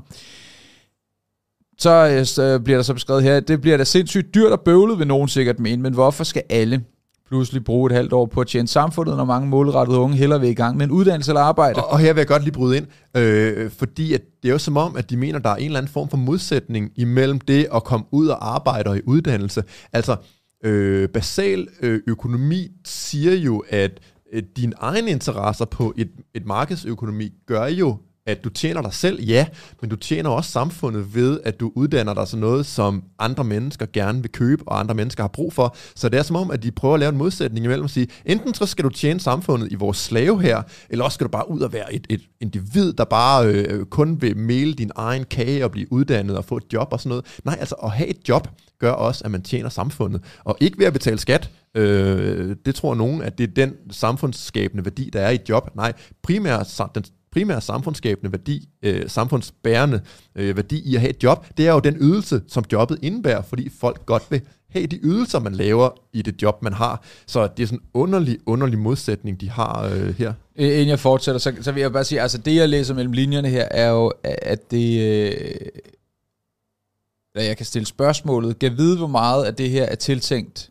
[1.78, 4.62] Så, øh, så bliver der så beskrevet her, at det bliver da sindssygt dyrt og
[4.62, 6.84] bøvlet, vil nogen sikkert mene, men hvorfor skal alle
[7.34, 10.50] pludselig bruge et halvt år på at tjene samfundet, når mange målrettede unge heller vil
[10.50, 11.84] i gang med en uddannelse eller arbejde.
[11.84, 14.58] Og, og her vil jeg godt lige bryde ind, øh, fordi at det er jo
[14.58, 17.40] som om, at de mener, at der er en eller anden form for modsætning imellem
[17.40, 19.64] det at komme ud og arbejde og i uddannelse.
[19.94, 20.16] Altså,
[20.64, 24.00] øh, basal øh, økonomi siger jo, at
[24.34, 29.24] øh, dine egne interesser på et, et markedsøkonomi gør jo, at du tjener dig selv,
[29.24, 29.46] ja,
[29.82, 33.86] men du tjener også samfundet ved, at du uddanner dig sådan noget, som andre mennesker
[33.94, 35.76] gerne vil købe, og andre mennesker har brug for.
[35.96, 38.08] Så det er som om, at de prøver at lave en modsætning imellem at sige,
[38.26, 41.52] enten så skal du tjene samfundet i vores slave her, eller også skal du bare
[41.52, 45.64] ud og være et, et individ, der bare øh, kun vil male din egen kage
[45.64, 47.26] og blive uddannet og få et job og sådan noget.
[47.44, 48.48] Nej, altså at have et job
[48.80, 50.22] gør også, at man tjener samfundet.
[50.44, 54.86] Og ikke ved at betale skat, øh, det tror nogen, at det er den samfundsskabende
[54.86, 55.76] værdi, der er i et job.
[55.76, 55.94] Nej,
[56.24, 57.04] primært den
[57.34, 60.02] primære samfundsskabende værdi, øh, samfundsbærende
[60.36, 63.42] øh, værdi i at have et job, det er jo den ydelse, som jobbet indebærer,
[63.42, 67.04] fordi folk godt vil have de ydelser, man laver i det job, man har.
[67.26, 70.34] Så det er sådan en underlig, underlig modsætning, de har øh, her.
[70.56, 73.14] Øh, inden jeg fortsætter, så, så vil jeg bare sige, altså det, jeg læser mellem
[73.14, 75.02] linjerne her, er jo, at det...
[75.02, 75.82] Øh,
[77.36, 80.70] at jeg kan stille spørgsmålet, kan vide, hvor meget af det her er tiltænkt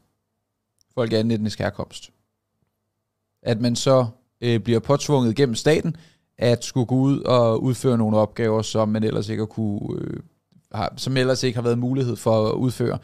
[0.94, 2.10] folk af etnisk herkomst.
[3.42, 4.06] At man så
[4.40, 5.96] øh, bliver påtvunget gennem staten,
[6.38, 10.20] at skulle gå ud og udføre nogle opgaver, som man ellers ikke har kunne, øh,
[10.74, 12.98] har, som ellers ikke har været mulighed for at udføre.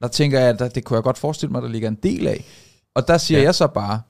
[0.00, 2.26] Der tænker jeg, at der, det kunne jeg godt forestille mig, der ligger en del
[2.26, 2.44] af.
[2.94, 3.44] Og der siger ja.
[3.44, 4.00] jeg så bare,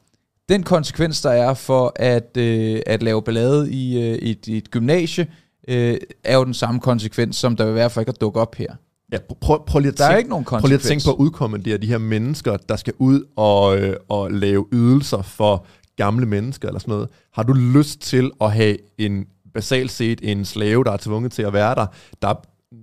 [0.49, 5.27] den konsekvens, der er for at, øh, at lave ballade i, øh, et, et gymnasie,
[5.69, 8.55] øh, er jo den samme konsekvens, som der vil være for ikke at dukke op
[8.55, 8.75] her.
[9.13, 11.11] Ja, prøv, prøv, lige at der tænke, er ikke nogen prøv lige at tænke på
[11.11, 15.67] at udkommandere de her mennesker, der skal ud og, øh, og lave ydelser for
[16.05, 17.09] gamle mennesker eller sådan noget.
[17.33, 21.43] Har du lyst til at have en basalt set en slave, der er tvunget til
[21.43, 21.87] at være der,
[22.23, 22.35] der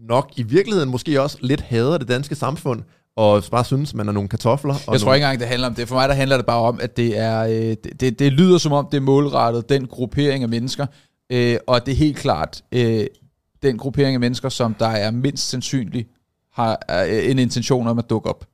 [0.08, 2.84] nok i virkeligheden måske også lidt hader det danske samfund,
[3.16, 4.74] og bare synes, man er nogle kartofler.
[4.88, 5.88] Og jeg tror ikke engang, det handler om det.
[5.88, 8.58] For mig der handler det bare om, at det er øh, det, det, det lyder
[8.58, 10.86] som om, det er målrettet den gruppering af mennesker,
[11.32, 13.06] øh, og det er helt klart øh,
[13.64, 16.10] den gruppering af mennesker, som der er mindst sandsynligt
[16.54, 18.46] har øh, en intention om at dukke op.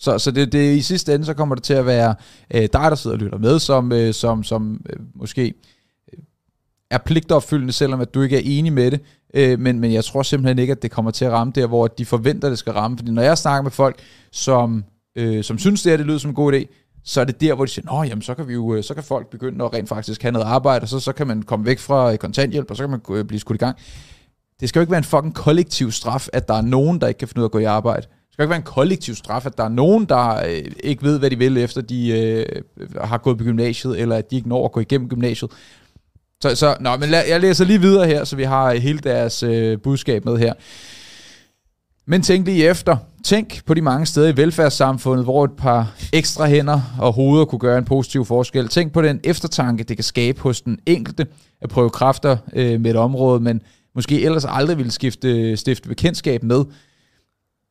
[0.00, 2.14] Så, så det, det, i sidste ende, så kommer det til at være
[2.54, 5.54] øh, dig, der sidder og lytter med, som, øh, som, som øh, måske
[6.12, 6.18] øh,
[6.90, 9.00] er pligtopfyldende, selvom at du ikke er enig med det.
[9.34, 11.86] Øh, men, men jeg tror simpelthen ikke, at det kommer til at ramme der, hvor
[11.86, 12.98] de forventer, at det skal ramme.
[12.98, 13.98] Fordi når jeg snakker med folk,
[14.32, 14.84] som,
[15.16, 16.64] øh, som synes, det her det lyder som en god idé,
[17.04, 18.94] så er det der, hvor de siger, Nå, jamen, så kan, vi jo, øh, så
[18.94, 21.66] kan folk begynde at rent faktisk have noget arbejde, og så, så kan man komme
[21.66, 23.76] væk fra øh, kontanthjælp, og så kan man blive skudt i gang
[24.60, 27.18] det skal jo ikke være en fucking kollektiv straf, at der er nogen, der ikke
[27.18, 28.06] kan finde ud af at gå i arbejde.
[28.30, 31.18] Det skal ikke være en kollektiv straf, at der er nogen, der øh, ikke ved,
[31.18, 32.62] hvad de vil, efter de øh,
[33.00, 35.50] har gået på gymnasiet, eller at de ikke når at gå igennem gymnasiet.
[36.42, 39.42] Så, så nå, men lad, jeg læser lige videre her, så vi har hele deres
[39.42, 40.52] øh, budskab med her.
[42.06, 42.96] Men tænk lige efter.
[43.24, 47.58] Tænk på de mange steder i velfærdssamfundet, hvor et par ekstra hænder og hoveder kunne
[47.58, 48.68] gøre en positiv forskel.
[48.68, 51.26] Tænk på den eftertanke, det kan skabe hos den enkelte
[51.62, 53.62] at prøve kræfter øh, med et område, men
[53.94, 56.64] måske ellers aldrig ville skifte, stifte bekendtskab med.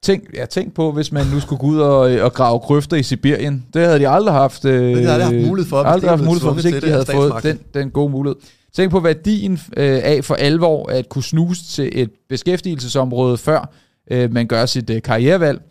[0.03, 3.03] Tænk, ja, tænk på, hvis man nu skulle gå ud og, og grave grøfter i
[3.03, 3.65] Sibirien.
[3.73, 6.41] Det havde de aldrig haft, øh, Det havde de haft mulighed for, aldrig haft mulighed
[6.41, 8.35] for, hvis ikke de havde fået den, den gode mulighed.
[8.73, 13.73] Tænk på værdien øh, af for alvor at kunne snuse til et beskæftigelsesområde, før
[14.11, 15.61] øh, man gør sit øh, karrierevalg.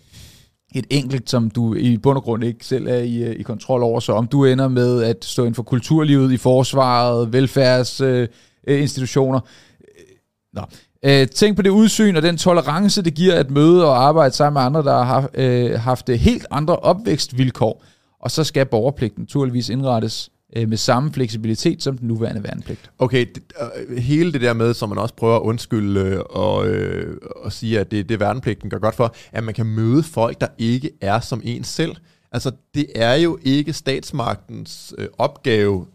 [0.75, 3.83] Et enkelt, som du i bund og grund ikke selv er i, øh, i kontrol
[3.83, 4.01] over.
[4.01, 9.41] Så om du ender med at stå inden for kulturlivet, i forsvaret, velfærdsinstitutioner.
[9.41, 9.47] Øh.
[10.53, 10.63] Nå.
[11.05, 14.61] Øh, tænk på det udsyn og den tolerance, det giver at møde og arbejde sammen
[14.61, 17.85] med andre, der har øh, haft øh, helt andre opvækstvilkår.
[18.21, 22.91] Og så skal borgerpligten naturligvis indrettes øh, med samme fleksibilitet som den nuværende værnepligt.
[22.99, 23.43] Okay, det,
[23.89, 27.53] øh, hele det der med, som man også prøver at undskylde øh, og, øh, og
[27.53, 30.91] sige, at det det værnepligten gør godt for, at man kan møde folk, der ikke
[31.01, 31.97] er som en selv.
[32.33, 35.87] Altså, det er jo ikke statsmagtens øh, opgave,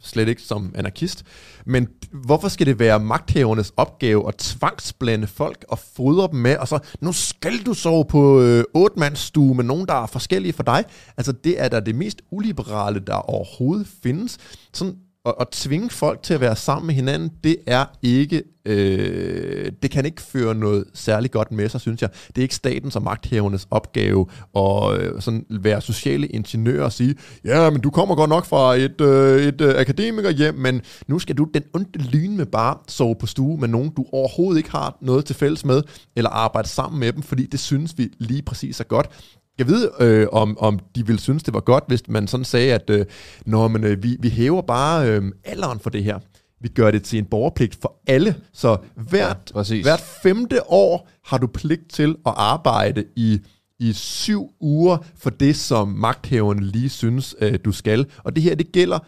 [0.00, 1.24] slet ikke som anarkist,
[1.66, 6.68] men hvorfor skal det være magthavernes opgave at tvangsblande folk og fodre dem med, og
[6.68, 10.84] så, nu skal du sove på øh, otte med nogen, der er forskellige for dig.
[11.16, 14.38] Altså, det er da det mest uliberale, der overhovedet findes.
[14.72, 14.94] Sådan
[15.28, 19.90] at, at tvinge folk til at være sammen med hinanden, det er ikke, øh, det
[19.90, 22.10] kan ikke føre noget særligt godt med sig, synes jeg.
[22.26, 24.26] Det er ikke statens og magthævernes opgave
[24.56, 27.14] at øh, sådan være sociale ingeniører og sige,
[27.44, 31.18] ja, men du kommer godt nok fra et, øh, et øh, akademiker hjem, men nu
[31.18, 34.70] skal du den onde lyn med bare sove på stue med nogen, du overhovedet ikke
[34.70, 35.82] har noget til fælles med,
[36.16, 39.10] eller arbejde sammen med dem, fordi det synes vi lige præcis er godt.
[39.58, 42.74] Jeg ved, øh, om, om de ville synes, det var godt, hvis man sådan sagde,
[42.74, 43.06] at øh,
[43.46, 46.18] når man, øh, vi, vi hæver bare øh, alderen for det her.
[46.60, 48.36] Vi gør det til en borgerpligt for alle.
[48.52, 53.40] Så hvert, Ja, hvert femte år har du pligt til at arbejde i,
[53.80, 58.06] i syv uger for det, som magthæverne lige synes, øh, du skal.
[58.24, 58.98] Og det her, det gælder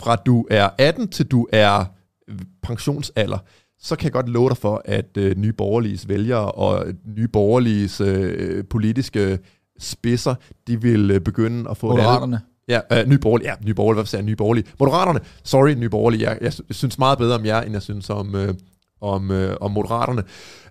[0.00, 1.84] fra du er 18 til du er
[2.28, 3.38] øh, pensionsalder
[3.82, 6.86] så kan jeg godt love dig for, at øh, nye borgerliges vælgere og
[7.16, 9.38] nye borgerliges øh, politiske
[9.80, 10.34] spidser,
[10.66, 11.88] de vil øh, begynde at få.
[11.88, 12.40] Moderaterne.
[12.68, 13.48] Ja, øh, nye borgerlige.
[13.48, 13.96] Ja, nye borgerlige.
[13.96, 14.26] Hvad sagde jeg?
[14.26, 14.66] Nye borgerlige.
[14.80, 15.20] Moderaterne.
[15.44, 16.28] Sorry, nye borgerlige.
[16.28, 18.54] Jeg, jeg, synes meget bedre om jer, end jeg synes om, øh,
[19.00, 20.22] om, øh, om moderaterne.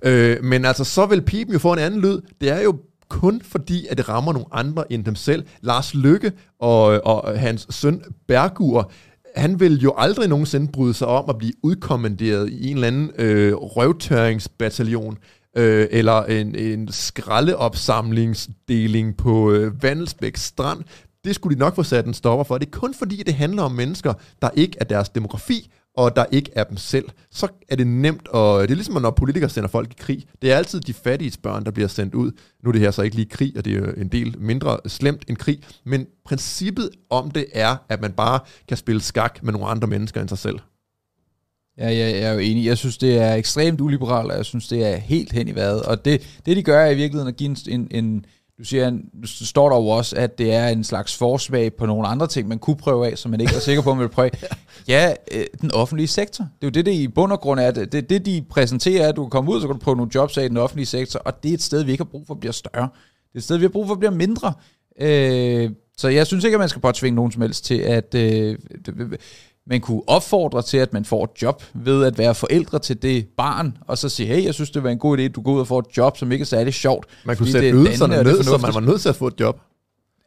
[0.03, 2.21] Øh, men altså, så vil pipen jo få en anden lyd.
[2.41, 2.79] Det er jo
[3.09, 5.45] kun fordi, at det rammer nogle andre end dem selv.
[5.61, 8.91] Lars Lykke og, og hans søn Bergur,
[9.35, 13.11] han vil jo aldrig nogensinde bryde sig om at blive udkommanderet i en eller anden
[13.17, 15.17] øh, røvtørringsbataljon,
[15.57, 20.83] øh, eller en, en skraldeopsamlingsdeling på øh, Vandelsbæk Strand.
[21.23, 22.57] Det skulle de nok få sat en stopper for.
[22.57, 26.25] Det er kun fordi, det handler om mennesker, der ikke er deres demografi, og der
[26.31, 27.09] ikke er dem selv.
[27.31, 30.25] Så er det nemt, og det er ligesom, når politikere sender folk i krig.
[30.41, 32.31] Det er altid de fattige børn, der bliver sendt ud.
[32.63, 34.77] Nu er det her så ikke lige krig, og det er jo en del mindre
[34.85, 39.53] slemt end krig, men princippet om det er, at man bare kan spille skak med
[39.53, 40.59] nogle andre mennesker end sig selv.
[41.79, 42.65] Ja, ja, jeg er jo enig.
[42.65, 45.81] Jeg synes, det er ekstremt uliberalt, og jeg synes, det er helt hen i vejret.
[45.81, 48.25] Og det, det de gør, er i virkeligheden at give en, en, en
[48.59, 51.85] du siger, en, du står der jo også, at det er en slags forsvag på
[51.85, 54.09] nogle andre ting, man kunne prøve af, som man ikke er sikker på, man vil
[54.09, 54.29] prøve.
[54.87, 56.43] Ja, øh, den offentlige sektor.
[56.43, 57.71] Det er jo det, det i bund og grund er.
[57.71, 59.97] Det, det, det de præsenterer, er, at du kan komme ud, så kan du prøve
[59.97, 62.09] nogle jobs af i den offentlige sektor, og det er et sted, vi ikke har
[62.09, 62.89] brug for bliver større.
[63.27, 64.53] Det er et sted, vi har brug for bliver mindre.
[65.01, 68.57] Øh, så jeg synes ikke, at man skal påtvinge nogen som helst til, at øh,
[69.69, 73.27] man kunne opfordre til, at man får et job ved at være forældre til det
[73.37, 75.51] barn, og så sige, hey, jeg synes, det var en god idé, at du går
[75.51, 77.05] ud og får et job, som ikke er særlig sjovt.
[77.25, 79.39] Man kunne sætte er ydelserne er ned, så man var nødt til at få et
[79.39, 79.59] job.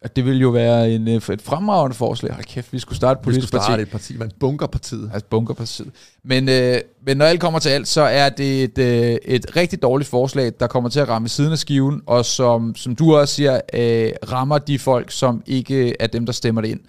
[0.05, 2.33] Og Det ville jo være en, øh, et fremragende forslag.
[2.33, 3.69] Hold kæft, vi skulle starte et Vi politisk skulle parti.
[3.71, 5.11] starte et parti, man bunker partiet.
[5.15, 5.91] Altså bunkerpartiet.
[6.25, 9.83] Men, øh, men når alt kommer til alt, så er det et, øh, et rigtig
[9.83, 13.35] dårligt forslag, der kommer til at ramme siden af skiven, og som, som du også
[13.35, 16.81] siger, øh, rammer de folk, som ikke er dem, der stemmer det ind.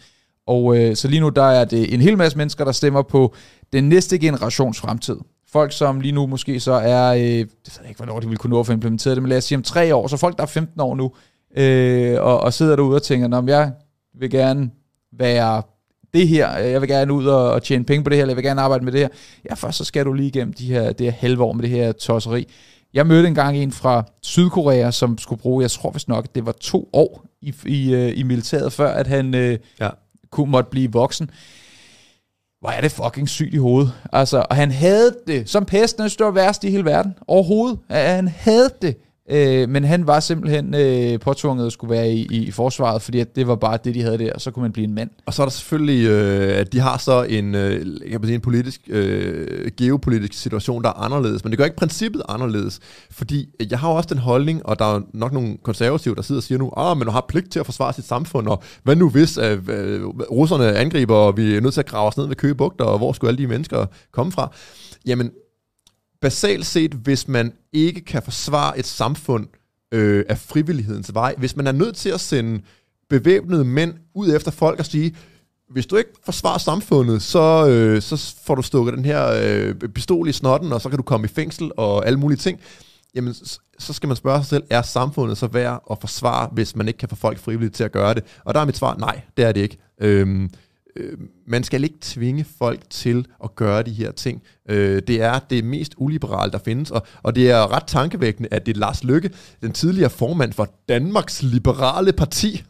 [0.48, 3.36] Og øh, så lige nu, der er det en hel masse mennesker, der stemmer på
[3.74, 5.18] den næste generations fremtid.
[5.52, 7.48] Folk, som lige nu måske så er, øh, det ved
[7.82, 9.57] jeg ikke, hvornår de vil kunne nå at få implementeret det, men lad os sige
[9.57, 11.11] om tre år, så folk, der er 15 år nu,
[11.57, 13.72] øh, og, og sidder derude og tænker, om jeg
[14.20, 14.70] vil gerne
[15.18, 15.61] være
[16.14, 18.38] det her, jeg vil gerne ud og, og tjene penge på det her, eller jeg
[18.38, 19.07] vil gerne arbejde med det her.
[19.49, 21.70] Ja, først så skal du lige igennem de her, det her halve år med det
[21.70, 22.48] her tosseri.
[22.94, 26.52] Jeg mødte engang en fra Sydkorea, som skulle bruge, jeg tror vist nok, det var
[26.52, 29.90] to år i, i, øh, i militæret, før at han øh, Ja
[30.34, 31.30] kunne måtte blive voksen.
[32.60, 33.93] hvor er det fucking sygt i hovedet.
[34.14, 37.80] Altså, og han havde det, som pesten er værst i hele verden, overhovedet.
[37.89, 38.97] Han havde det.
[39.29, 43.35] Øh, men han var simpelthen øh, påtvunget at skulle være i, i, forsvaret, fordi at
[43.35, 45.09] det var bare det, de havde der, og så kunne man blive en mand.
[45.25, 48.35] Og så er der selvfølgelig, øh, at de har så en, øh, jeg kan sige,
[48.35, 52.79] en politisk, øh, geopolitisk situation, der er anderledes, men det gør ikke princippet anderledes,
[53.11, 56.39] fordi jeg har jo også den holdning, og der er nok nogle konservative, der sidder
[56.39, 58.95] og siger nu, ah, men du har pligt til at forsvare sit samfund, og hvad
[58.95, 62.27] nu hvis øh, øh, russerne angriber, og vi er nødt til at grave os ned
[62.27, 64.51] ved køgebugter, og hvor skulle alle de mennesker komme fra?
[65.05, 65.31] Jamen,
[66.23, 69.47] basalt set, hvis man ikke kan forsvare et samfund
[69.93, 72.61] øh, af frivillighedens vej, hvis man er nødt til at sende
[73.09, 75.15] bevæbnede mænd ud efter folk og sige,
[75.69, 80.29] hvis du ikke forsvarer samfundet, så, øh, så får du stukket den her øh, pistol
[80.29, 82.59] i snotten, og så kan du komme i fængsel og alle mulige ting.
[83.15, 83.33] Jamen,
[83.79, 86.97] så skal man spørge sig selv, er samfundet så værd at forsvare, hvis man ikke
[86.97, 88.23] kan få folk frivilligt til at gøre det?
[88.45, 89.77] Og der er mit svar, nej, det er det ikke.
[90.01, 90.49] Øhm,
[90.95, 91.18] øh,
[91.48, 94.41] man skal ikke tvinge folk til at gøre de her ting.
[94.70, 98.65] Øh, det er det mest uliberale, der findes, og, og det er ret tankevækkende, at
[98.65, 99.30] det er Lars Lykke,
[99.61, 102.64] den tidligere formand for Danmarks Liberale Parti.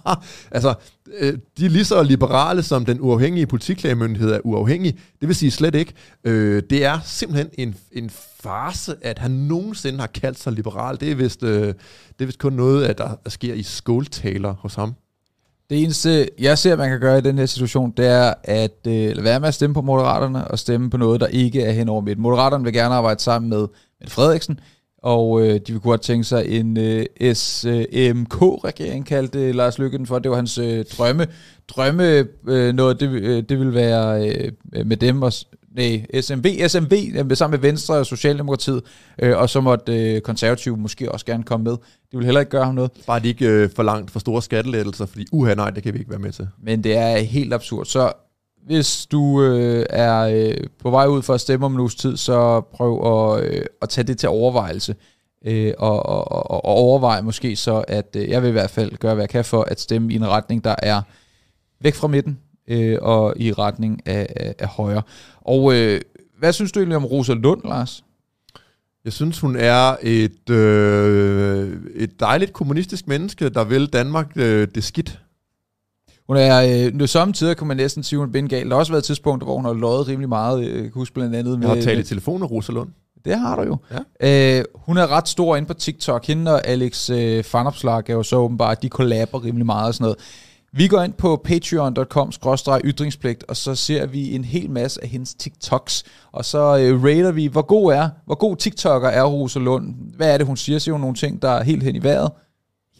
[0.50, 0.74] altså,
[1.18, 4.98] øh, de er lige så liberale, som den uafhængige politiklagemyndighed er uafhængig.
[5.20, 5.92] Det vil sige slet ikke.
[6.24, 8.10] Øh, det er simpelthen en, en
[8.40, 11.00] farse, at han nogensinde har kaldt sig liberal.
[11.00, 11.74] Det er vist, øh, det
[12.20, 14.94] er vist kun noget, at der sker i skåltaler hos ham.
[15.74, 18.92] Det eneste, jeg ser, man kan gøre i den her situation, det er at øh,
[18.92, 21.88] lade være med at stemme på Moderaterne og stemme på noget, der ikke er hen
[21.88, 22.22] over midten.
[22.22, 23.66] Moderaterne vil gerne arbejde sammen med,
[24.00, 24.60] med Frederiksen,
[24.98, 30.18] og øh, de vil kunne have tænkt sig en øh, SMK-regering, kaldte Lars Lykken for.
[30.18, 31.26] Det var hans øh, drømme.
[31.68, 35.32] Drømme øh, noget, det, øh, det vil være øh, med dem, og
[35.74, 38.82] nej, SMV, SMV sammen med Venstre og Socialdemokratiet,
[39.18, 41.72] øh, og så måtte øh, konservative måske også gerne komme med.
[42.12, 42.90] De vil heller ikke gøre ham noget.
[43.06, 45.98] Bare de ikke øh, for langt for store skattelettelser, fordi uha nej, det kan vi
[45.98, 46.48] ikke være med til.
[46.62, 47.86] Men det er helt absurd.
[47.86, 48.12] Så
[48.66, 52.16] hvis du øh, er øh, på vej ud for at stemme om en uges tid,
[52.16, 54.94] så prøv at, øh, at tage det til overvejelse.
[55.46, 58.96] Øh, og, og, og, og overveje måske så, at øh, jeg vil i hvert fald
[58.96, 61.02] gøre, hvad jeg kan for at stemme i en retning, der er
[61.80, 62.38] væk fra midten,
[62.68, 65.02] øh, og i retning af, af, af højre.
[65.44, 66.00] Og øh,
[66.38, 68.04] hvad synes du egentlig om Rosa Lund, Lars?
[69.04, 74.84] Jeg synes, hun er et, øh, et dejligt kommunistisk menneske, der vil Danmark øh, det
[74.84, 75.20] skidt.
[76.26, 78.68] Hun er, øh, samtidig kan man næsten sige, hun er bengal.
[78.68, 80.64] Der har også været tidspunkter, hvor hun har løjet rimelig meget.
[80.64, 81.68] Øh, jeg kan huske blandt andet med...
[81.68, 82.88] Jeg har talt i Rosa Lund.
[83.24, 83.76] Det har du jo.
[84.20, 84.58] Ja.
[84.58, 86.26] Øh, hun er ret stor inde på TikTok.
[86.26, 90.04] Hende og Alex øh, Fanopslag er jo så åbenbart, de kollaber rimelig meget og sådan
[90.04, 90.18] noget.
[90.76, 92.32] Vi går ind på patreon.com
[92.84, 97.32] ytringspligt, og så ser vi en hel masse af hendes TikToks, og så øh, rater
[97.32, 99.94] vi, hvor god er, hvor god TikToker er Rosa Lund.
[100.16, 100.78] Hvad er det, hun siger?
[100.78, 102.30] Siger hun nogle ting, der er helt hen i vejret?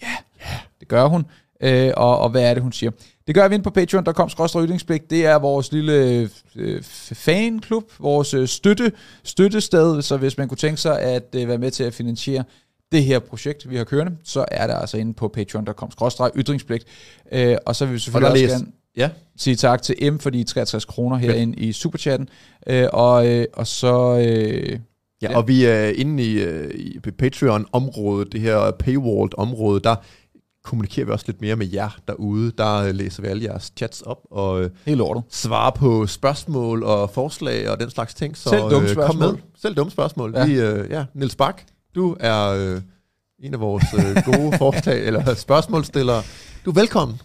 [0.03, 1.25] Ja, yeah, yeah, det gør hun.
[1.61, 2.91] Øh, og, og hvad er det, hun siger?
[3.27, 4.29] Det gør vi ind på patreon.com
[4.65, 5.11] ytringspligt.
[5.11, 6.83] Det er vores lille øh,
[7.13, 8.93] fanklub, vores øh, støtte,
[9.25, 12.45] støttested, så hvis man kunne tænke sig at øh, være med til at finansiere
[12.93, 15.91] det her projekt, vi har kørende, så er det altså inde på patreon.com
[16.37, 16.85] ytringspligt.
[17.33, 19.11] Øh, og så vil vi selvfølgelig også gerne ja.
[19.37, 22.29] sige tak til M for de 63 kroner herinde i Superchatten.
[22.67, 24.19] Øh, og, øh, og så...
[24.29, 24.79] Øh,
[25.23, 29.97] Ja, ja, og vi er inde i, uh, i Patreon-området, det her paywalled-område, der
[30.65, 32.53] kommunikerer vi også lidt mere med jer derude.
[32.59, 35.23] Der uh, læser vi alle jeres chats op og uh, Helt ordet.
[35.31, 38.37] svarer på spørgsmål og forslag og den slags ting.
[38.37, 39.27] Så, Selv dumme spørgsmål.
[39.27, 39.43] Kom med.
[39.59, 40.33] Selv dumme spørgsmål.
[40.37, 40.47] Ja.
[40.47, 40.59] Vi,
[40.95, 41.63] ja, Niels Bak,
[41.95, 42.83] du er øh,
[43.39, 46.23] en af vores øh, gode forslag, eller spørgsmålsstillere.
[46.65, 47.21] Du er velkommen.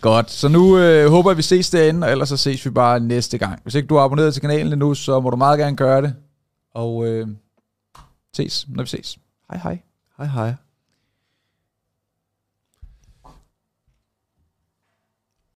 [0.00, 3.00] Godt, så nu øh, håber jeg, vi ses derinde, og ellers så ses vi bare
[3.00, 3.62] næste gang.
[3.62, 6.14] Hvis ikke du er abonneret til kanalen endnu, så må du meget gerne gøre det.
[6.74, 7.28] Og øh,
[8.36, 9.18] ses, når vi ses.
[9.50, 9.78] Hej hej.
[10.18, 10.54] Hej hej.